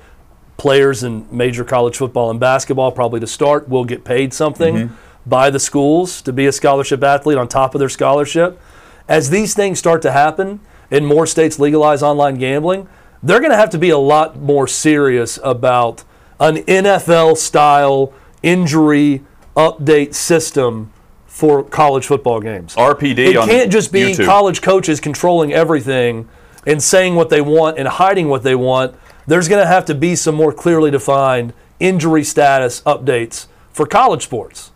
players 0.57 1.03
in 1.03 1.27
major 1.31 1.65
college 1.65 1.97
football 1.97 2.31
and 2.31 2.39
basketball, 2.39 2.93
probably 2.93 3.21
to 3.21 3.27
start, 3.27 3.69
will 3.69 3.85
get 3.85 4.05
paid 4.05 4.35
something 4.35 4.75
mm-hmm. 4.75 4.95
by 5.27 5.49
the 5.49 5.59
schools 5.59 6.21
to 6.23 6.33
be 6.33 6.47
a 6.47 6.53
scholarship 6.53 7.03
athlete 7.03 7.39
on 7.39 7.49
top 7.49 7.75
of 7.75 7.79
their 7.79 7.89
scholarship. 7.89 8.61
As 9.09 9.31
these 9.31 9.55
things 9.55 9.79
start 9.79 10.03
to 10.03 10.13
happen 10.13 10.61
and 10.91 11.07
more 11.07 11.27
states 11.27 11.59
legalize 11.59 12.03
online 12.03 12.37
gambling, 12.37 12.89
they're 13.23 13.41
going 13.41 13.51
to 13.51 13.57
have 13.57 13.71
to 13.71 13.79
be 13.79 13.91
a 13.91 13.99
lot 13.99 14.39
more 14.39 14.67
serious 14.67 15.39
about 15.43 16.05
an 16.39 16.57
NFL 16.57 17.37
style 17.37 18.13
injury 18.43 19.23
update 19.57 20.15
system 20.15 20.93
for 21.31 21.63
college 21.63 22.07
football 22.07 22.41
games. 22.41 22.75
RPD. 22.75 23.19
It 23.19 23.35
can't 23.35 23.73
just 23.73 23.93
be 23.93 24.01
YouTube. 24.01 24.27
college 24.27 24.61
coaches 24.61 25.01
controlling 25.01 25.53
everything 25.53 26.29
and 26.67 26.83
saying 26.83 27.15
what 27.15 27.31
they 27.31 27.41
want 27.41 27.79
and 27.79 27.89
hiding 27.89 28.29
what 28.29 28.43
they 28.43 28.55
want 28.55 28.95
there's 29.31 29.49
going 29.49 29.63
to 29.63 29.67
have 29.67 29.85
to 29.85 29.95
be 29.95 30.17
some 30.17 30.35
more 30.35 30.53
clearly 30.53 30.91
defined 30.91 31.53
injury 31.79 32.25
status 32.25 32.83
updates 32.83 33.47
for 33.73 33.87
college 33.87 34.25
sports. 34.25 34.73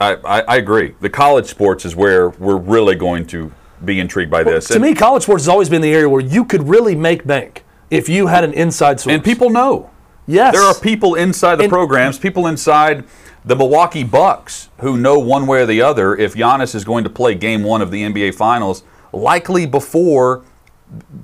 I, 0.00 0.14
I, 0.14 0.40
I 0.42 0.56
agree. 0.56 0.94
The 1.00 1.10
college 1.10 1.46
sports 1.46 1.84
is 1.84 1.96
where 1.96 2.28
we're 2.30 2.56
really 2.56 2.94
going 2.94 3.26
to 3.28 3.52
be 3.84 3.98
intrigued 3.98 4.30
by 4.30 4.44
this. 4.44 4.70
Well, 4.70 4.78
to 4.78 4.84
and, 4.84 4.94
me, 4.94 4.94
college 4.94 5.24
sports 5.24 5.42
has 5.42 5.48
always 5.48 5.68
been 5.68 5.82
the 5.82 5.92
area 5.92 6.08
where 6.08 6.20
you 6.20 6.44
could 6.44 6.68
really 6.68 6.94
make 6.94 7.26
bank 7.26 7.64
if 7.90 8.08
you 8.08 8.28
had 8.28 8.44
an 8.44 8.52
inside 8.52 9.00
source. 9.00 9.14
And 9.14 9.24
people 9.24 9.50
know. 9.50 9.90
Yes. 10.28 10.54
There 10.54 10.62
are 10.62 10.74
people 10.74 11.16
inside 11.16 11.56
the 11.56 11.64
and, 11.64 11.72
programs, 11.72 12.18
people 12.18 12.46
inside 12.46 13.04
the 13.48 13.56
Milwaukee 13.56 14.04
Bucks 14.04 14.68
who 14.80 14.98
know 14.98 15.18
one 15.18 15.46
way 15.46 15.62
or 15.62 15.66
the 15.66 15.80
other 15.80 16.14
if 16.14 16.34
Giannis 16.34 16.74
is 16.74 16.84
going 16.84 17.02
to 17.04 17.10
play 17.10 17.34
game 17.34 17.62
one 17.62 17.80
of 17.80 17.90
the 17.90 18.02
NBA 18.02 18.34
Finals, 18.34 18.82
likely 19.10 19.64
before 19.64 20.44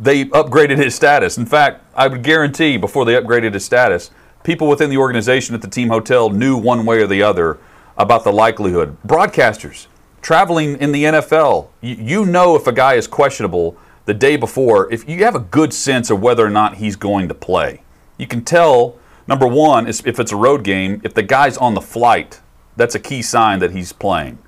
they 0.01 0.25
upgraded 0.25 0.79
his 0.79 0.95
status. 0.95 1.37
In 1.37 1.45
fact, 1.45 1.83
I 1.95 2.09
would 2.09 2.23
guarantee 2.23 2.79
before 2.79 3.05
they 3.05 3.13
upgraded 3.13 3.53
his 3.53 3.67
status, 3.67 4.11
people 4.43 4.69
within 4.69 4.89
the 4.89 4.97
organization 4.97 5.55
at 5.55 5.61
the 5.61 5.69
team 5.69 5.91
hotel 5.91 6.31
knew 6.31 6.57
one 6.57 6.87
way 6.87 7.03
or 7.03 7.07
the 7.07 7.23
other 7.23 7.59
about 7.99 8.25
the 8.25 8.33
likelihood. 8.33 8.97
Broadcasters 9.07 9.87
traveling 10.23 10.79
in 10.79 10.93
the 10.93 11.05
NFL, 11.05 11.69
you, 11.83 12.25
know 12.25 12.57
if 12.57 12.67
a 12.67 12.73
guy 12.73 12.95
is 12.95 13.07
questionable 13.07 13.77
the 14.07 14.15
day 14.15 14.37
before, 14.37 14.91
if 14.91 15.07
you 15.07 15.23
have 15.25 15.35
a 15.35 15.41
good 15.41 15.75
sense 15.75 16.09
of 16.09 16.23
whether 16.23 16.47
or 16.47 16.51
not 16.51 16.77
he's 16.77 16.97
going 16.97 17.29
to 17.29 17.35
play. 17.35 17.83
You 18.17 18.27
can 18.27 18.43
tell, 18.43 18.99
number 19.27 19.47
one, 19.47 19.87
is 19.87 20.03
if 20.05 20.19
it's 20.19 20.33
a 20.33 20.37
road 20.37 20.65
game, 20.65 21.01
if 21.05 21.15
the 21.15 21.23
guy's 21.23 21.57
on 21.57 21.75
the 21.75 21.81
flight, 21.81 22.41
that's 22.77 22.95
a 22.95 23.01
key 23.01 23.23
sign 23.23 23.59
that 23.61 23.73
he's 23.73 23.93
playing. 23.93 24.39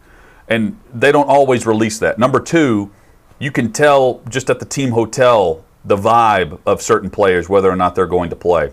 And 0.48 0.78
they 0.92 1.12
don't 1.12 1.28
always 1.28 1.66
release 1.66 1.98
that. 1.98 2.18
Number 2.18 2.40
two, 2.40 2.92
you 3.38 3.50
can 3.50 3.72
tell 3.72 4.22
just 4.28 4.48
at 4.48 4.60
the 4.60 4.64
team 4.64 4.92
hotel 4.92 5.64
the 5.84 5.96
vibe 5.96 6.58
of 6.66 6.82
certain 6.82 7.10
players, 7.10 7.48
whether 7.48 7.70
or 7.70 7.76
not 7.76 7.94
they're 7.94 8.06
going 8.06 8.30
to 8.30 8.36
play. 8.36 8.72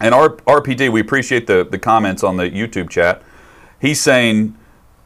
And 0.00 0.14
R- 0.14 0.36
RPD, 0.36 0.90
we 0.90 1.00
appreciate 1.00 1.46
the, 1.46 1.66
the 1.68 1.78
comments 1.78 2.22
on 2.22 2.36
the 2.36 2.50
YouTube 2.50 2.88
chat. 2.88 3.22
He's 3.80 4.00
saying, 4.00 4.56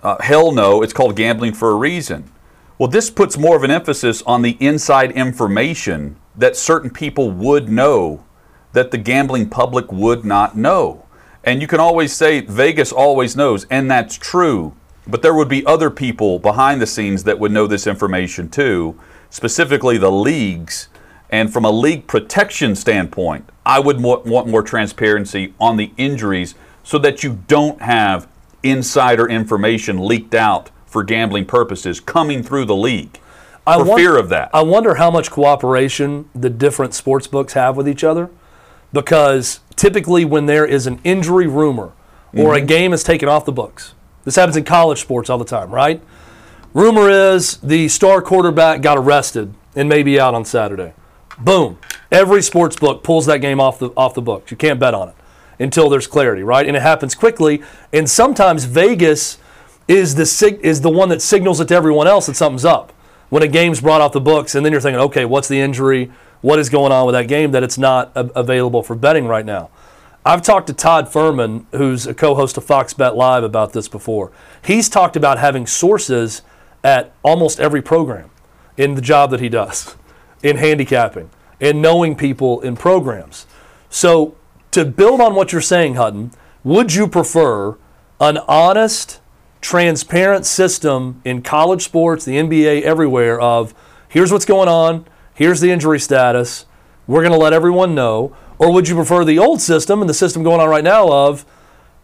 uh, 0.03 0.17
hell 0.21 0.53
no, 0.53 0.83
it's 0.83 0.93
called 0.93 1.17
gambling 1.17 1.55
for 1.55 1.71
a 1.71 1.75
reason. 1.75 2.31
Well, 2.79 2.89
this 2.89 3.11
puts 3.11 3.39
more 3.39 3.57
of 3.57 3.63
an 3.63 3.71
emphasis 3.71 4.23
on 4.23 4.43
the 4.43 4.57
inside 4.61 5.13
information 5.13 6.17
that 6.37 6.57
certain 6.57 6.91
people 6.91 7.31
would 7.31 7.69
know 7.69 8.25
that 8.73 8.91
the 8.91 8.99
gambling 8.99 9.49
public 9.49 9.91
would 9.93 10.25
not 10.25 10.57
know. 10.57 11.07
And 11.45 11.61
you 11.61 11.67
can 11.67 11.81
always 11.81 12.13
say 12.13 12.41
Vegas 12.41 12.93
always 12.93 13.37
knows, 13.37 13.67
and 13.71 13.91
that's 13.91 14.17
true. 14.17 14.75
But 15.07 15.23
there 15.23 15.35
would 15.35 15.49
be 15.49 15.67
other 15.67 15.91
people 15.91 16.39
behind 16.39 16.81
the 16.81 16.87
scenes 16.87 17.25
that 17.25 17.39
would 17.39 17.51
know 17.51 17.67
this 17.67 17.87
information 17.87 18.49
too, 18.49 18.99
specifically 19.31 19.99
the 19.99 20.13
leagues. 20.13 20.89
And 21.31 21.53
from 21.53 21.65
a 21.65 21.71
league 21.71 22.07
protection 22.07 22.77
standpoint, 22.77 23.49
I 23.67 23.81
would 23.81 24.01
want 24.01 24.47
more 24.47 24.63
transparency 24.63 25.55
on 25.59 25.77
the 25.77 25.93
injuries 25.97 26.55
so 26.85 26.99
that 26.99 27.25
you 27.25 27.43
don't 27.49 27.81
have 27.83 28.29
insider 28.63 29.29
information 29.29 30.07
leaked 30.07 30.35
out 30.35 30.71
for 30.87 31.03
gambling 31.03 31.47
purposes 31.47 31.99
coming 31.99 32.43
through 32.43 32.67
the 32.67 32.77
league. 32.77 33.19
I 33.67 33.79
for 33.79 33.97
fear 33.97 34.17
of 34.17 34.29
that. 34.29 34.51
I 34.53 34.63
wonder 34.63 34.97
how 34.97 35.11
much 35.11 35.31
cooperation 35.31 36.29
the 36.35 36.51
different 36.51 36.95
sports 36.95 37.27
books 37.27 37.55
have 37.55 37.77
with 37.77 37.89
each 37.89 38.05
other 38.05 38.31
because 38.93 39.61
typically 39.77 40.25
when 40.25 40.47
there 40.47 40.67
is 40.67 40.87
an 40.87 41.01
injury 41.05 41.47
rumor 41.47 41.93
or 42.35 42.55
mm-hmm. 42.55 42.65
a 42.65 42.67
game 42.67 42.93
is 42.93 43.03
taken 43.03 43.29
off 43.29 43.45
the 43.45 43.53
books, 43.53 43.95
this 44.25 44.37
happens 44.37 44.57
in 44.57 44.65
college 44.65 45.01
sports 45.01 45.29
all 45.29 45.39
the 45.39 45.45
time, 45.45 45.71
right? 45.71 46.01
Rumor 46.75 47.11
is 47.11 47.59
the 47.59 47.89
star 47.89 48.23
quarterback 48.23 48.81
got 48.81 48.97
arrested 48.97 49.53
and 49.75 49.89
may 49.89 50.03
be 50.03 50.19
out 50.19 50.35
on 50.35 50.45
Saturday. 50.45 50.95
Boom. 51.39 51.79
Every 52.11 52.43
sports 52.43 52.77
book 52.77 53.03
pulls 53.03 53.27
that 53.27 53.39
game 53.39 53.61
off 53.61 53.79
the 53.79 53.91
off 53.97 54.15
the 54.15 54.23
books. 54.23 54.51
You 54.51 54.57
can't 54.57 54.79
bet 54.79 54.95
on 54.95 55.09
it 55.09 55.15
until 55.59 55.89
there's 55.89 56.07
clarity, 56.07 56.43
right? 56.43 56.67
And 56.67 56.77
it 56.77 56.83
happens 56.83 57.15
quickly. 57.15 57.63
And 57.93 58.09
sometimes 58.09 58.65
Vegas 58.65 59.39
is 59.89 60.15
the 60.15 60.27
sig- 60.27 60.61
is 60.63 60.81
the 60.81 60.91
one 60.91 61.09
that 61.09 61.21
signals 61.21 61.61
it 61.61 61.69
to 61.69 61.75
everyone 61.75 62.07
else 62.07 62.27
that 62.27 62.37
something's 62.37 62.65
up. 62.65 62.93
When 63.29 63.43
a 63.43 63.49
game's 63.49 63.81
brought 63.81 64.01
off 64.03 64.13
the 64.13 64.21
books, 64.21 64.55
and 64.55 64.65
then 64.65 64.73
you're 64.73 64.81
thinking, 64.81 65.01
okay, 65.01 65.25
what's 65.25 65.49
the 65.49 65.59
injury? 65.59 66.13
What 66.43 66.59
is 66.59 66.69
going 66.69 66.93
on 66.93 67.07
with 67.07 67.15
that 67.15 67.29
game 67.29 67.53
that 67.53 67.63
it's 67.63 67.79
not 67.79 68.13
a- 68.15 68.31
available 68.35 68.83
for 68.83 68.95
betting 68.95 69.27
right 69.27 69.47
now? 69.47 69.71
I've 70.25 70.43
talked 70.43 70.69
to 70.69 70.73
Todd 70.73 71.07
Fuhrman, 71.07 71.65
who's 71.73 72.07
a 72.07 72.15
co-host 72.15 72.57
of 72.57 72.65
Fox 72.65 72.95
Bet 72.95 73.17
Live, 73.17 73.43
about 73.43 73.73
this 73.73 73.89
before. 73.89 74.31
He's 74.65 74.89
talked 74.89 75.17
about 75.17 75.39
having 75.39 75.67
sources 75.67 76.43
at 76.85 77.13
almost 77.25 77.59
every 77.59 77.83
program 77.83 78.31
in 78.77 78.95
the 78.95 79.01
job 79.01 79.31
that 79.31 79.41
he 79.41 79.49
does, 79.49 79.97
in 80.43 80.57
handicapping, 80.59 81.31
and 81.61 81.81
knowing 81.81 82.15
people 82.15 82.61
in 82.61 82.77
programs. 82.77 83.47
So, 83.89 84.37
to 84.73 84.85
build 84.85 85.21
on 85.21 85.35
what 85.35 85.53
you're 85.53 85.61
saying, 85.61 85.95
Hutton, 85.95 86.31
would 86.65 86.95
you 86.95 87.07
prefer 87.07 87.77
an 88.21 88.39
honest, 88.49 89.21
transparent 89.61 90.47
system 90.47 91.21
in 91.25 91.43
college 91.43 91.83
sports, 91.83 92.25
the 92.25 92.37
NBA, 92.37 92.83
everywhere 92.83 93.41
of 93.41 93.75
here's 94.09 94.33
what's 94.33 94.45
going 94.45 94.69
on, 94.69 95.05
here's 95.35 95.61
the 95.61 95.71
injury 95.71 96.01
status, 96.01 96.67
we're 97.07 97.23
going 97.23 97.33
to 97.33 97.39
let 97.39 97.53
everyone 97.53 97.95
know? 97.95 98.35
Or 98.59 98.73
would 98.73 98.89
you 98.89 98.95
prefer 98.95 99.25
the 99.25 99.39
old 99.39 99.61
system 99.61 100.01
and 100.01 100.09
the 100.09 100.15
system 100.15 100.43
going 100.43 100.61
on 100.61 100.69
right 100.69 100.85
now 100.85 101.11
of 101.11 101.45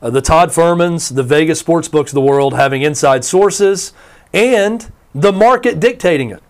uh, 0.03 0.11
the 0.11 0.21
Todd 0.21 0.51
Fuhrmans, 0.51 1.15
the 1.15 1.23
Vegas 1.23 1.61
sports 1.61 1.89
books 1.89 2.11
of 2.11 2.15
the 2.15 2.21
world 2.21 2.55
having 2.55 2.83
inside 2.83 3.25
sources, 3.25 3.93
and 4.33 4.93
the 5.15 5.33
market 5.33 5.79
dictating 5.79 6.31
it? 6.31 6.43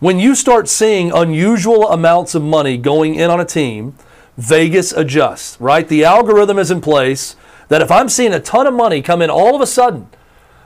When 0.00 0.18
you 0.18 0.34
start 0.34 0.68
seeing 0.68 1.12
unusual 1.12 1.88
amounts 1.88 2.34
of 2.34 2.42
money 2.42 2.76
going 2.76 3.14
in 3.14 3.30
on 3.30 3.38
a 3.38 3.44
team, 3.44 3.94
Vegas 4.36 4.92
adjusts, 4.92 5.60
right? 5.60 5.86
The 5.86 6.04
algorithm 6.04 6.58
is 6.58 6.70
in 6.70 6.80
place 6.80 7.36
that 7.68 7.82
if 7.82 7.90
I'm 7.90 8.08
seeing 8.08 8.32
a 8.32 8.40
ton 8.40 8.66
of 8.66 8.74
money 8.74 9.00
come 9.00 9.22
in 9.22 9.30
all 9.30 9.54
of 9.54 9.60
a 9.60 9.66
sudden 9.66 10.08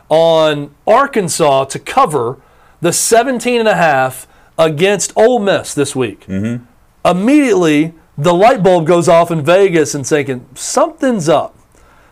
on 0.08 0.74
Arkansas 0.86 1.66
to 1.66 1.78
cover 1.78 2.40
the 2.80 2.92
17 2.92 3.60
and 3.60 3.68
a 3.68 3.76
half 3.76 4.26
against 4.58 5.12
Ole 5.16 5.38
Miss 5.38 5.74
this 5.74 5.94
week, 5.94 6.26
mm-hmm. 6.26 6.64
immediately 7.04 7.94
the 8.18 8.32
light 8.32 8.62
bulb 8.62 8.86
goes 8.86 9.08
off 9.08 9.30
in 9.30 9.44
Vegas 9.44 9.94
and 9.94 10.06
thinking, 10.06 10.46
something's 10.54 11.28
up. 11.28 11.54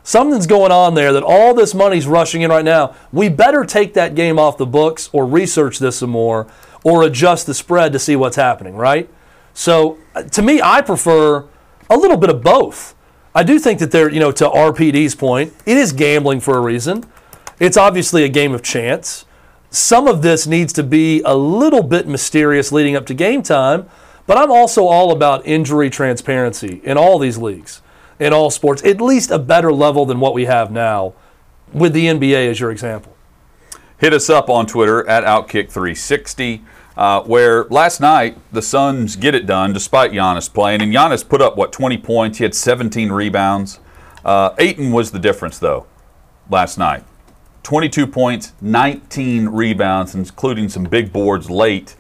Something's 0.02 0.46
going 0.46 0.70
on 0.70 0.94
there 0.94 1.14
that 1.14 1.22
all 1.22 1.54
this 1.54 1.74
money's 1.74 2.06
rushing 2.06 2.42
in 2.42 2.50
right 2.50 2.64
now. 2.64 2.94
We 3.10 3.30
better 3.30 3.64
take 3.64 3.94
that 3.94 4.14
game 4.14 4.38
off 4.38 4.58
the 4.58 4.66
books 4.66 5.08
or 5.14 5.24
research 5.24 5.78
this 5.78 5.98
some 5.98 6.10
more 6.10 6.46
or 6.82 7.02
adjust 7.04 7.46
the 7.46 7.54
spread 7.54 7.94
to 7.94 7.98
see 7.98 8.14
what's 8.14 8.36
happening, 8.36 8.76
right? 8.76 9.08
So 9.54 9.96
uh, 10.14 10.24
to 10.24 10.42
me, 10.42 10.60
I 10.60 10.82
prefer 10.82 11.46
a 11.88 11.96
little 11.96 12.18
bit 12.18 12.28
of 12.28 12.42
both. 12.42 12.94
I 13.34 13.42
do 13.42 13.58
think 13.58 13.78
that 13.80 13.90
there, 13.90 14.10
you 14.10 14.20
know, 14.20 14.30
to 14.32 14.48
RPD's 14.48 15.14
point, 15.14 15.54
it 15.64 15.78
is 15.78 15.92
gambling 15.92 16.40
for 16.40 16.58
a 16.58 16.60
reason. 16.60 17.04
It's 17.58 17.78
obviously 17.78 18.24
a 18.24 18.28
game 18.28 18.52
of 18.52 18.62
chance. 18.62 19.24
Some 19.74 20.06
of 20.06 20.22
this 20.22 20.46
needs 20.46 20.72
to 20.74 20.82
be 20.82 21.20
a 21.22 21.34
little 21.34 21.82
bit 21.82 22.06
mysterious 22.06 22.72
leading 22.72 22.96
up 22.96 23.06
to 23.06 23.14
game 23.14 23.42
time 23.42 23.88
but 24.26 24.38
I'm 24.38 24.50
also 24.50 24.86
all 24.86 25.12
about 25.12 25.46
injury 25.46 25.90
transparency 25.90 26.80
in 26.82 26.96
all 26.96 27.18
these 27.18 27.36
leagues, 27.36 27.82
in 28.18 28.32
all 28.32 28.50
sports, 28.50 28.82
at 28.84 29.00
least 29.00 29.30
a 29.30 29.38
better 29.38 29.72
level 29.72 30.06
than 30.06 30.20
what 30.20 30.34
we 30.34 30.46
have 30.46 30.70
now, 30.70 31.14
with 31.72 31.92
the 31.92 32.06
NBA 32.06 32.50
as 32.50 32.60
your 32.60 32.70
example. 32.70 33.14
Hit 33.98 34.12
us 34.12 34.30
up 34.30 34.48
on 34.48 34.66
Twitter 34.66 35.06
at 35.08 35.24
Outkick360. 35.24 36.62
Uh, 36.96 37.20
where 37.24 37.64
last 37.70 38.00
night 38.00 38.38
the 38.52 38.62
Suns 38.62 39.16
get 39.16 39.34
it 39.34 39.46
done 39.46 39.72
despite 39.72 40.12
Giannis 40.12 40.52
playing, 40.52 40.80
and 40.80 40.94
Giannis 40.94 41.28
put 41.28 41.42
up 41.42 41.56
what 41.56 41.72
20 41.72 41.98
points. 41.98 42.38
He 42.38 42.44
had 42.44 42.54
17 42.54 43.10
rebounds. 43.10 43.80
Uh, 44.24 44.54
Ayton 44.58 44.92
was 44.92 45.10
the 45.10 45.18
difference 45.18 45.58
though 45.58 45.86
last 46.48 46.78
night. 46.78 47.02
22 47.64 48.06
points, 48.06 48.52
19 48.60 49.48
rebounds, 49.48 50.14
including 50.14 50.68
some 50.68 50.84
big 50.84 51.12
boards 51.12 51.50
late 51.50 51.96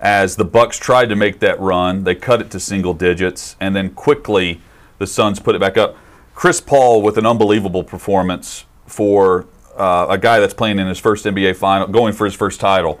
as 0.00 0.34
the 0.36 0.44
Bucks 0.44 0.78
tried 0.78 1.08
to 1.08 1.16
make 1.16 1.38
that 1.38 1.58
run. 1.60 2.02
They 2.04 2.16
cut 2.16 2.40
it 2.40 2.50
to 2.50 2.60
single 2.60 2.92
digits, 2.92 3.56
and 3.60 3.74
then 3.74 3.90
quickly 3.94 4.60
the 4.98 5.06
Suns 5.06 5.38
put 5.38 5.54
it 5.54 5.60
back 5.60 5.78
up. 5.78 5.96
Chris 6.34 6.60
Paul 6.60 7.02
with 7.02 7.16
an 7.18 7.24
unbelievable 7.24 7.84
performance 7.84 8.64
for 8.86 9.46
uh, 9.76 10.06
a 10.10 10.18
guy 10.18 10.40
that's 10.40 10.54
playing 10.54 10.80
in 10.80 10.88
his 10.88 10.98
first 10.98 11.24
NBA 11.24 11.54
final, 11.54 11.86
going 11.86 12.12
for 12.12 12.24
his 12.24 12.34
first 12.34 12.58
title, 12.58 13.00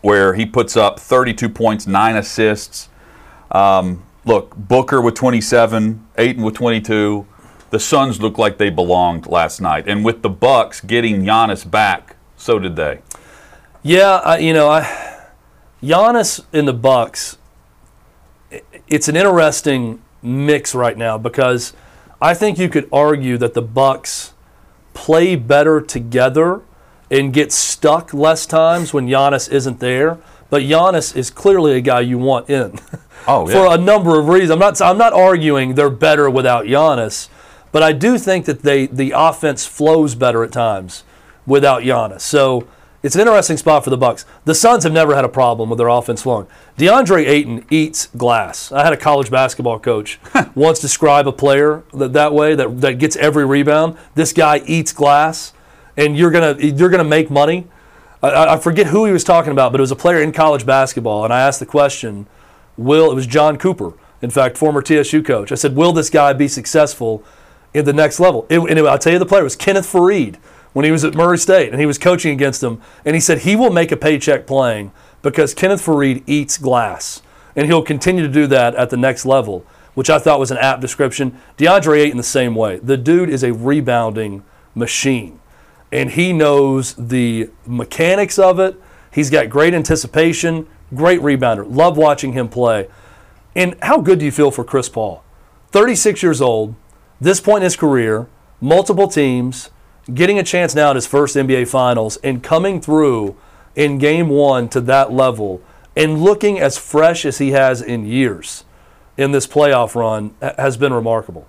where 0.00 0.32
he 0.32 0.46
puts 0.46 0.78
up 0.78 0.98
32 0.98 1.50
points, 1.50 1.86
nine 1.86 2.16
assists. 2.16 2.88
Um, 3.50 4.02
look, 4.24 4.56
Booker 4.56 5.02
with 5.02 5.14
27, 5.14 6.06
Ayton 6.16 6.42
with 6.42 6.54
22. 6.54 7.26
The 7.70 7.80
Suns 7.80 8.20
looked 8.20 8.38
like 8.38 8.58
they 8.58 8.70
belonged 8.70 9.26
last 9.26 9.60
night, 9.60 9.86
and 9.86 10.04
with 10.04 10.22
the 10.22 10.30
Bucks 10.30 10.80
getting 10.80 11.22
Giannis 11.22 11.68
back, 11.68 12.16
so 12.36 12.58
did 12.58 12.76
they. 12.76 13.00
Yeah, 13.82 14.20
I, 14.24 14.38
you 14.38 14.52
know, 14.54 14.68
I 14.68 15.18
Giannis 15.82 16.44
in 16.52 16.64
the 16.64 16.72
Bucks, 16.72 17.38
it's 18.88 19.08
an 19.08 19.16
interesting 19.16 20.02
mix 20.22 20.74
right 20.74 20.96
now 20.96 21.18
because 21.18 21.72
I 22.20 22.34
think 22.34 22.58
you 22.58 22.68
could 22.68 22.88
argue 22.92 23.38
that 23.38 23.54
the 23.54 23.62
Bucks 23.62 24.32
play 24.94 25.36
better 25.36 25.80
together 25.80 26.62
and 27.10 27.32
get 27.32 27.52
stuck 27.52 28.12
less 28.12 28.46
times 28.46 28.92
when 28.92 29.06
Giannis 29.06 29.50
isn't 29.50 29.80
there. 29.80 30.18
But 30.50 30.62
Giannis 30.62 31.14
is 31.14 31.30
clearly 31.30 31.76
a 31.76 31.80
guy 31.80 32.00
you 32.00 32.18
want 32.18 32.48
in. 32.48 32.78
Oh, 33.26 33.48
yeah. 33.48 33.54
for 33.54 33.74
a 33.74 33.78
number 33.78 34.18
of 34.18 34.28
reasons. 34.28 34.50
I'm 34.50 34.58
not 34.58 34.80
I'm 34.80 34.98
not 34.98 35.12
arguing 35.12 35.74
they're 35.74 35.90
better 35.90 36.28
without 36.30 36.64
Giannis, 36.64 37.28
but 37.72 37.82
I 37.82 37.92
do 37.92 38.18
think 38.18 38.46
that 38.46 38.62
they 38.62 38.86
the 38.86 39.12
offense 39.14 39.66
flows 39.66 40.14
better 40.14 40.44
at 40.44 40.52
times 40.52 41.04
without 41.46 41.82
Giannis. 41.82 42.20
So 42.20 42.66
it's 43.02 43.14
an 43.14 43.20
interesting 43.20 43.56
spot 43.56 43.84
for 43.84 43.90
the 43.90 43.96
Bucks. 43.96 44.24
The 44.44 44.54
Suns 44.54 44.82
have 44.82 44.92
never 44.92 45.14
had 45.14 45.24
a 45.24 45.28
problem 45.28 45.70
with 45.70 45.78
their 45.78 45.88
offense 45.88 46.22
flowing. 46.22 46.48
DeAndre 46.76 47.26
Ayton 47.26 47.64
eats 47.70 48.06
glass. 48.06 48.72
I 48.72 48.82
had 48.82 48.92
a 48.92 48.96
college 48.96 49.30
basketball 49.30 49.78
coach 49.78 50.18
once 50.54 50.80
describe 50.80 51.28
a 51.28 51.32
player 51.32 51.84
that, 51.94 52.12
that 52.14 52.34
way 52.34 52.56
that, 52.56 52.80
that 52.80 52.98
gets 52.98 53.14
every 53.16 53.46
rebound. 53.46 53.96
This 54.16 54.32
guy 54.32 54.62
eats 54.66 54.92
glass, 54.92 55.52
and 55.96 56.16
you're 56.16 56.30
gonna 56.30 56.56
you're 56.58 56.88
gonna 56.88 57.04
make 57.04 57.30
money. 57.30 57.68
I, 58.20 58.54
I 58.54 58.58
forget 58.58 58.88
who 58.88 59.04
he 59.04 59.12
was 59.12 59.22
talking 59.22 59.52
about, 59.52 59.70
but 59.70 59.80
it 59.80 59.82
was 59.82 59.92
a 59.92 59.96
player 59.96 60.20
in 60.20 60.32
college 60.32 60.66
basketball, 60.66 61.24
and 61.24 61.32
I 61.32 61.40
asked 61.40 61.60
the 61.60 61.66
question, 61.66 62.26
will, 62.76 63.12
it 63.12 63.14
was 63.14 63.28
John 63.28 63.56
Cooper, 63.58 63.92
in 64.20 64.30
fact, 64.30 64.58
former 64.58 64.82
TSU 64.82 65.22
coach. 65.22 65.52
I 65.52 65.54
said, 65.54 65.76
will 65.76 65.92
this 65.92 66.10
guy 66.10 66.32
be 66.32 66.48
successful 66.48 67.22
in 67.74 67.84
the 67.84 67.92
next 67.92 68.20
level? 68.20 68.46
It, 68.48 68.58
and 68.58 68.78
I'll 68.80 68.98
tell 68.98 69.12
you 69.12 69.18
the 69.18 69.26
player 69.26 69.44
was 69.44 69.56
Kenneth 69.56 69.90
Faried 69.90 70.36
when 70.72 70.84
he 70.84 70.90
was 70.90 71.04
at 71.04 71.14
Murray 71.14 71.38
State 71.38 71.70
and 71.70 71.80
he 71.80 71.86
was 71.86 71.98
coaching 71.98 72.32
against 72.32 72.62
him. 72.62 72.80
And 73.04 73.14
he 73.14 73.20
said 73.20 73.38
he 73.38 73.56
will 73.56 73.70
make 73.70 73.92
a 73.92 73.96
paycheck 73.96 74.46
playing 74.46 74.92
because 75.22 75.54
Kenneth 75.54 75.84
Faried 75.84 76.22
eats 76.26 76.58
glass. 76.58 77.22
And 77.56 77.66
he'll 77.66 77.82
continue 77.82 78.22
to 78.22 78.32
do 78.32 78.46
that 78.46 78.74
at 78.76 78.90
the 78.90 78.96
next 78.96 79.26
level, 79.26 79.64
which 79.94 80.10
I 80.10 80.18
thought 80.18 80.38
was 80.38 80.50
an 80.50 80.58
apt 80.58 80.80
description. 80.80 81.38
DeAndre 81.56 81.98
Ayton 81.98 82.16
the 82.16 82.22
same 82.22 82.54
way. 82.54 82.78
The 82.78 82.96
dude 82.96 83.28
is 83.28 83.42
a 83.42 83.52
rebounding 83.52 84.44
machine. 84.74 85.40
And 85.90 86.10
he 86.10 86.32
knows 86.32 86.94
the 86.94 87.50
mechanics 87.66 88.38
of 88.38 88.60
it. 88.60 88.80
He's 89.10 89.30
got 89.30 89.48
great 89.48 89.74
anticipation, 89.74 90.68
great 90.94 91.20
rebounder. 91.20 91.66
Love 91.68 91.96
watching 91.96 92.34
him 92.34 92.48
play. 92.48 92.88
And 93.56 93.74
how 93.82 94.00
good 94.00 94.20
do 94.20 94.24
you 94.24 94.30
feel 94.30 94.50
for 94.50 94.62
Chris 94.62 94.88
Paul? 94.88 95.24
36 95.72 96.22
years 96.22 96.40
old, 96.40 96.74
this 97.20 97.40
point 97.40 97.58
in 97.58 97.64
his 97.64 97.76
career, 97.76 98.28
multiple 98.60 99.08
teams, 99.08 99.70
getting 100.12 100.38
a 100.38 100.42
chance 100.42 100.74
now 100.74 100.90
at 100.90 100.96
his 100.96 101.06
first 101.06 101.36
NBA 101.36 101.68
Finals, 101.68 102.16
and 102.18 102.42
coming 102.42 102.80
through 102.80 103.36
in 103.74 103.98
game 103.98 104.28
one 104.28 104.68
to 104.68 104.80
that 104.80 105.12
level 105.12 105.62
and 105.96 106.22
looking 106.22 106.60
as 106.60 106.78
fresh 106.78 107.24
as 107.24 107.38
he 107.38 107.50
has 107.50 107.82
in 107.82 108.06
years 108.06 108.64
in 109.16 109.32
this 109.32 109.46
playoff 109.46 109.94
run 109.94 110.34
has 110.40 110.76
been 110.76 110.92
remarkable. 110.92 111.46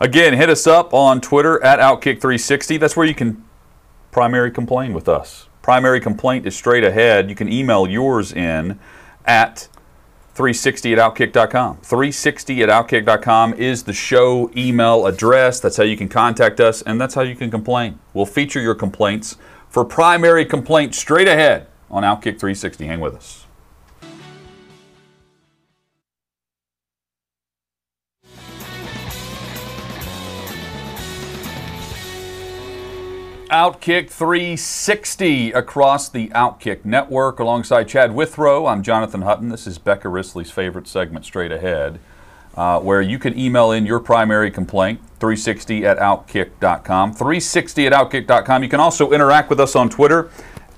Again, 0.00 0.34
hit 0.34 0.50
us 0.50 0.66
up 0.66 0.92
on 0.92 1.20
Twitter 1.20 1.62
at 1.62 1.78
Outkick360. 1.78 2.80
That's 2.80 2.96
where 2.96 3.06
you 3.06 3.14
can 3.14 3.44
primary 4.10 4.50
complain 4.50 4.92
with 4.92 5.08
us. 5.08 5.48
Primary 5.62 6.00
complaint 6.00 6.46
is 6.46 6.56
straight 6.56 6.82
ahead. 6.82 7.28
You 7.28 7.36
can 7.36 7.52
email 7.52 7.86
yours 7.86 8.32
in 8.32 8.80
at 9.24 9.68
360 10.40 10.94
at 10.94 10.98
outkick.com. 10.98 11.76
360 11.82 12.62
at 12.62 12.70
outkick.com 12.70 13.52
is 13.52 13.82
the 13.82 13.92
show 13.92 14.50
email 14.56 15.04
address. 15.04 15.60
That's 15.60 15.76
how 15.76 15.82
you 15.82 15.98
can 15.98 16.08
contact 16.08 16.60
us, 16.60 16.80
and 16.80 16.98
that's 16.98 17.14
how 17.14 17.20
you 17.20 17.36
can 17.36 17.50
complain. 17.50 17.98
We'll 18.14 18.24
feature 18.24 18.58
your 18.58 18.74
complaints 18.74 19.36
for 19.68 19.84
primary 19.84 20.46
complaints 20.46 20.96
straight 20.96 21.28
ahead 21.28 21.66
on 21.90 22.04
Outkick 22.04 22.40
360. 22.40 22.86
Hang 22.86 23.00
with 23.00 23.16
us. 23.16 23.44
Outkick 33.50 34.10
360 34.10 35.50
across 35.50 36.08
the 36.08 36.28
Outkick 36.28 36.84
network 36.84 37.40
alongside 37.40 37.88
Chad 37.88 38.14
Withrow. 38.14 38.66
I'm 38.66 38.80
Jonathan 38.80 39.22
Hutton. 39.22 39.48
This 39.48 39.66
is 39.66 39.76
Becca 39.76 40.08
Risley's 40.08 40.52
favorite 40.52 40.86
segment, 40.86 41.24
Straight 41.24 41.50
Ahead, 41.50 41.98
uh, 42.54 42.78
where 42.78 43.02
you 43.02 43.18
can 43.18 43.36
email 43.36 43.72
in 43.72 43.84
your 43.86 43.98
primary 43.98 44.52
complaint, 44.52 45.00
360 45.18 45.84
at 45.84 45.98
outkick.com. 45.98 47.12
360 47.12 47.86
at 47.88 47.92
outkick.com. 47.92 48.62
You 48.62 48.68
can 48.68 48.78
also 48.78 49.10
interact 49.10 49.50
with 49.50 49.58
us 49.58 49.74
on 49.74 49.90
Twitter 49.90 50.30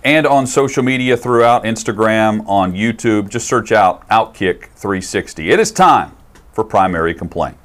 and 0.03 0.27
on 0.27 0.47
social 0.47 0.83
media 0.83 1.15
throughout 1.15 1.65
Instagram, 1.65 2.43
on 2.49 2.73
YouTube. 2.73 3.29
Just 3.29 3.47
search 3.47 3.71
out 3.71 4.09
Outkick 4.09 4.69
360. 4.77 5.51
It 5.51 5.61
is 5.61 5.71
time 5.71 6.13
for 6.55 6.65
primary 6.65 7.13
complaint. 7.13 7.62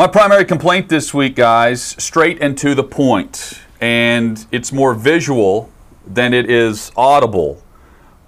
My 0.00 0.06
primary 0.06 0.46
complaint 0.46 0.88
this 0.88 1.12
week, 1.12 1.36
guys, 1.36 1.82
straight 1.82 2.38
and 2.40 2.56
to 2.56 2.74
the 2.74 2.82
point, 2.82 3.60
and 3.82 4.46
it's 4.50 4.72
more 4.72 4.94
visual 4.94 5.68
than 6.06 6.32
it 6.32 6.50
is 6.50 6.90
audible, 6.96 7.62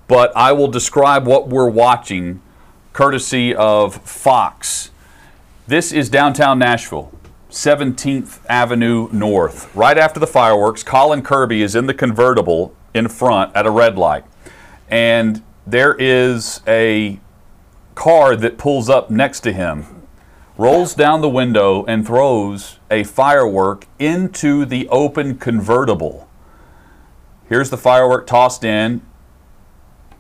but 0.07 0.37
I 0.37 0.53
will 0.53 0.69
describe 0.69 1.27
what 1.27 1.49
we're 1.49 1.71
watching 1.71 2.43
courtesy 2.93 3.55
of 3.55 3.95
Fox. 4.07 4.91
This 5.67 5.93
is 5.93 6.11
downtown 6.11 6.59
Nashville, 6.59 7.11
17th 7.51 8.41
Avenue 8.51 9.09
North. 9.11 9.75
Right 9.75 9.97
after 9.97 10.21
the 10.21 10.27
fireworks, 10.27 10.83
Colin 10.83 11.23
Kirby 11.23 11.63
is 11.63 11.75
in 11.75 11.87
the 11.87 11.95
convertible 11.95 12.77
in 12.93 13.09
front 13.09 13.57
at 13.57 13.65
a 13.65 13.71
red 13.71 13.97
light, 13.97 14.25
and 14.91 15.43
there 15.67 15.95
is 15.95 16.61
a 16.69 17.19
car 17.95 18.37
that 18.37 18.59
pulls 18.59 18.91
up 18.91 19.11
next 19.11 19.41
to 19.41 19.55
him 19.55 20.02
rolls 20.63 20.95
down 20.95 21.21
the 21.21 21.29
window 21.29 21.85
and 21.87 22.07
throws 22.07 22.79
a 22.89 23.03
firework 23.03 23.89
into 23.99 24.65
the 24.65 24.87
open 24.91 25.37
convertible. 25.37 26.29
Here's 27.49 27.69
the 27.69 27.77
firework 27.77 28.29
tossed 28.29 28.63
in. 28.63 29.03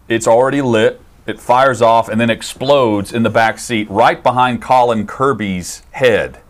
It's 0.09 0.27
already 0.27 0.61
lit. 0.61 1.01
It 1.27 1.41
fires 1.41 1.81
off 1.81 2.09
and 2.09 2.21
then 2.21 2.29
explodes 2.29 3.13
in 3.13 3.23
the 3.23 3.31
back 3.31 3.61
seat 3.61 3.89
right 3.89 4.21
behind 4.21 4.61
Colin 4.61 5.07
Kirby's 5.07 5.85
head. 5.93 6.41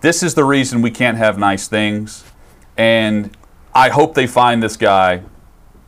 This 0.00 0.22
is 0.22 0.32
the 0.32 0.44
reason 0.44 0.80
we 0.80 0.90
can't 0.90 1.18
have 1.18 1.36
nice 1.36 1.68
things. 1.68 2.24
And 2.78 3.36
I 3.74 3.90
hope 3.90 4.14
they 4.14 4.26
find 4.26 4.62
this 4.62 4.78
guy 4.78 5.24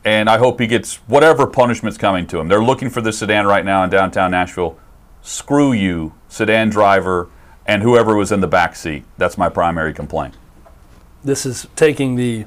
and 0.04 0.28
I 0.28 0.36
hope 0.36 0.60
he 0.60 0.66
gets 0.66 0.96
whatever 1.08 1.46
punishment's 1.46 1.96
coming 1.96 2.26
to 2.26 2.38
him. 2.38 2.48
They're 2.48 2.62
looking 2.62 2.90
for 2.90 3.00
the 3.00 3.10
sedan 3.10 3.46
right 3.46 3.64
now 3.64 3.84
in 3.84 3.88
downtown 3.88 4.32
Nashville. 4.32 4.78
Screw 5.22 5.72
you, 5.72 6.12
sedan 6.32 6.70
driver, 6.70 7.28
and 7.66 7.82
whoever 7.82 8.16
was 8.16 8.32
in 8.32 8.40
the 8.40 8.46
back 8.46 8.74
seat. 8.74 9.04
That's 9.18 9.36
my 9.36 9.48
primary 9.48 9.92
complaint. 9.92 10.34
This 11.22 11.44
is 11.44 11.68
taking 11.76 12.16
the 12.16 12.46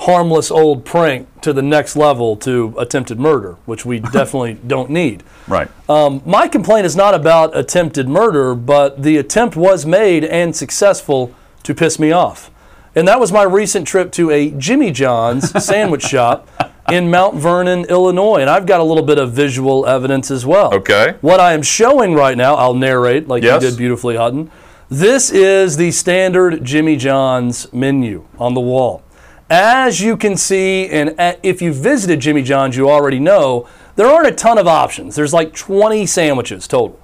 harmless 0.00 0.50
old 0.50 0.84
prank 0.84 1.26
to 1.40 1.54
the 1.54 1.62
next 1.62 1.96
level 1.96 2.36
to 2.36 2.74
attempted 2.78 3.18
murder, 3.18 3.56
which 3.64 3.86
we 3.86 3.98
definitely 4.12 4.58
don't 4.66 4.90
need. 4.90 5.22
Right. 5.48 5.68
Um, 5.88 6.22
my 6.26 6.46
complaint 6.46 6.84
is 6.84 6.94
not 6.94 7.14
about 7.14 7.56
attempted 7.56 8.06
murder, 8.06 8.54
but 8.54 9.02
the 9.02 9.16
attempt 9.16 9.56
was 9.56 9.86
made 9.86 10.22
and 10.22 10.54
successful 10.54 11.34
to 11.62 11.74
piss 11.74 11.98
me 11.98 12.12
off. 12.12 12.50
And 12.94 13.08
that 13.08 13.18
was 13.18 13.32
my 13.32 13.42
recent 13.42 13.88
trip 13.88 14.12
to 14.12 14.30
a 14.30 14.50
Jimmy 14.50 14.90
John's 14.90 15.64
sandwich 15.64 16.02
shop 16.02 16.48
in 16.90 17.10
Mount 17.10 17.34
Vernon, 17.36 17.84
Illinois. 17.86 18.40
And 18.40 18.50
I've 18.50 18.66
got 18.66 18.80
a 18.80 18.84
little 18.84 19.02
bit 19.02 19.18
of 19.18 19.32
visual 19.32 19.86
evidence 19.86 20.30
as 20.30 20.46
well. 20.46 20.72
Okay. 20.74 21.16
What 21.20 21.40
I 21.40 21.52
am 21.52 21.62
showing 21.62 22.14
right 22.14 22.36
now, 22.36 22.54
I'll 22.54 22.74
narrate 22.74 23.28
like 23.28 23.42
Yes. 23.42 23.62
you 23.62 23.70
did 23.70 23.78
beautifully, 23.78 24.16
Hutton. 24.16 24.50
This 24.88 25.30
is 25.30 25.76
the 25.76 25.90
standard 25.90 26.64
Jimmy 26.64 26.96
John's 26.96 27.72
menu 27.72 28.24
on 28.38 28.54
the 28.54 28.60
wall. 28.60 29.02
As 29.50 30.00
you 30.00 30.16
can 30.16 30.36
see, 30.36 30.88
and 30.88 31.14
uh, 31.18 31.34
if 31.42 31.60
you've 31.62 31.76
visited 31.76 32.20
Jimmy 32.20 32.42
John's, 32.42 32.76
you 32.76 32.88
already 32.90 33.18
know 33.20 33.68
there 33.96 34.06
aren't 34.06 34.28
a 34.28 34.32
ton 34.32 34.58
of 34.58 34.66
options. 34.66 35.14
There's 35.14 35.32
like 35.32 35.54
20 35.54 36.04
sandwiches 36.06 36.66
total. 36.68 37.00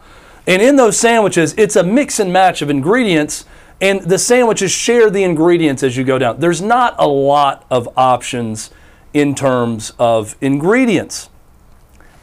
And 0.47 0.61
in 0.61 0.75
those 0.77 0.97
sandwiches, 0.99 1.55
it's 1.57 1.77
a 1.77 1.85
mix 1.85 2.19
and 2.19 2.33
match 2.33 2.63
of 2.63 2.71
ingredients, 2.71 3.45
and 3.81 4.01
the 4.03 4.19
sandwiches 4.19 4.71
share 4.73 5.09
the 5.09 5.23
ingredients 5.23 5.83
as 5.85 5.97
you 5.97 6.03
go 6.05 6.19
down. 6.19 6.41
There's 6.41 6.61
not 6.61 6.97
a 6.99 7.07
lot 7.07 7.65
of 7.71 7.89
options 7.97 8.71
in 9.13 9.35
terms 9.35 9.93
of 9.99 10.37
ingredients. 10.41 11.29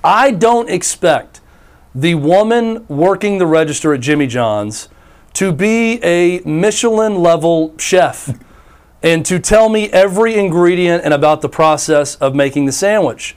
I 0.03 0.31
don't 0.31 0.69
expect 0.69 1.41
the 1.93 2.15
woman 2.15 2.85
working 2.87 3.37
the 3.37 3.47
register 3.47 3.93
at 3.93 4.01
Jimmy 4.01 4.27
John's 4.27 4.89
to 5.33 5.51
be 5.51 6.03
a 6.03 6.39
Michelin 6.41 7.15
level 7.15 7.77
chef 7.77 8.37
and 9.01 9.25
to 9.25 9.39
tell 9.39 9.69
me 9.69 9.89
every 9.89 10.35
ingredient 10.35 11.03
and 11.03 11.13
about 11.13 11.41
the 11.41 11.49
process 11.49 12.15
of 12.15 12.35
making 12.35 12.65
the 12.65 12.71
sandwich. 12.71 13.35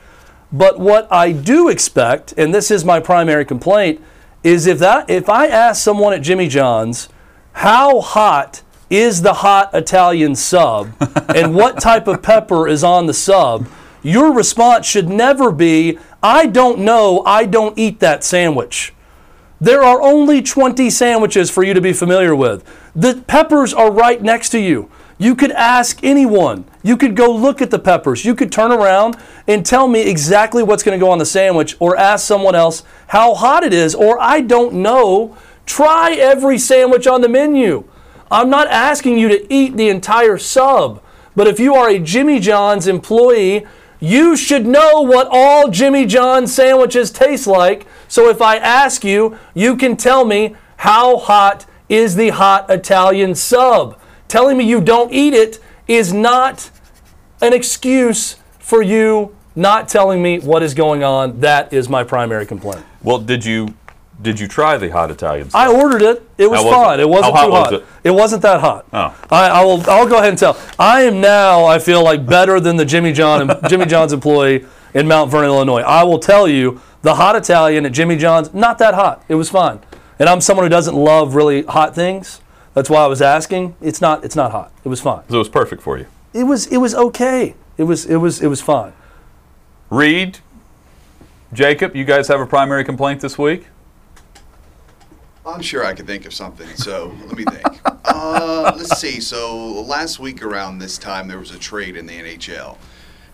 But 0.53 0.78
what 0.78 1.11
I 1.11 1.32
do 1.32 1.68
expect, 1.68 2.34
and 2.36 2.55
this 2.55 2.70
is 2.70 2.84
my 2.84 3.00
primary 3.00 3.44
complaint, 3.44 4.03
is 4.42 4.66
if 4.66 4.78
that 4.80 5.09
if 5.09 5.28
I 5.28 5.46
ask 5.46 5.82
someone 5.82 6.12
at 6.12 6.22
Jimmy 6.22 6.48
John's 6.48 7.09
how 7.53 8.00
hot 8.00 8.62
is 8.93 9.22
the 9.22 9.32
hot 9.32 9.70
Italian 9.72 10.34
sub 10.34 10.93
and 11.34 11.55
what 11.55 11.80
type 11.80 12.07
of 12.07 12.22
pepper 12.22 12.68
is 12.68 12.84
on 12.84 13.07
the 13.07 13.14
sub, 13.14 13.66
your 14.03 14.32
response 14.32 14.86
should 14.86 15.09
never 15.09 15.51
be, 15.51 15.99
I 16.22 16.47
don't 16.47 16.80
know, 16.80 17.22
I 17.24 17.47
don't 17.47 17.78
eat 17.78 18.01
that 18.01 18.22
sandwich. 18.22 18.93
There 19.61 19.82
are 19.82 20.03
only 20.03 20.43
20 20.43 20.90
sandwiches 20.90 21.51
for 21.51 21.62
you 21.62 21.72
to 21.72 21.80
be 21.80 21.93
familiar 21.93 22.34
with. 22.36 22.64
The 22.95 23.22
peppers 23.26 23.72
are 23.72 23.90
right 23.90 24.20
next 24.20 24.51
to 24.51 24.61
you. 24.61 24.90
You 25.18 25.36
could 25.36 25.53
ask 25.53 26.03
anyone. 26.03 26.64
You 26.82 26.97
could 26.97 27.14
go 27.14 27.32
look 27.32 27.62
at 27.62 27.70
the 27.70 27.78
peppers. 27.78 28.24
You 28.24 28.34
could 28.34 28.51
turn 28.51 28.72
around 28.72 29.16
and 29.47 29.64
tell 29.64 29.86
me 29.86 30.03
exactly 30.03 30.64
what's 30.64 30.82
going 30.82 30.99
to 30.99 31.03
go 31.03 31.12
on 31.12 31.18
the 31.18 31.24
sandwich 31.24 31.76
or 31.78 31.97
ask 31.97 32.26
someone 32.26 32.57
else 32.57 32.82
how 33.07 33.34
hot 33.34 33.62
it 33.62 33.72
is 33.72 33.95
or 33.95 34.20
I 34.20 34.40
don't 34.40 34.74
know. 34.74 35.36
Try 35.64 36.14
every 36.14 36.59
sandwich 36.59 37.07
on 37.07 37.20
the 37.20 37.28
menu. 37.28 37.84
I'm 38.33 38.49
not 38.49 38.68
asking 38.68 39.18
you 39.18 39.28
to 39.28 39.53
eat 39.53 39.76
the 39.76 39.91
entire 39.91 40.39
sub, 40.39 41.03
but 41.37 41.47
if 41.47 41.61
you 41.61 41.74
are 41.74 41.91
a 41.91 41.99
Jimmy 41.99 42.41
John's 42.41 42.87
employee, 42.87 43.66
you 44.01 44.37
should 44.39 44.64
know 44.64 45.03
what 45.03 45.28
all 45.30 45.68
Jimmy 45.68 46.07
John's 46.07 46.55
sandwiches 46.55 47.11
taste 47.11 47.47
like. 47.47 47.87
So 48.09 48.30
if 48.30 48.41
I 48.41 48.57
ask 48.57 49.05
you, 49.05 49.37
you 49.53 49.76
can 49.76 49.99
tell 49.99 50.24
me 50.24 50.57
how 50.78 51.18
hot 51.18 51.66
is 51.91 52.16
the 52.16 52.30
hot 52.30 52.70
Italian 52.70 53.35
sub. 53.35 54.01
Telling 54.28 54.57
me 54.57 54.64
you 54.64 54.80
don't 54.80 55.12
eat 55.12 55.35
it 55.35 55.62
is 55.87 56.14
not 56.14 56.70
an 57.43 57.53
excuse 57.53 58.37
for 58.59 58.80
you 58.80 59.37
not 59.55 59.91
telling 59.91 60.22
me 60.22 60.39
what 60.39 60.62
is 60.62 60.72
going 60.72 61.05
on. 61.05 61.41
That 61.41 61.70
is 61.70 61.87
my 61.91 62.03
primary 62.03 62.47
complaint. 62.47 62.83
Well, 63.03 63.18
did 63.18 63.45
you 63.45 63.74
did 64.22 64.38
you 64.38 64.46
try 64.46 64.78
the 64.78 64.88
hot 64.90 65.10
Italian? 65.10 65.48
I 65.52 65.70
ordered 65.72 66.02
it. 66.02 66.22
It 66.38 66.50
was 66.50 66.62
was 66.64 66.72
fine. 66.72 67.00
it? 67.00 67.02
It, 67.02 67.08
wasn't 67.08 67.34
hot 67.34 67.44
too 67.44 67.50
was 67.50 67.70
hot. 67.70 67.84
it? 68.04 68.10
wasn't 68.10 68.42
that 68.42 68.60
hot. 68.60 68.86
Oh. 68.92 69.26
I, 69.30 69.48
I 69.48 69.64
will. 69.64 69.90
I'll 69.90 70.08
go 70.08 70.18
ahead 70.18 70.30
and 70.30 70.38
tell. 70.38 70.58
I 70.78 71.02
am 71.02 71.20
now. 71.20 71.64
I 71.64 71.78
feel 71.78 72.02
like 72.02 72.24
better 72.24 72.60
than 72.60 72.76
the 72.76 72.84
Jimmy 72.84 73.12
John 73.12 73.50
Jimmy 73.68 73.86
John's 73.86 74.12
employee 74.12 74.64
in 74.94 75.08
Mount 75.08 75.30
Vernon, 75.30 75.50
Illinois. 75.50 75.82
I 75.82 76.04
will 76.04 76.18
tell 76.18 76.46
you, 76.46 76.80
the 77.02 77.16
hot 77.16 77.36
Italian 77.36 77.84
at 77.84 77.92
Jimmy 77.92 78.16
John's 78.16 78.54
not 78.54 78.78
that 78.78 78.94
hot. 78.94 79.24
It 79.28 79.34
was 79.34 79.50
fine. 79.50 79.80
And 80.18 80.28
I'm 80.28 80.40
someone 80.40 80.64
who 80.64 80.70
doesn't 80.70 80.94
love 80.94 81.34
really 81.34 81.62
hot 81.62 81.94
things. 81.94 82.40
That's 82.74 82.88
why 82.88 83.02
I 83.02 83.06
was 83.06 83.20
asking. 83.20 83.74
It's 83.80 84.00
not. 84.00 84.24
It's 84.24 84.36
not 84.36 84.52
hot. 84.52 84.72
It 84.84 84.88
was 84.88 85.00
fine. 85.00 85.22
so 85.28 85.34
it 85.34 85.38
was 85.38 85.48
perfect 85.48 85.82
for 85.82 85.98
you. 85.98 86.06
It 86.32 86.44
was. 86.44 86.66
It 86.66 86.78
was 86.78 86.94
okay. 86.94 87.54
It 87.76 87.84
was. 87.84 88.06
It 88.06 88.16
was. 88.16 88.40
It 88.40 88.48
was 88.48 88.60
fine. 88.60 88.92
Reed, 89.90 90.38
Jacob, 91.52 91.94
you 91.94 92.04
guys 92.04 92.28
have 92.28 92.40
a 92.40 92.46
primary 92.46 92.82
complaint 92.82 93.20
this 93.20 93.36
week? 93.36 93.66
I'm 95.45 95.62
sure 95.62 95.84
I 95.84 95.93
could 95.95 96.07
think 96.07 96.24
of 96.26 96.32
something. 96.34 96.68
So 96.76 97.14
let 97.26 97.36
me 97.36 97.45
think. 97.45 97.80
uh, 98.05 98.72
let's 98.76 98.99
see. 99.01 99.20
So 99.20 99.82
last 99.82 100.18
week 100.20 100.43
around 100.43 100.78
this 100.78 100.99
time, 100.99 101.28
there 101.28 101.38
was 101.38 101.51
a 101.51 101.59
trade 101.59 101.97
in 101.97 102.07
the 102.07 102.12
NHL, 102.12 102.76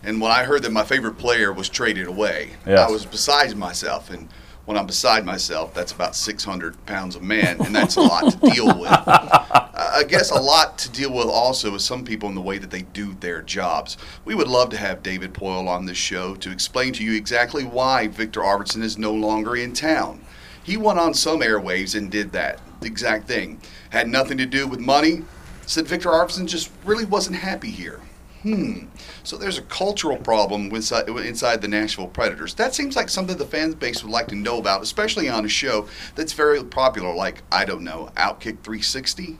and 0.03 0.19
when 0.21 0.31
I 0.31 0.43
heard 0.43 0.63
that 0.63 0.71
my 0.71 0.83
favorite 0.83 1.17
player 1.17 1.53
was 1.53 1.69
traded 1.69 2.07
away, 2.07 2.51
Yes. 2.65 2.79
I 2.79 2.91
was 2.91 3.05
beside 3.05 3.55
myself. 3.55 4.09
And 4.09 4.27
when 4.65 4.77
I'm 4.77 4.87
beside 4.87 5.25
myself, 5.25 5.73
that's 5.73 5.91
about 5.91 6.15
600 6.15 6.85
pounds 6.85 7.15
of 7.15 7.21
man, 7.23 7.59
and 7.61 7.75
that's 7.75 7.95
a 7.95 8.01
lot 8.01 8.31
to 8.31 8.37
deal 8.51 8.67
with. 8.79 8.89
I 8.91 10.03
guess 10.07 10.29
a 10.31 10.39
lot 10.39 10.77
to 10.79 10.89
deal 10.91 11.11
with 11.13 11.25
also 11.27 11.73
is 11.75 11.83
some 11.83 12.03
people 12.03 12.29
in 12.29 12.35
the 12.35 12.41
way 12.41 12.57
that 12.59 12.69
they 12.69 12.83
do 12.83 13.13
their 13.19 13.41
jobs. 13.41 13.97
We 14.25 14.35
would 14.35 14.47
love 14.47 14.69
to 14.69 14.77
have 14.77 15.01
David 15.03 15.33
Poile 15.33 15.67
on 15.67 15.85
this 15.85 15.97
show 15.97 16.35
to 16.35 16.51
explain 16.51 16.93
to 16.93 17.03
you 17.03 17.13
exactly 17.13 17.63
why 17.63 18.07
Viktor 18.07 18.41
Arvidsson 18.41 18.83
is 18.83 18.97
no 18.97 19.11
longer 19.13 19.55
in 19.55 19.73
town. 19.73 20.21
He 20.69 20.77
went 20.77 20.99
on 20.99 21.15
some 21.15 21.39
airwaves 21.39 21.97
and 21.97 22.11
did 22.11 22.31
that 22.33 22.61
exact 22.83 23.27
thing. 23.27 23.59
Had 23.89 24.07
nothing 24.07 24.37
to 24.37 24.45
do 24.45 24.67
with 24.67 24.79
money. 24.79 25.23
Said 25.65 25.87
Viktor 25.87 26.09
Arvidsson 26.09 26.45
just 26.45 26.69
really 26.85 27.05
wasn't 27.05 27.37
happy 27.37 27.71
here. 27.71 28.01
Hmm. 28.43 28.85
So 29.23 29.35
there's 29.35 29.57
a 29.57 29.63
cultural 29.63 30.17
problem 30.17 30.69
inside, 30.69 31.09
inside 31.09 31.63
the 31.63 31.67
Nashville 31.67 32.05
Predators. 32.05 32.53
That 32.53 32.75
seems 32.75 32.95
like 32.95 33.09
something 33.09 33.35
the 33.35 33.45
fan 33.45 33.71
base 33.71 34.03
would 34.03 34.11
like 34.11 34.27
to 34.27 34.35
know 34.35 34.59
about, 34.59 34.83
especially 34.83 35.27
on 35.27 35.43
a 35.43 35.49
show 35.49 35.87
that's 36.13 36.33
very 36.33 36.63
popular, 36.63 37.15
like 37.15 37.41
I 37.51 37.65
don't 37.65 37.83
know, 37.83 38.11
Outkick 38.15 38.61
360. 38.61 39.39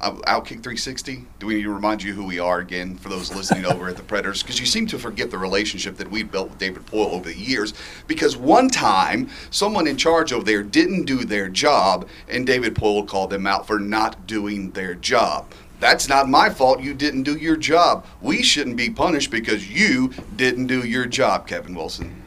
Outkick 0.00 0.62
360. 0.62 1.24
Do 1.38 1.46
we 1.46 1.54
need 1.54 1.62
to 1.62 1.72
remind 1.72 2.02
you 2.02 2.12
who 2.12 2.24
we 2.24 2.38
are 2.38 2.58
again 2.58 2.96
for 2.96 3.08
those 3.08 3.34
listening 3.34 3.64
over 3.64 3.88
at 3.88 3.96
the 3.96 4.02
Predators? 4.02 4.42
Because 4.42 4.60
you 4.60 4.66
seem 4.66 4.86
to 4.88 4.98
forget 4.98 5.30
the 5.30 5.38
relationship 5.38 5.96
that 5.96 6.10
we've 6.10 6.30
built 6.30 6.50
with 6.50 6.58
David 6.58 6.84
Poile 6.86 7.12
over 7.12 7.24
the 7.24 7.38
years. 7.38 7.72
Because 8.06 8.36
one 8.36 8.68
time, 8.68 9.30
someone 9.50 9.86
in 9.86 9.96
charge 9.96 10.32
over 10.32 10.44
there 10.44 10.62
didn't 10.62 11.04
do 11.04 11.24
their 11.24 11.48
job, 11.48 12.08
and 12.28 12.46
David 12.46 12.74
Poile 12.74 13.06
called 13.06 13.30
them 13.30 13.46
out 13.46 13.66
for 13.66 13.78
not 13.78 14.26
doing 14.26 14.72
their 14.72 14.94
job. 14.94 15.46
That's 15.80 16.08
not 16.08 16.28
my 16.28 16.50
fault. 16.50 16.80
You 16.80 16.94
didn't 16.94 17.24
do 17.24 17.36
your 17.36 17.56
job. 17.56 18.06
We 18.20 18.42
shouldn't 18.42 18.76
be 18.76 18.90
punished 18.90 19.30
because 19.30 19.70
you 19.70 20.12
didn't 20.36 20.66
do 20.66 20.86
your 20.86 21.06
job, 21.06 21.46
Kevin 21.46 21.74
Wilson. 21.74 22.22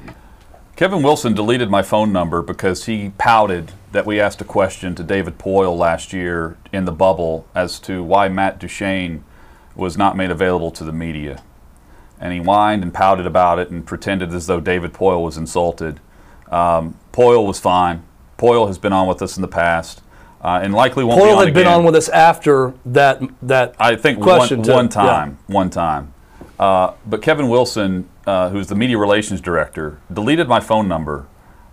Kevin 0.75 1.01
Wilson 1.01 1.33
deleted 1.33 1.69
my 1.71 1.81
phone 1.81 2.11
number 2.11 2.41
because 2.41 2.85
he 2.85 3.11
pouted 3.17 3.71
that 3.91 4.05
we 4.05 4.19
asked 4.19 4.41
a 4.41 4.45
question 4.45 4.95
to 4.95 5.03
David 5.03 5.37
Poile 5.37 5.77
last 5.77 6.13
year 6.13 6.57
in 6.73 6.85
the 6.85 6.91
bubble 6.91 7.47
as 7.55 7.79
to 7.81 8.03
why 8.03 8.27
Matt 8.27 8.59
Duchene 8.59 9.23
was 9.75 9.97
not 9.97 10.17
made 10.17 10.31
available 10.31 10.71
to 10.71 10.83
the 10.83 10.91
media. 10.91 11.41
And 12.19 12.33
he 12.33 12.39
whined 12.39 12.83
and 12.83 12.93
pouted 12.93 13.25
about 13.25 13.59
it 13.59 13.69
and 13.69 13.85
pretended 13.85 14.33
as 14.33 14.47
though 14.47 14.59
David 14.59 14.93
Poile 14.93 15.23
was 15.23 15.37
insulted. 15.37 15.99
Um, 16.51 16.97
Poile 17.13 17.45
was 17.45 17.59
fine. 17.59 18.03
Poile 18.37 18.67
has 18.67 18.77
been 18.77 18.93
on 18.93 19.07
with 19.07 19.21
us 19.21 19.37
in 19.37 19.41
the 19.41 19.47
past, 19.47 20.01
uh, 20.41 20.59
and 20.61 20.73
likely 20.73 21.03
won't 21.03 21.19
be 21.19 21.25
Poile 21.25 21.37
on 21.37 21.45
had 21.45 21.53
been 21.53 21.67
on 21.67 21.83
with 21.83 21.95
us 21.95 22.09
after 22.09 22.73
that. 22.85 23.21
That 23.41 23.75
I 23.79 23.95
think 23.95 24.21
question 24.21 24.59
one, 24.59 24.65
too. 24.65 24.73
one 24.73 24.85
Yeah. 24.85 24.89
time, 24.89 25.37
one 25.47 25.69
time. 25.69 26.13
Uh, 26.59 26.93
but 27.05 27.21
Kevin 27.21 27.49
Wilson, 27.49 28.09
uh, 28.25 28.49
who's 28.49 28.67
the 28.67 28.75
media 28.75 28.97
relations 28.97 29.41
director, 29.41 29.99
deleted 30.11 30.47
my 30.47 30.59
phone 30.59 30.87
number 30.87 31.25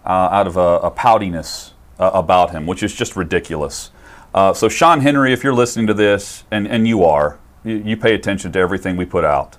uh, 0.05 0.29
out 0.31 0.47
of 0.47 0.57
a, 0.57 0.79
a 0.79 0.91
poutiness 0.91 1.74
uh, 1.99 2.11
about 2.15 2.51
him, 2.51 2.67
which 2.67 2.83
is 2.83 2.95
just 2.95 3.17
ridiculous. 3.17 3.91
Uh, 4.35 4.53
so 4.53 4.69
Sean 4.69 5.01
Henry, 5.01 5.33
if 5.33 5.45
you're 5.45 5.55
listening 5.55 5.87
to 5.87 5.95
this, 5.95 6.45
and, 6.51 6.67
and 6.67 6.89
you 6.89 7.05
are, 7.05 7.39
you, 7.65 7.77
you 7.77 7.97
pay 7.97 8.15
attention 8.15 8.53
to 8.53 8.59
everything 8.59 8.97
we 8.97 9.05
put 9.05 9.25
out. 9.25 9.57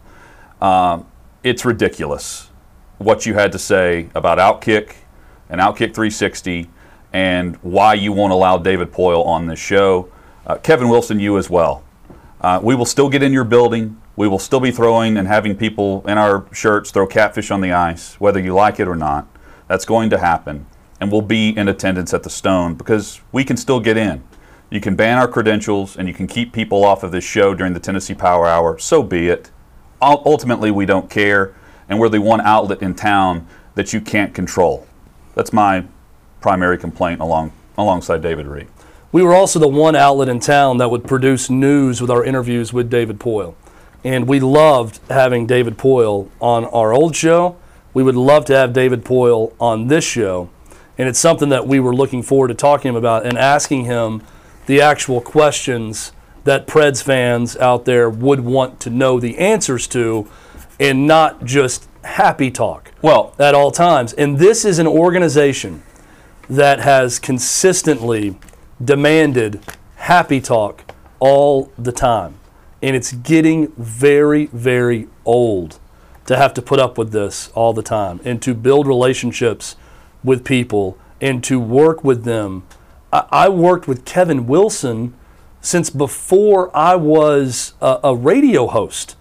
Um, 0.61 1.05
it's 1.43 1.63
ridiculous 1.63 2.49
what 2.97 3.25
you 3.25 3.33
had 3.33 3.51
to 3.51 3.59
say 3.59 4.09
about 4.15 4.37
Outkick 4.37 4.95
and 5.49 5.61
Outkick 5.61 5.93
360 5.93 6.69
and 7.13 7.55
why 7.57 7.93
you 7.93 8.11
won't 8.11 8.33
allow 8.33 8.57
David 8.57 8.91
Poile 8.91 9.25
on 9.25 9.47
this 9.47 9.59
show. 9.59 10.11
Uh, 10.45 10.57
Kevin 10.57 10.89
Wilson, 10.89 11.19
you 11.19 11.37
as 11.37 11.49
well. 11.49 11.83
Uh, 12.41 12.59
we 12.61 12.75
will 12.75 12.85
still 12.85 13.09
get 13.09 13.23
in 13.23 13.31
your 13.31 13.43
building. 13.43 14.01
We 14.15 14.27
will 14.27 14.39
still 14.39 14.59
be 14.59 14.71
throwing 14.71 15.17
and 15.17 15.27
having 15.27 15.55
people 15.55 16.05
in 16.07 16.17
our 16.17 16.45
shirts 16.53 16.91
throw 16.91 17.07
catfish 17.07 17.51
on 17.51 17.61
the 17.61 17.71
ice, 17.71 18.19
whether 18.19 18.39
you 18.39 18.53
like 18.53 18.79
it 18.79 18.87
or 18.87 18.95
not. 18.95 19.27
That's 19.67 19.85
going 19.85 20.09
to 20.11 20.17
happen. 20.17 20.67
And 20.99 21.11
we'll 21.11 21.21
be 21.21 21.49
in 21.49 21.67
attendance 21.67 22.13
at 22.13 22.23
the 22.23 22.29
Stone 22.29 22.75
because 22.75 23.21
we 23.31 23.43
can 23.43 23.57
still 23.57 23.79
get 23.79 23.97
in. 23.97 24.23
You 24.69 24.81
can 24.81 24.95
ban 24.95 25.17
our 25.17 25.27
credentials 25.27 25.95
and 25.97 26.07
you 26.07 26.13
can 26.13 26.27
keep 26.27 26.53
people 26.53 26.83
off 26.83 27.03
of 27.03 27.11
this 27.11 27.23
show 27.23 27.53
during 27.53 27.73
the 27.73 27.79
Tennessee 27.79 28.13
Power 28.13 28.47
Hour. 28.47 28.77
So 28.79 29.03
be 29.03 29.27
it. 29.27 29.51
Ultimately, 30.01 30.71
we 30.71 30.85
don't 30.85 31.09
care. 31.09 31.53
And 31.87 31.99
we're 31.99 32.09
the 32.09 32.21
one 32.21 32.41
outlet 32.41 32.81
in 32.81 32.95
town 32.95 33.47
that 33.75 33.93
you 33.93 34.01
can't 34.01 34.33
control. 34.33 34.87
That's 35.35 35.53
my 35.53 35.85
primary 36.41 36.77
complaint 36.77 37.21
along, 37.21 37.51
alongside 37.77 38.21
David 38.21 38.47
Reed. 38.47 38.67
We 39.11 39.21
were 39.23 39.35
also 39.35 39.59
the 39.59 39.67
one 39.67 39.95
outlet 39.95 40.29
in 40.29 40.39
town 40.39 40.77
that 40.79 40.89
would 40.89 41.05
produce 41.05 41.49
news 41.49 42.01
with 42.01 42.09
our 42.09 42.23
interviews 42.23 42.73
with 42.73 42.89
David 42.89 43.19
Poile. 43.19 43.55
And 44.03 44.27
we 44.27 44.39
loved 44.39 44.99
having 45.09 45.47
David 45.47 45.77
Poile 45.77 46.29
on 46.39 46.65
our 46.65 46.93
old 46.93 47.15
show. 47.15 47.55
We 47.93 48.03
would 48.03 48.15
love 48.15 48.45
to 48.45 48.55
have 48.55 48.73
David 48.73 49.05
Poile 49.05 49.53
on 49.59 49.87
this 49.87 50.03
show. 50.03 50.49
And 50.97 51.09
it's 51.09 51.19
something 51.19 51.49
that 51.49 51.67
we 51.67 51.79
were 51.79 51.95
looking 51.95 52.23
forward 52.23 52.49
to 52.49 52.53
talking 52.53 52.83
to 52.83 52.89
him 52.89 52.95
about 52.95 53.25
and 53.25 53.37
asking 53.37 53.85
him 53.85 54.21
the 54.65 54.81
actual 54.81 55.21
questions 55.21 56.11
that 56.45 56.67
Preds 56.67 57.03
fans 57.03 57.57
out 57.57 57.85
there 57.85 58.09
would 58.09 58.39
want 58.41 58.79
to 58.81 58.89
know 58.89 59.19
the 59.19 59.37
answers 59.37 59.87
to 59.87 60.27
and 60.79 61.07
not 61.07 61.43
just 61.43 61.89
happy 62.03 62.51
talk 62.51 62.91
Well, 63.01 63.33
at 63.39 63.55
all 63.55 63.71
times. 63.71 64.13
And 64.13 64.37
this 64.37 64.63
is 64.63 64.79
an 64.79 64.87
organization 64.87 65.83
that 66.49 66.79
has 66.79 67.17
consistently 67.17 68.37
demanded 68.83 69.61
happy 69.95 70.39
talk 70.39 70.93
all 71.19 71.71
the 71.77 71.91
time. 71.91 72.35
And 72.81 72.95
it's 72.95 73.11
getting 73.11 73.71
very, 73.71 74.45
very 74.47 75.07
old 75.25 75.79
to 76.27 76.37
have 76.37 76.53
to 76.53 76.61
put 76.61 76.79
up 76.79 76.97
with 76.97 77.11
this 77.11 77.49
all 77.55 77.73
the 77.73 77.81
time 77.81 78.19
and 78.23 78.41
to 78.43 78.53
build 78.53 78.85
relationships 78.85 79.75
with 80.25 80.43
people 80.43 80.97
and 81.21 81.43
to 81.43 81.59
work 81.59 82.03
with 82.03 82.23
them. 82.23 82.63
I, 83.13 83.25
I 83.31 83.49
worked 83.49 83.87
with 83.87 84.05
Kevin 84.05 84.47
Wilson 84.47 85.13
since 85.61 85.89
before 85.89 86.75
I 86.75 86.95
was 86.95 87.73
a, 87.81 87.99
a 88.03 88.15
radio 88.15 88.67
host. 88.67 89.15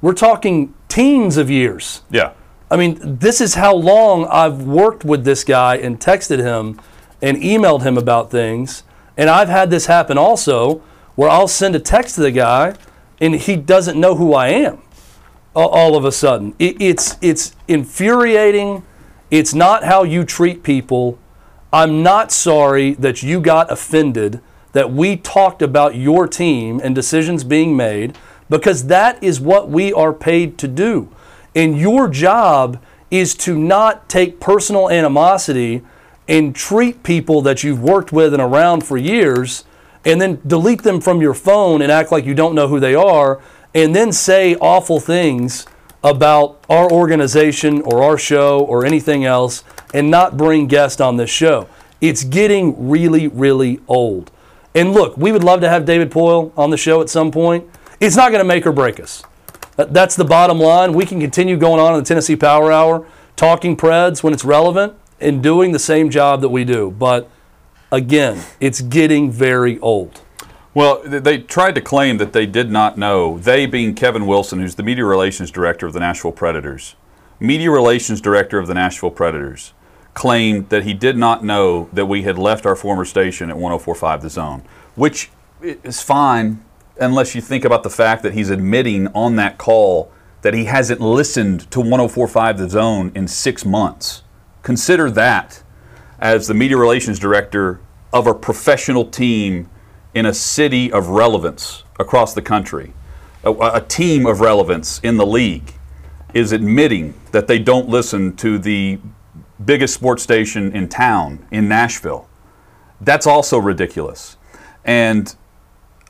We're 0.00 0.14
talking 0.14 0.74
teens 0.88 1.36
of 1.36 1.50
years. 1.50 2.02
yeah. 2.10 2.32
I 2.70 2.76
mean, 2.76 3.18
this 3.18 3.42
is 3.42 3.54
how 3.54 3.74
long 3.74 4.26
I've 4.30 4.62
worked 4.62 5.04
with 5.04 5.24
this 5.24 5.44
guy 5.44 5.76
and 5.76 6.00
texted 6.00 6.38
him 6.38 6.80
and 7.20 7.36
emailed 7.36 7.82
him 7.82 7.98
about 7.98 8.30
things. 8.30 8.82
And 9.14 9.28
I've 9.28 9.50
had 9.50 9.68
this 9.68 9.84
happen 9.86 10.16
also 10.16 10.78
where 11.14 11.28
I'll 11.28 11.48
send 11.48 11.76
a 11.76 11.78
text 11.78 12.14
to 12.14 12.22
the 12.22 12.30
guy 12.30 12.74
and 13.20 13.34
he 13.34 13.56
doesn't 13.56 14.00
know 14.00 14.14
who 14.14 14.32
I 14.32 14.48
am 14.48 14.82
all 15.54 15.96
of 15.96 16.04
a 16.04 16.12
sudden. 16.12 16.54
It, 16.58 16.80
it's, 16.80 17.16
it's 17.20 17.54
infuriating. 17.68 18.84
It's 19.32 19.54
not 19.54 19.84
how 19.84 20.02
you 20.02 20.24
treat 20.24 20.62
people. 20.62 21.18
I'm 21.72 22.02
not 22.02 22.30
sorry 22.30 22.92
that 22.96 23.22
you 23.22 23.40
got 23.40 23.72
offended 23.72 24.42
that 24.72 24.92
we 24.92 25.16
talked 25.16 25.62
about 25.62 25.94
your 25.94 26.28
team 26.28 26.82
and 26.84 26.94
decisions 26.94 27.42
being 27.42 27.74
made 27.74 28.18
because 28.50 28.88
that 28.88 29.22
is 29.24 29.40
what 29.40 29.70
we 29.70 29.90
are 29.90 30.12
paid 30.12 30.58
to 30.58 30.68
do. 30.68 31.08
And 31.54 31.78
your 31.78 32.08
job 32.08 32.78
is 33.10 33.34
to 33.36 33.58
not 33.58 34.06
take 34.06 34.38
personal 34.38 34.90
animosity 34.90 35.80
and 36.28 36.54
treat 36.54 37.02
people 37.02 37.40
that 37.40 37.64
you've 37.64 37.82
worked 37.82 38.12
with 38.12 38.34
and 38.34 38.42
around 38.42 38.84
for 38.84 38.98
years 38.98 39.64
and 40.04 40.20
then 40.20 40.42
delete 40.46 40.82
them 40.82 41.00
from 41.00 41.22
your 41.22 41.34
phone 41.34 41.80
and 41.80 41.90
act 41.90 42.12
like 42.12 42.26
you 42.26 42.34
don't 42.34 42.54
know 42.54 42.68
who 42.68 42.80
they 42.80 42.94
are 42.94 43.40
and 43.74 43.96
then 43.96 44.12
say 44.12 44.56
awful 44.56 45.00
things 45.00 45.66
about 46.04 46.64
our 46.68 46.90
organization 46.90 47.80
or 47.82 48.02
our 48.02 48.18
show 48.18 48.60
or 48.64 48.84
anything 48.84 49.24
else 49.24 49.62
and 49.94 50.10
not 50.10 50.36
bring 50.36 50.66
guests 50.66 51.00
on 51.00 51.16
this 51.16 51.30
show. 51.30 51.68
It's 52.00 52.24
getting 52.24 52.88
really, 52.88 53.28
really 53.28 53.80
old. 53.86 54.30
And 54.74 54.92
look, 54.92 55.16
we 55.16 55.32
would 55.32 55.44
love 55.44 55.60
to 55.60 55.68
have 55.68 55.84
David 55.84 56.10
Poile 56.10 56.52
on 56.56 56.70
the 56.70 56.76
show 56.76 57.00
at 57.00 57.08
some 57.08 57.30
point. 57.30 57.68
It's 58.00 58.16
not 58.16 58.30
going 58.30 58.40
to 58.42 58.48
make 58.48 58.66
or 58.66 58.72
break 58.72 58.98
us. 58.98 59.22
That's 59.76 60.16
the 60.16 60.24
bottom 60.24 60.58
line. 60.58 60.92
We 60.92 61.06
can 61.06 61.20
continue 61.20 61.56
going 61.56 61.80
on 61.80 61.94
in 61.94 62.00
the 62.00 62.04
Tennessee 62.04 62.36
Power 62.36 62.72
Hour, 62.72 63.06
talking 63.36 63.76
Preds 63.76 64.22
when 64.22 64.32
it's 64.32 64.44
relevant, 64.44 64.94
and 65.20 65.42
doing 65.42 65.72
the 65.72 65.78
same 65.78 66.10
job 66.10 66.40
that 66.40 66.48
we 66.48 66.64
do. 66.64 66.90
But 66.90 67.30
again, 67.92 68.42
it's 68.60 68.80
getting 68.80 69.30
very 69.30 69.78
old. 69.78 70.20
Well, 70.74 71.02
they 71.04 71.38
tried 71.38 71.74
to 71.74 71.82
claim 71.82 72.16
that 72.16 72.32
they 72.32 72.46
did 72.46 72.70
not 72.70 72.96
know, 72.96 73.38
they 73.38 73.66
being 73.66 73.94
Kevin 73.94 74.26
Wilson, 74.26 74.60
who's 74.60 74.76
the 74.76 74.82
media 74.82 75.04
relations 75.04 75.50
director 75.50 75.86
of 75.86 75.92
the 75.92 76.00
Nashville 76.00 76.32
Predators, 76.32 76.96
media 77.38 77.70
relations 77.70 78.22
director 78.22 78.58
of 78.58 78.66
the 78.66 78.74
Nashville 78.74 79.10
Predators, 79.10 79.74
claimed 80.14 80.70
that 80.70 80.84
he 80.84 80.94
did 80.94 81.18
not 81.18 81.44
know 81.44 81.90
that 81.92 82.06
we 82.06 82.22
had 82.22 82.38
left 82.38 82.64
our 82.64 82.74
former 82.74 83.04
station 83.04 83.50
at 83.50 83.56
1045 83.56 84.22
The 84.22 84.30
Zone, 84.30 84.62
which 84.94 85.30
is 85.60 86.00
fine 86.00 86.64
unless 86.98 87.34
you 87.34 87.42
think 87.42 87.64
about 87.66 87.82
the 87.82 87.90
fact 87.90 88.22
that 88.22 88.32
he's 88.32 88.48
admitting 88.48 89.08
on 89.08 89.36
that 89.36 89.58
call 89.58 90.10
that 90.40 90.54
he 90.54 90.64
hasn't 90.64 91.00
listened 91.00 91.70
to 91.70 91.80
1045 91.80 92.58
The 92.58 92.68
Zone 92.70 93.12
in 93.14 93.28
six 93.28 93.64
months. 93.64 94.22
Consider 94.62 95.10
that 95.10 95.62
as 96.18 96.46
the 96.46 96.54
media 96.54 96.78
relations 96.78 97.18
director 97.18 97.80
of 98.12 98.26
a 98.26 98.34
professional 98.34 99.04
team 99.04 99.68
in 100.14 100.26
a 100.26 100.34
city 100.34 100.92
of 100.92 101.08
relevance 101.08 101.84
across 101.98 102.34
the 102.34 102.42
country, 102.42 102.92
a, 103.44 103.52
a 103.52 103.80
team 103.80 104.26
of 104.26 104.40
relevance 104.40 105.00
in 105.00 105.16
the 105.16 105.26
league, 105.26 105.72
is 106.34 106.52
admitting 106.52 107.14
that 107.32 107.46
they 107.46 107.58
don't 107.58 107.88
listen 107.88 108.36
to 108.36 108.58
the 108.58 108.98
biggest 109.64 109.94
sports 109.94 110.22
station 110.22 110.72
in 110.72 110.88
town 110.88 111.46
in 111.50 111.68
Nashville. 111.68 112.28
That's 113.00 113.26
also 113.26 113.58
ridiculous. 113.58 114.36
And 114.84 115.34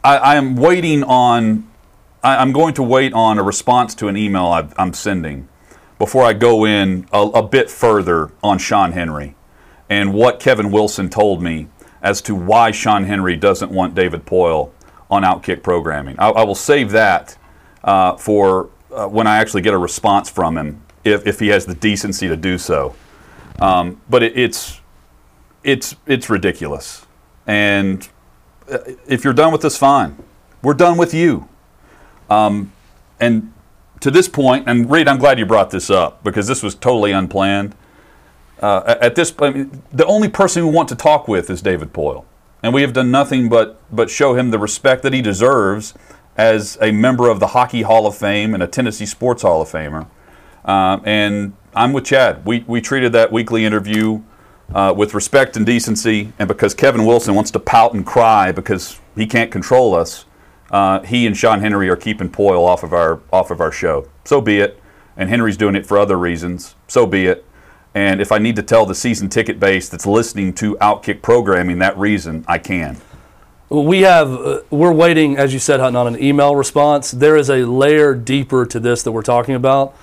I, 0.05 0.37
am 0.37 0.57
waiting 0.57 1.05
on, 1.05 1.69
I, 2.23 2.37
I'm 2.37 2.53
going 2.53 2.75
to 2.75 2.83
wait 2.83 3.13
on 3.13 3.39
a 3.39 3.43
response 3.43 3.95
to 3.97 4.09
an 4.09 4.17
email 4.17 4.47
i 4.47 4.67
I'm 4.77 4.93
sending 4.93 5.49
before 5.99 6.25
I 6.25 6.33
go 6.33 6.65
in 6.65 7.07
a, 7.13 7.21
a 7.21 7.43
bit 7.43 7.71
further 7.71 8.33
on 8.43 8.59
Sean 8.59 8.93
Henry 8.93 9.37
and 9.89 10.13
what 10.13 10.41
Kevin 10.41 10.71
Wilson 10.71 11.09
told 11.09 11.43
me 11.43 11.69
as 12.03 12.21
to 12.23 12.35
why 12.35 12.71
Sean 12.71 13.05
Henry 13.05 13.37
doesn't 13.37 13.71
want 13.71 13.95
David 13.95 14.27
Poile 14.27 14.71
on 15.11 15.23
Outkick 15.23 15.63
programming. 15.63 16.17
I, 16.19 16.31
I 16.31 16.45
will 16.45 16.55
save 16.55 16.91
that 16.91 17.37
uh, 17.85 18.17
for 18.17 18.71
uh, 18.93 19.07
when 19.07 19.27
I 19.27 19.39
actually 19.39 19.63
get 19.63 19.75
a 19.75 19.79
response 19.79 20.29
from 20.29 20.59
him, 20.59 20.83
if, 21.05 21.27
if 21.27 21.41
he 21.41 21.49
has 21.49 21.65
the 21.67 21.75
decency 21.75 22.29
to 22.29 22.37
do 22.37 22.59
so. 22.59 22.95
Um, 23.61 24.01
but 24.09 24.23
it, 24.23 24.37
it's 24.37 24.81
it's 25.63 25.95
it's 26.07 26.29
ridiculous, 26.29 27.07
and 27.47 28.09
uh, 28.71 28.79
if 29.07 29.23
you're 29.23 29.33
done 29.33 29.53
with 29.53 29.63
this, 29.63 29.77
fine. 29.77 30.17
We're 30.63 30.75
done 30.75 30.97
with 30.97 31.15
you. 31.15 31.49
Um, 32.31 32.73
and 33.21 33.53
to 34.01 34.11
this 34.11 34.29
point, 34.29 34.69
and 34.69 34.91
Reed, 34.91 35.07
I'm 35.07 35.19
glad 35.19 35.39
you 35.39 35.47
brought 35.47 35.71
this 35.71 35.91
up 35.91 36.25
because 36.25 36.47
this 36.47 36.63
was 36.63 36.75
totally 36.75 37.13
unplanned. 37.13 37.75
Uh, 38.63 38.97
at 39.01 39.17
this, 39.17 39.33
point, 39.33 39.57
mean, 39.57 39.83
the 39.93 40.07
only 40.07 40.29
person 40.29 40.65
we 40.65 40.71
want 40.73 40.89
to 40.89 40.95
talk 40.95 41.27
with 41.27 41.51
is 41.51 41.61
David 41.61 41.93
Poile, 41.93 42.25
and 42.63 42.73
we 42.73 42.83
have 42.83 42.93
done 42.93 43.11
nothing 43.11 43.49
but 43.49 43.81
but 43.91 44.09
show 44.09 44.35
him 44.35 44.53
the 44.53 44.59
respect 44.59 45.03
that 45.03 45.13
he 45.13 45.21
deserves 45.21 45.95
as 46.37 46.79
a 46.81 46.93
member 46.93 47.29
of 47.29 47.41
the 47.41 47.49
Hockey 47.49 47.83
Hall 47.83 48.07
of 48.07 48.17
Fame 48.17 48.55
and 48.55 48.63
a 48.63 48.69
Tennessee 48.69 49.05
Sports 49.05 49.43
Hall 49.43 49.61
of 49.61 49.69
Famer. 49.69 50.07
Um, 50.65 51.03
and 51.05 51.55
I'm 51.75 51.93
with 51.93 52.05
Chad. 52.05 52.47
We 52.47 52.65
we 52.69 52.81
treated 52.81 53.13
that 53.13 53.33
weekly 53.33 53.65
interview 53.65 54.23
uh, 54.73 54.95
with 54.97 55.13
respect 55.13 55.57
and 55.57 55.67
decency, 55.67 56.33
and 56.39 56.47
because 56.47 56.73
Kevin 56.73 57.05
Wilson 57.05 57.35
wants 57.35 57.51
to 57.51 57.59
pout 57.59 57.95
and 57.95 58.07
cry 58.07 58.53
because 58.53 59.01
he 59.17 59.27
can't 59.27 59.51
control 59.51 59.93
us, 59.93 60.25
uh, 60.71 61.01
he 61.01 61.27
and 61.27 61.37
Sean 61.37 61.59
Henry 61.59 61.89
are 61.89 61.97
keeping 61.97 62.31
Poile 62.31 62.65
off 62.65 62.85
of 62.85 62.93
our 62.93 63.21
off 63.33 63.51
of 63.51 63.61
our 63.61 63.73
show. 63.73 64.09
So 64.25 64.41
be 64.41 64.61
it. 64.61 64.79
And 65.15 65.29
Henry's 65.29 65.59
doing 65.59 65.77
it 65.77 65.85
for 65.85 65.99
other 65.99 66.17
reasons. 66.17 66.75
So 66.89 67.07
be 67.07 67.27
it. 67.27 67.45
And 67.95 68.21
if 68.21 68.33
I 68.33 68.39
need 68.39 68.57
to 68.57 68.63
tell 68.63 68.87
the 68.87 68.95
season 68.95 69.29
ticket 69.29 69.61
base 69.61 69.89
that's 69.89 70.07
listening 70.07 70.55
to 70.55 70.77
Outkick 70.77 71.21
programming 71.21 71.79
that 71.81 71.97
reason, 71.99 72.45
I 72.49 72.59
can. 72.59 72.97
We 73.69 74.03
have, 74.03 74.33
uh, 74.33 74.61
we're 74.71 74.93
waiting, 74.93 75.37
as 75.37 75.53
you 75.53 75.59
said, 75.59 75.81
Hutton, 75.81 75.97
on 75.97 76.07
an 76.07 76.23
email 76.23 76.57
response. 76.57 77.11
There 77.11 77.37
is 77.37 77.49
a 77.51 77.65
layer 77.65 78.15
deeper 78.15 78.67
to 78.67 78.81
this 78.81 79.03
that 79.03 79.13
we're 79.13 79.23
talking 79.23 79.55
about 79.55 79.95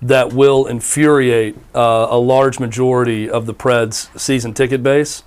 that 0.00 0.32
will 0.32 0.66
infuriate 0.66 1.56
uh, 1.74 2.06
a 2.10 2.18
large 2.18 2.58
majority 2.60 3.28
of 3.28 3.46
the 3.46 3.54
Preds 3.54 4.16
season 4.18 4.54
ticket 4.54 4.82
base. 4.82 5.22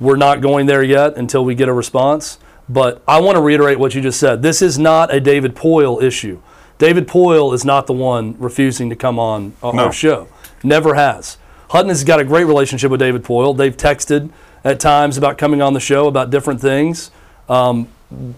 We're 0.00 0.16
not 0.16 0.40
going 0.40 0.66
there 0.66 0.82
yet 0.82 1.16
until 1.16 1.44
we 1.44 1.54
get 1.54 1.68
a 1.68 1.72
response. 1.72 2.38
But 2.68 3.02
I 3.08 3.20
want 3.20 3.36
to 3.36 3.42
reiterate 3.42 3.78
what 3.78 3.94
you 3.94 4.02
just 4.02 4.20
said. 4.20 4.42
This 4.42 4.60
is 4.60 4.78
not 4.78 5.12
a 5.12 5.20
David 5.20 5.54
Poile 5.56 6.02
issue. 6.02 6.40
David 6.76 7.08
Poile 7.08 7.54
is 7.54 7.64
not 7.64 7.86
the 7.86 7.92
one 7.94 8.36
refusing 8.38 8.90
to 8.90 8.96
come 8.96 9.18
on 9.18 9.54
our 9.62 9.72
No. 9.72 9.84
our 9.86 9.92
show. 9.92 10.28
Never 10.62 10.94
has. 10.94 11.38
Hutton 11.70 11.90
has 11.90 12.04
got 12.04 12.20
a 12.20 12.24
great 12.24 12.44
relationship 12.44 12.90
with 12.90 13.00
David 13.00 13.22
Poile. 13.24 13.56
They've 13.56 13.76
texted 13.76 14.30
at 14.64 14.80
times 14.80 15.16
about 15.18 15.38
coming 15.38 15.62
on 15.62 15.74
the 15.74 15.80
show 15.80 16.08
about 16.08 16.30
different 16.30 16.60
things. 16.60 17.10
Um, 17.48 17.88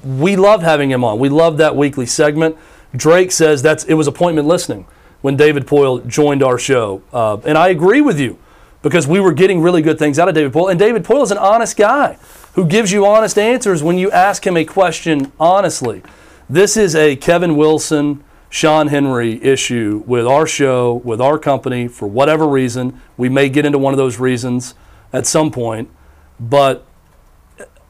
we 0.04 0.36
love 0.36 0.62
having 0.62 0.90
him 0.90 1.04
on. 1.04 1.18
We 1.18 1.28
love 1.28 1.56
that 1.58 1.76
weekly 1.76 2.06
segment. 2.06 2.56
Drake 2.94 3.30
says 3.30 3.62
that's 3.62 3.84
it 3.84 3.94
was 3.94 4.06
appointment 4.06 4.48
listening 4.48 4.86
when 5.20 5.36
David 5.36 5.66
Poile 5.66 6.06
joined 6.06 6.42
our 6.42 6.58
show, 6.58 7.02
uh, 7.12 7.38
and 7.44 7.56
I 7.56 7.68
agree 7.68 8.00
with 8.00 8.18
you 8.18 8.38
because 8.82 9.06
we 9.06 9.20
were 9.20 9.32
getting 9.32 9.60
really 9.60 9.82
good 9.82 9.98
things 9.98 10.18
out 10.18 10.28
of 10.28 10.34
David 10.34 10.52
Poile. 10.52 10.70
And 10.70 10.78
David 10.78 11.04
Poile 11.04 11.22
is 11.22 11.30
an 11.30 11.38
honest 11.38 11.76
guy 11.76 12.18
who 12.54 12.66
gives 12.66 12.90
you 12.90 13.06
honest 13.06 13.38
answers 13.38 13.82
when 13.82 13.98
you 13.98 14.10
ask 14.10 14.46
him 14.46 14.56
a 14.56 14.64
question 14.64 15.30
honestly. 15.38 16.02
This 16.48 16.76
is 16.76 16.96
a 16.96 17.14
Kevin 17.14 17.56
Wilson, 17.56 18.24
Sean 18.50 18.88
Henry 18.88 19.42
issue 19.42 20.02
with 20.06 20.26
our 20.26 20.46
show, 20.46 20.94
with 21.04 21.20
our 21.20 21.38
company, 21.38 21.86
for 21.86 22.08
whatever 22.08 22.46
reason. 22.46 23.00
We 23.16 23.28
may 23.28 23.48
get 23.48 23.64
into 23.64 23.78
one 23.78 23.94
of 23.94 23.98
those 23.98 24.18
reasons 24.18 24.74
at 25.12 25.24
some 25.24 25.52
point, 25.52 25.88
but 26.38 26.84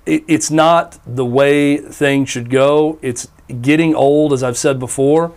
it, 0.04 0.22
it's 0.28 0.50
not 0.50 0.98
the 1.06 1.24
way 1.24 1.78
things 1.78 2.28
should 2.28 2.50
go. 2.50 2.98
It's 3.00 3.28
getting 3.62 3.94
old, 3.94 4.34
as 4.34 4.42
I've 4.42 4.58
said 4.58 4.78
before. 4.78 5.32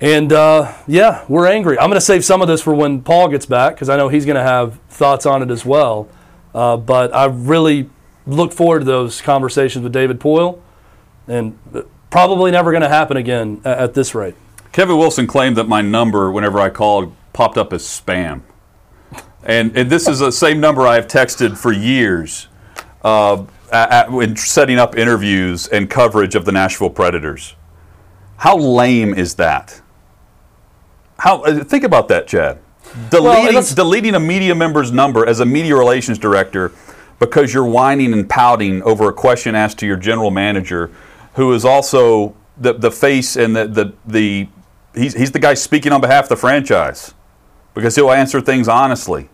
And 0.00 0.32
uh, 0.32 0.72
yeah, 0.86 1.24
we're 1.28 1.46
angry. 1.46 1.78
I'm 1.78 1.88
going 1.88 1.96
to 1.96 2.00
save 2.00 2.24
some 2.24 2.40
of 2.40 2.46
this 2.46 2.62
for 2.62 2.74
when 2.74 3.02
Paul 3.02 3.28
gets 3.28 3.46
back 3.46 3.74
because 3.74 3.88
I 3.88 3.96
know 3.96 4.08
he's 4.08 4.26
going 4.26 4.36
to 4.36 4.42
have 4.42 4.78
thoughts 4.88 5.26
on 5.26 5.42
it 5.42 5.50
as 5.50 5.64
well. 5.64 6.08
Uh, 6.54 6.76
but 6.76 7.12
I 7.12 7.24
really 7.24 7.90
look 8.26 8.52
forward 8.52 8.80
to 8.80 8.84
those 8.84 9.20
conversations 9.20 9.82
with 9.82 9.92
David 9.92 10.20
Poile, 10.20 10.60
and 11.26 11.58
uh, 11.74 11.82
probably 12.14 12.52
never 12.52 12.70
going 12.70 12.80
to 12.80 12.88
happen 12.88 13.16
again 13.16 13.60
at, 13.64 13.78
at 13.78 13.94
this 13.94 14.14
rate. 14.14 14.36
Kevin 14.70 14.96
Wilson 14.96 15.26
claimed 15.26 15.56
that 15.56 15.66
my 15.66 15.82
number, 15.82 16.30
whenever 16.30 16.60
I 16.60 16.70
called, 16.70 17.12
popped 17.32 17.58
up 17.58 17.72
as 17.72 17.82
spam. 17.82 18.42
And, 19.42 19.76
and 19.76 19.90
this 19.90 20.06
is 20.06 20.20
the 20.20 20.30
same 20.30 20.60
number 20.60 20.86
I 20.86 20.94
have 20.94 21.08
texted 21.08 21.58
for 21.58 21.72
years 21.72 22.46
uh, 23.02 23.44
at, 23.72 24.12
when 24.12 24.36
setting 24.36 24.78
up 24.78 24.96
interviews 24.96 25.66
and 25.66 25.90
coverage 25.90 26.36
of 26.36 26.44
the 26.44 26.52
Nashville 26.52 26.88
Predators. 26.88 27.56
How 28.36 28.56
lame 28.56 29.12
is 29.12 29.34
that? 29.34 29.82
How 31.18 31.42
uh, 31.42 31.64
think 31.64 31.82
about 31.82 32.06
that, 32.08 32.28
Chad. 32.28 32.60
Deleting, 33.10 33.56
let's- 33.56 33.74
deleting 33.74 34.14
a 34.14 34.20
media 34.20 34.54
member's 34.54 34.92
number 34.92 35.26
as 35.26 35.40
a 35.40 35.44
media 35.44 35.74
relations 35.74 36.18
director 36.20 36.70
because 37.18 37.52
you're 37.52 37.66
whining 37.66 38.12
and 38.12 38.30
pouting 38.30 38.84
over 38.84 39.08
a 39.08 39.12
question 39.12 39.56
asked 39.56 39.78
to 39.80 39.86
your 39.86 39.96
general 39.96 40.30
manager, 40.30 40.92
who 41.34 41.52
is 41.52 41.64
also 41.64 42.34
the, 42.56 42.72
the 42.72 42.90
face 42.90 43.36
and 43.36 43.54
the, 43.54 43.66
the, 43.66 43.92
the 44.06 44.48
he's, 44.94 45.14
he's 45.14 45.32
the 45.32 45.38
guy 45.38 45.54
speaking 45.54 45.92
on 45.92 46.00
behalf 46.00 46.24
of 46.24 46.28
the 46.30 46.36
franchise 46.36 47.14
because 47.74 47.96
he'll 47.96 48.10
answer 48.12 48.40
things 48.40 48.68
honestly. 48.68 49.28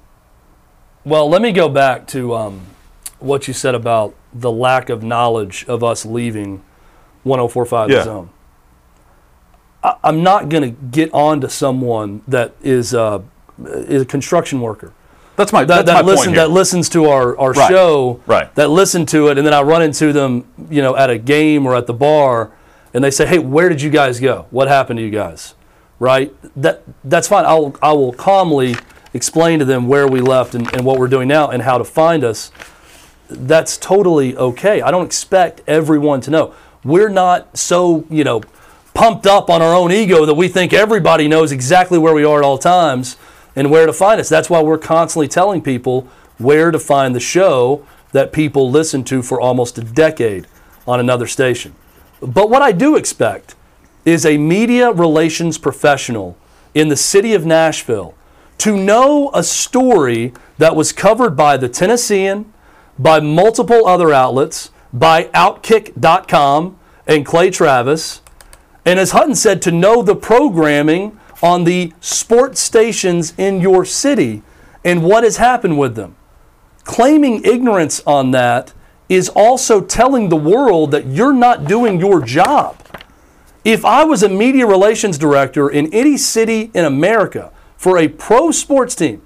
Well, 1.05 1.29
let 1.29 1.43
me 1.43 1.53
go 1.53 1.69
back 1.69 2.07
to 2.09 2.35
um, 2.35 2.61
what 3.19 3.49
you 3.49 3.55
said 3.55 3.75
about 3.75 4.15
the 4.33 4.51
lack 4.51 4.89
of 4.89 5.03
knowledge 5.03 5.65
of 5.67 5.83
us 5.83 6.05
leaving 6.07 6.63
1045 7.23 7.91
Yeah. 7.91 8.05
zone. 8.05 8.31
I, 9.83 9.97
I'm 10.05 10.23
not 10.23 10.49
going 10.49 10.63
to 10.63 10.71
get 10.71 11.13
on 11.13 11.41
to 11.43 11.49
someone 11.49 12.23
that 12.29 12.55
is, 12.63 12.95
uh, 12.95 13.23
is 13.65 14.03
a 14.03 14.07
construction 14.07 14.61
worker. 14.61 14.93
That's 15.41 15.53
my, 15.53 15.65
that, 15.65 15.87
that's 15.87 15.99
that 15.99 16.05
my 16.05 16.11
listen 16.13 16.27
point 16.27 16.37
that 16.37 16.51
listens 16.51 16.89
to 16.91 17.07
our, 17.07 17.37
our 17.39 17.53
Right. 17.53 17.69
show 17.69 18.21
Right. 18.27 18.55
that 18.55 18.69
listen 18.71 19.07
to 19.07 19.29
it 19.29 19.39
and 19.39 19.47
then 19.47 19.55
I 19.55 19.63
run 19.63 19.83
into 19.83 20.13
them 20.13 20.45
you 20.71 20.83
know 20.83 20.95
at 20.97 21.11
a 21.11 21.19
game 21.19 21.67
or 21.67 21.75
at 21.75 21.87
the 21.87 21.95
bar 21.95 22.51
and 22.95 23.03
they 23.03 23.11
say 23.11 23.27
hey 23.27 23.39
where 23.39 23.69
did 23.69 23.81
you 23.83 23.91
guys 23.91 24.21
go? 24.21 24.47
What 24.51 24.69
happened 24.69 24.99
to 24.99 25.03
you 25.05 25.11
guys? 25.11 25.55
Right? 25.99 26.35
That 26.57 26.83
that's 27.05 27.29
fine. 27.29 27.45
I'll 27.45 27.75
I 27.83 27.93
will 27.93 28.13
calmly 28.13 28.77
explain 29.13 29.59
to 29.59 29.65
them 29.65 29.89
where 29.89 30.07
we 30.07 30.21
left 30.21 30.55
and, 30.55 30.73
and 30.75 30.85
what 30.85 30.99
we're 30.99 31.09
doing 31.09 31.29
now 31.29 31.49
and 31.51 31.63
how 31.63 31.79
to 31.79 31.85
find 31.85 32.23
us. 32.25 32.53
That's 33.29 33.77
totally 33.77 34.37
okay. 34.37 34.83
I 34.83 34.91
don't 34.91 35.05
expect 35.07 35.63
everyone 35.67 36.21
to 36.23 36.31
know. 36.31 36.55
We're 36.85 37.09
not 37.11 37.57
so 37.57 38.05
you 38.11 38.25
know 38.25 38.43
pumped 38.95 39.27
up 39.27 39.49
on 39.51 39.63
our 39.63 39.75
own 39.75 39.93
ego 39.93 40.27
that 40.27 40.35
we 40.35 40.49
think 40.49 40.73
everybody 40.73 41.29
knows 41.29 41.53
exactly 41.53 41.97
where 41.99 42.13
we 42.15 42.25
are 42.25 42.39
at 42.39 42.45
all 42.45 42.59
times 42.59 43.17
and 43.61 43.71
where 43.71 43.85
to 43.85 43.93
find 43.93 44.19
us. 44.19 44.31
That's 44.31 44.49
why 44.49 44.63
we're 44.63 44.79
constantly 44.79 45.29
telling 45.29 45.61
people 45.61 46.09
where 46.39 46.71
to 46.71 46.79
find 46.79 47.15
the 47.15 47.21
show 47.21 47.87
that 48.13 48.33
people 48.33 48.71
listen 48.71 49.05
to 49.05 49.21
for 49.21 49.39
almost 49.39 49.77
a 49.77 49.83
decade 49.83 50.47
on 50.89 50.99
another 50.99 51.27
station. 51.27 51.75
But 52.23 52.49
what 52.49 52.63
I 52.63 52.73
do 52.73 52.97
expect 52.97 53.57
is 54.07 54.25
a 54.25 54.39
media 54.39 54.91
relations 54.93 55.59
professional 55.59 56.39
in 56.73 56.89
the 56.89 56.97
city 56.97 57.35
of 57.35 57.45
Nashville 57.45 58.15
to 58.57 58.79
know 58.79 59.31
a 59.35 59.43
story 59.43 60.33
that 60.57 60.75
was 60.75 60.91
covered 60.91 61.37
by 61.37 61.59
the 61.59 61.69
Tennessean, 61.69 62.51
by 62.99 63.21
multiple 63.21 63.87
other 63.87 64.11
outlets, 64.11 64.71
by 64.91 65.25
Outkick.com 65.35 66.79
and 67.07 67.27
Clay 67.27 67.51
Travis, 67.51 68.23
and 68.87 68.99
as 68.99 69.11
Hutton 69.11 69.35
said, 69.35 69.61
to 69.63 69.71
know 69.71 70.01
the 70.01 70.17
programming 70.17 71.20
on 71.43 71.65
the 71.65 71.93
sports 72.01 72.61
stations 72.61 73.35
in 73.39 73.61
your 73.61 73.85
city 73.85 74.43
and 74.85 75.03
what 75.03 75.25
has 75.25 75.37
happened 75.37 75.79
with 75.79 75.95
them. 75.95 76.17
Claiming 76.85 77.45
ignorance 77.45 78.03
on 78.07 78.31
that 78.33 78.73
is 79.09 79.29
also 79.29 79.81
telling 79.81 80.29
the 80.29 80.37
world 80.37 80.91
that 80.93 81.07
you're 81.07 81.33
not 81.33 81.67
doing 81.67 81.99
your 81.99 82.21
job. 82.21 82.77
If 83.65 83.85
I 83.85 84.05
was 84.05 84.23
a 84.23 84.29
media 84.29 84.67
relations 84.67 85.19
director 85.19 85.69
in 85.69 85.93
any 85.93 86.17
city 86.17 86.71
in 86.73 86.85
America 86.85 87.53
for 87.77 87.99
a 87.99 88.09
pro 88.09 88.51
sports 88.51 88.95
team, 88.95 89.23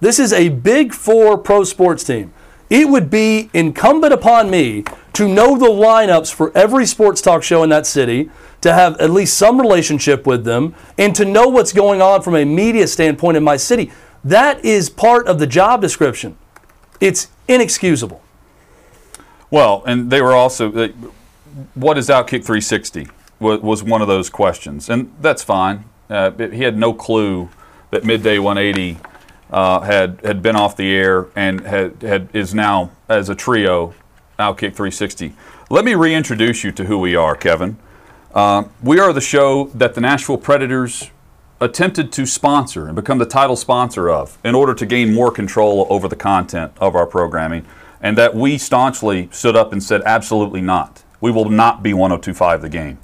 this 0.00 0.18
is 0.18 0.32
a 0.32 0.48
big 0.48 0.92
four 0.92 1.38
pro 1.38 1.64
sports 1.64 2.04
team, 2.04 2.32
it 2.68 2.88
would 2.88 3.10
be 3.10 3.50
incumbent 3.52 4.12
upon 4.12 4.50
me 4.50 4.84
to 5.14 5.28
know 5.28 5.58
the 5.58 5.66
lineups 5.66 6.32
for 6.32 6.56
every 6.56 6.86
sports 6.86 7.20
talk 7.20 7.42
show 7.42 7.62
in 7.62 7.70
that 7.70 7.86
city, 7.86 8.30
to 8.60 8.72
have 8.72 8.98
at 9.00 9.10
least 9.10 9.36
some 9.36 9.60
relationship 9.60 10.26
with 10.26 10.44
them, 10.44 10.74
and 10.98 11.14
to 11.16 11.24
know 11.24 11.48
what's 11.48 11.72
going 11.72 12.02
on 12.02 12.22
from 12.22 12.34
a 12.34 12.44
media 12.44 12.86
standpoint 12.86 13.36
in 13.36 13.44
my 13.44 13.56
city. 13.56 13.90
That 14.22 14.64
is 14.64 14.90
part 14.90 15.26
of 15.26 15.38
the 15.38 15.46
job 15.46 15.80
description. 15.80 16.36
It's 17.00 17.28
inexcusable. 17.48 18.22
Well, 19.50 19.82
and 19.86 20.10
they 20.10 20.20
were 20.20 20.34
also, 20.34 20.72
uh, 20.72 20.88
what 21.74 21.98
is 21.98 22.08
Outkick 22.08 22.44
360? 22.44 23.08
Was, 23.40 23.60
was 23.60 23.82
one 23.82 24.02
of 24.02 24.08
those 24.08 24.28
questions, 24.28 24.90
and 24.90 25.14
that's 25.20 25.42
fine. 25.42 25.84
Uh, 26.10 26.30
he 26.32 26.62
had 26.62 26.76
no 26.76 26.92
clue 26.92 27.48
that 27.90 28.04
Midday 28.04 28.38
180 28.38 28.98
uh, 29.50 29.80
had 29.80 30.20
had 30.22 30.42
been 30.42 30.56
off 30.56 30.76
the 30.76 30.94
air 30.94 31.26
and 31.34 31.60
had, 31.62 32.02
had 32.02 32.28
is 32.32 32.54
now 32.54 32.90
as 33.08 33.28
a 33.28 33.34
trio, 33.34 33.94
Outkick 34.38 34.74
360. 34.74 35.34
Let 35.70 35.84
me 35.84 35.94
reintroduce 35.94 36.64
you 36.64 36.72
to 36.72 36.84
who 36.84 36.98
we 36.98 37.16
are, 37.16 37.34
Kevin. 37.34 37.76
Uh, 38.32 38.64
we 38.80 39.00
are 39.00 39.12
the 39.12 39.20
show 39.20 39.64
that 39.74 39.94
the 39.94 40.00
Nashville 40.00 40.38
Predators 40.38 41.10
attempted 41.60 42.12
to 42.12 42.26
sponsor 42.26 42.86
and 42.86 42.94
become 42.94 43.18
the 43.18 43.26
title 43.26 43.56
sponsor 43.56 44.08
of 44.08 44.38
in 44.44 44.54
order 44.54 44.72
to 44.72 44.86
gain 44.86 45.12
more 45.12 45.32
control 45.32 45.86
over 45.90 46.06
the 46.06 46.16
content 46.16 46.72
of 46.80 46.94
our 46.94 47.06
programming 47.06 47.66
and 48.00 48.16
that 48.16 48.34
we 48.34 48.56
staunchly 48.56 49.28
stood 49.32 49.56
up 49.56 49.72
and 49.72 49.82
said, 49.82 50.00
absolutely 50.06 50.60
not. 50.60 51.02
We 51.20 51.30
will 51.32 51.50
not 51.50 51.82
be 51.82 51.92
1025 51.92 52.62
the 52.62 52.68
game. 52.68 52.98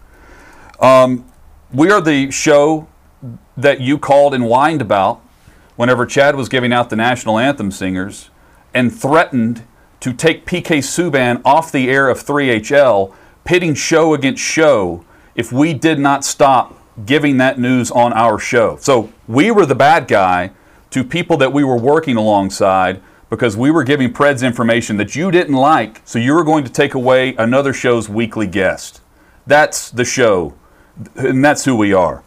Um, 0.81 1.27
we 1.73 1.91
are 1.91 2.01
the 2.01 2.31
show 2.31 2.87
that 3.57 3.81
you 3.81 3.99
called 3.99 4.33
and 4.33 4.45
whined 4.45 4.81
about 4.81 5.21
whenever 5.75 6.07
Chad 6.07 6.37
was 6.37 6.49
giving 6.49 6.73
out 6.73 6.89
the 6.89 6.97
national 6.97 7.39
anthem 7.39 7.73
singers 7.73 8.31
and 8.73 8.95
threatened 8.95 9.65
to 10.01 10.13
take 10.13 10.47
PK 10.47 10.79
Subban 10.79 11.43
off 11.45 11.73
the 11.73 11.91
air 11.91 12.09
of 12.09 12.25
3HL, 12.25 13.13
pitting 13.45 13.75
show 13.75 14.15
against 14.15 14.43
show 14.43 15.05
if 15.37 15.53
we 15.53 15.73
did 15.75 15.99
not 15.99 16.25
stop 16.25 16.75
giving 17.05 17.37
that 17.37 17.59
news 17.59 17.91
on 17.91 18.13
our 18.15 18.39
show. 18.39 18.77
So 18.81 19.13
we 19.29 19.51
were 19.51 19.67
the 19.67 19.75
bad 19.75 20.09
guy 20.09 20.51
to 20.91 21.05
people 21.05 21.37
that 21.37 21.53
we 21.53 21.63
were 21.63 21.77
working 21.77 22.17
alongside 22.17 23.03
because 23.29 23.57
we 23.57 23.71
were 23.71 23.85
giving 23.85 24.13
Preds 24.13 24.45
information 24.45 24.97
that 24.97 25.15
you 25.15 25.31
didn't 25.31 25.55
like, 25.55 26.01
so 26.05 26.19
you 26.19 26.33
were 26.33 26.45
going 26.45 26.65
to 26.65 26.73
take 26.73 26.95
away 26.95 27.35
another 27.37 27.73
show's 27.73 28.09
weekly 28.09 28.47
guest. 28.47 29.01
That's 29.47 29.91
the 29.91 30.05
show, 30.05 30.55
and 31.17 31.45
that's 31.45 31.65
who 31.65 31.77
we 31.77 31.93
are. 31.93 32.23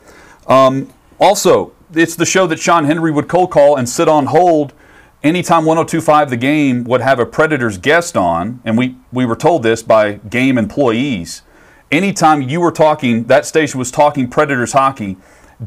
Um, 0.48 0.94
also, 1.20 1.74
it's 1.94 2.16
the 2.16 2.26
show 2.26 2.46
that 2.48 2.60
Sean 2.60 2.86
Henry 2.86 3.12
would 3.12 3.28
cold 3.28 3.50
call 3.50 3.78
and 3.78 3.90
sit 3.90 4.08
on 4.08 4.28
hold 4.28 4.74
anytime 5.24 5.66
1025 5.66 6.30
the 6.30 6.38
game 6.38 6.84
would 6.84 7.02
have 7.02 7.20
a 7.20 7.26
Predators 7.26 7.78
guest 7.78 8.16
on, 8.16 8.62
and 8.64 8.78
we, 8.78 8.96
we 9.12 9.26
were 9.26 9.36
told 9.36 9.64
this 9.64 9.82
by 9.82 10.14
game 10.14 10.58
employees. 10.58 11.42
Anytime 11.92 12.44
you 12.44 12.62
were 12.62 12.72
talking, 12.72 13.24
that 13.26 13.46
station 13.46 13.80
was 13.80 13.90
talking 13.90 14.30
Predators 14.30 14.74
hockey 14.74 15.18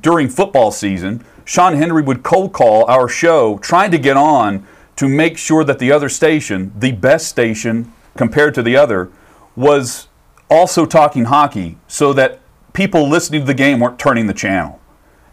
during 0.00 0.28
football 0.28 0.70
season, 0.70 1.24
Sean 1.44 1.74
Henry 1.74 2.00
would 2.02 2.22
cold 2.22 2.52
call 2.52 2.84
our 2.88 3.08
show 3.08 3.58
trying 3.58 3.90
to 3.90 3.98
get 3.98 4.16
on 4.16 4.66
to 4.96 5.08
make 5.08 5.36
sure 5.36 5.64
that 5.64 5.80
the 5.80 5.90
other 5.90 6.08
station, 6.08 6.72
the 6.78 6.92
best 6.92 7.26
station 7.26 7.92
compared 8.16 8.54
to 8.54 8.62
the 8.62 8.76
other, 8.76 9.10
was 9.56 10.06
also 10.48 10.86
talking 10.86 11.24
hockey 11.24 11.76
so 11.88 12.12
that 12.12 12.38
people 12.72 13.08
listening 13.08 13.40
to 13.40 13.46
the 13.46 13.54
game 13.54 13.80
weren't 13.80 13.98
turning 13.98 14.28
the 14.28 14.34
channel. 14.34 14.80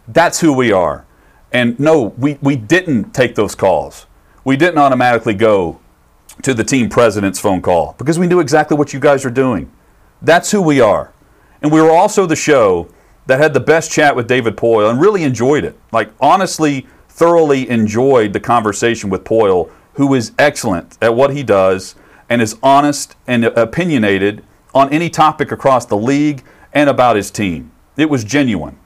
That's 0.08 0.40
who 0.40 0.52
we 0.52 0.72
are. 0.72 1.06
And 1.52 1.78
no, 1.78 2.14
we, 2.18 2.38
we 2.42 2.56
didn't 2.56 3.12
take 3.12 3.36
those 3.36 3.54
calls. 3.54 4.06
We 4.44 4.56
didn't 4.56 4.78
automatically 4.78 5.34
go 5.34 5.78
to 6.42 6.52
the 6.52 6.64
team 6.64 6.88
president's 6.88 7.38
phone 7.38 7.62
call 7.62 7.94
because 7.98 8.18
we 8.18 8.26
knew 8.26 8.40
exactly 8.40 8.76
what 8.76 8.92
you 8.92 8.98
guys 8.98 9.24
are 9.24 9.30
doing. 9.30 9.70
That's 10.22 10.50
who 10.50 10.60
we 10.60 10.80
are. 10.80 11.12
And 11.62 11.72
we 11.72 11.80
were 11.80 11.90
also 11.90 12.26
the 12.26 12.36
show 12.36 12.88
that 13.26 13.38
had 13.38 13.54
the 13.54 13.60
best 13.60 13.90
chat 13.90 14.16
with 14.16 14.26
David 14.26 14.56
Poile 14.56 14.90
and 14.90 15.00
really 15.00 15.22
enjoyed 15.22 15.64
it. 15.64 15.78
Like, 15.92 16.10
honestly, 16.20 16.86
thoroughly 17.08 17.68
enjoyed 17.68 18.32
the 18.32 18.40
conversation 18.40 19.10
with 19.10 19.24
Poile, 19.24 19.70
who 19.94 20.14
is 20.14 20.32
excellent 20.38 20.98
at 21.00 21.14
what 21.14 21.32
he 21.32 21.42
does 21.42 21.94
and 22.28 22.40
is 22.40 22.56
honest 22.62 23.16
and 23.26 23.44
opinionated 23.44 24.44
on 24.74 24.92
any 24.92 25.10
topic 25.10 25.52
across 25.52 25.86
the 25.86 25.96
league 25.96 26.42
and 26.72 26.88
about 26.88 27.16
his 27.16 27.30
team. 27.30 27.72
It 27.96 28.08
was 28.08 28.24
genuine. 28.24 28.78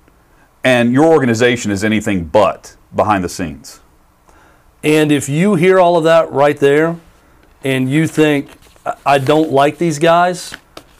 And 0.64 0.92
your 0.92 1.04
organization 1.04 1.70
is 1.70 1.84
anything 1.84 2.24
but 2.24 2.76
behind 2.94 3.22
the 3.22 3.28
scenes. 3.28 3.80
And 4.82 5.12
if 5.12 5.28
you 5.28 5.54
hear 5.54 5.78
all 5.78 5.96
of 5.96 6.04
that 6.04 6.30
right 6.32 6.58
there 6.58 6.98
and 7.62 7.90
you 7.90 8.06
think, 8.06 8.50
I 9.04 9.18
don't 9.18 9.50
like 9.50 9.78
these 9.78 9.98
guys 9.98 10.54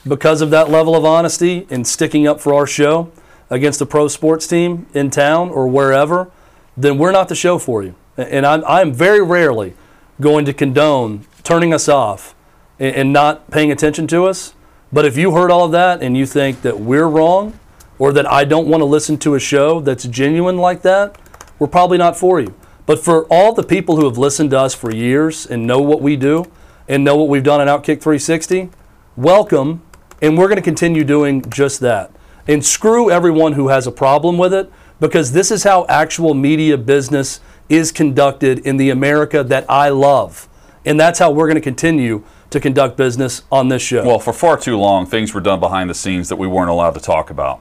because 0.07 0.41
of 0.41 0.51
that 0.51 0.71
level 0.71 0.95
of 0.95 1.05
honesty 1.05 1.67
and 1.71 1.87
sticking 1.87 2.27
up 2.27 2.41
for 2.41 2.55
our 2.55 2.67
show 2.67 3.11
against 3.51 3.81
a 3.81 3.87
pro 3.87 4.09
sports 4.09 4.47
team 4.47 4.87
in 4.95 5.11
town 5.11 5.51
or 5.51 5.69
wherever, 5.69 6.31
then 6.77 6.99
we're 6.99 7.13
not 7.13 7.29
the 7.29 7.35
show 7.35 7.59
for 7.59 7.83
you. 7.83 7.95
And 8.17 8.47
I'm, 8.47 8.65
I'm 8.67 8.93
very 8.93 9.23
rarely 9.23 9.75
going 10.21 10.45
to 10.45 10.53
condone 10.53 11.27
turning 11.43 11.73
us 11.75 11.89
off 11.89 12.35
and, 12.79 12.95
and 12.97 13.13
not 13.13 13.51
paying 13.51 13.71
attention 13.71 14.07
to 14.09 14.25
us. 14.25 14.55
But 14.93 15.05
if 15.05 15.17
you 15.17 15.33
heard 15.33 15.51
all 15.51 15.65
of 15.65 15.73
that 15.73 16.03
and 16.03 16.17
you 16.17 16.27
think 16.27 16.63
that 16.63 16.79
we're 16.79 17.09
wrong 17.09 17.59
or 17.99 18.13
that 18.13 18.31
I 18.31 18.45
don't 18.45 18.69
want 18.69 18.81
to 18.81 18.87
listen 18.87 19.19
to 19.19 19.35
a 19.35 19.41
show 19.41 19.81
that's 19.81 20.05
genuine 20.05 20.59
like 20.59 20.83
that, 20.83 21.19
we're 21.59 21.67
probably 21.69 21.99
not 21.99 22.17
for 22.17 22.41
you. 22.41 22.55
But 22.87 22.99
for 22.99 23.25
all 23.27 23.53
the 23.53 23.63
people 23.63 23.97
who 23.97 24.05
have 24.05 24.19
listened 24.19 24.51
to 24.51 24.61
us 24.61 24.75
for 24.75 24.95
years 24.95 25.47
and 25.47 25.67
know 25.67 25.81
what 25.81 26.03
we 26.03 26.17
do 26.17 26.45
and 26.87 27.03
know 27.03 27.17
what 27.17 27.29
we've 27.29 27.43
done 27.43 27.61
on 27.61 27.67
Outkick 27.67 28.03
360, 28.03 28.71
welcome. 29.17 29.83
And 30.25 30.39
we're 30.39 30.49
going 30.49 30.57
to 30.57 30.63
continue 30.63 31.05
doing 31.05 31.43
just 31.51 31.81
that. 31.81 32.11
And 32.49 32.65
screw 32.65 33.11
everyone 33.11 33.53
who 33.53 33.69
has 33.69 33.87
a 33.87 33.93
problem 33.93 34.39
with 34.39 34.55
it 34.55 34.73
because 34.99 35.33
this 35.33 35.51
is 35.51 35.65
how 35.65 35.85
actual 35.87 36.33
media 36.33 36.79
business 36.79 37.41
is 37.69 37.93
conducted 37.93 38.61
in 38.61 38.79
the 38.79 38.89
America 38.89 39.45
that 39.45 39.71
I 39.71 39.91
love. 39.91 40.49
And 40.87 40.99
that's 40.99 41.19
how 41.19 41.31
we're 41.31 41.47
going 41.47 41.57
to 41.57 41.61
continue 41.61 42.25
to 42.49 42.59
conduct 42.59 42.97
business 42.97 43.43
on 43.53 43.69
this 43.69 43.83
show. 43.83 44.07
Well, 44.07 44.19
for 44.19 44.33
far 44.33 44.57
too 44.57 44.79
long, 44.79 45.05
things 45.05 45.35
were 45.35 45.43
done 45.43 45.61
behind 45.61 45.91
the 45.91 45.95
scenes 45.95 46.31
that 46.31 46.37
we 46.37 46.47
weren't 46.47 46.71
allowed 46.71 46.95
to 46.95 47.01
talk 47.01 47.29
about. 47.29 47.61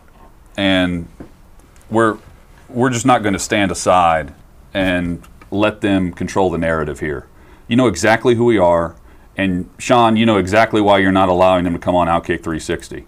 And 0.56 1.10
we're, 1.90 2.18
we're 2.70 2.92
just 2.92 3.06
not 3.06 3.24
going 3.24 3.34
to 3.34 3.40
stand 3.40 3.72
aside 3.72 4.34
and 4.74 5.22
let 5.52 5.82
them 5.82 6.14
control 6.14 6.50
the 6.50 6.58
narrative 6.58 7.02
here. 7.02 7.28
You 7.68 7.76
know 7.76 7.88
exactly 7.88 8.36
who 8.36 8.46
we 8.46 8.58
are. 8.58 8.96
And 9.36 9.70
Sean, 9.80 10.16
you 10.16 10.26
know 10.26 10.38
exactly 10.38 10.80
why 10.82 11.00
you're 11.00 11.12
not 11.12 11.30
allowing 11.30 11.64
them 11.64 11.74
to 11.74 11.80
come 11.80 11.96
on 11.96 12.08
Outkick 12.08 12.44
360. 12.44 13.06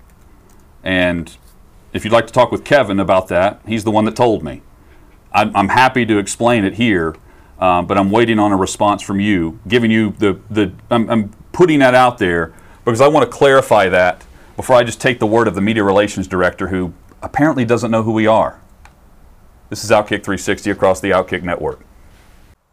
And 0.84 1.36
if 1.94 2.04
you'd 2.04 2.14
like 2.14 2.28
to 2.28 2.34
talk 2.34 2.52
with 2.52 2.64
Kevin 2.64 3.00
about 3.00 3.28
that, 3.30 3.62
he's 3.68 3.84
the 3.84 3.92
one 3.92 4.06
that 4.06 4.16
told 4.16 4.44
me. 4.44 4.62
I'm, 5.32 5.56
I'm 5.56 5.70
happy 5.70 6.06
to 6.06 6.18
explain 6.18 6.66
it 6.66 6.76
here, 6.76 7.16
um, 7.60 7.86
but 7.86 7.98
I'm 7.98 8.10
waiting 8.10 8.40
on 8.40 8.52
a 8.52 8.56
response 8.56 9.02
from 9.02 9.20
you, 9.20 9.60
giving 9.68 9.92
you 9.92 10.12
the, 10.18 10.40
the 10.50 10.72
I'm, 10.90 11.10
I'm 11.10 11.30
putting 11.52 11.80
that 11.80 11.94
out 11.94 12.18
there 12.18 12.54
because 12.84 13.02
I 13.02 13.08
want 13.08 13.30
to 13.30 13.38
clarify 13.38 13.90
that 13.90 14.26
before 14.56 14.76
I 14.76 14.84
just 14.84 15.02
take 15.02 15.20
the 15.20 15.28
word 15.28 15.48
of 15.48 15.56
the 15.56 15.62
media 15.62 15.84
relations 15.84 16.28
director 16.28 16.68
who 16.68 16.94
apparently 17.22 17.66
doesn't 17.66 17.92
know 17.92 18.04
who 18.04 18.12
we 18.12 18.28
are. 18.28 18.62
This 19.70 19.84
is 19.84 19.90
Outkick 19.90 20.24
360 20.24 20.70
across 20.70 21.02
the 21.02 21.10
Outkick 21.10 21.44
network. 21.44 21.82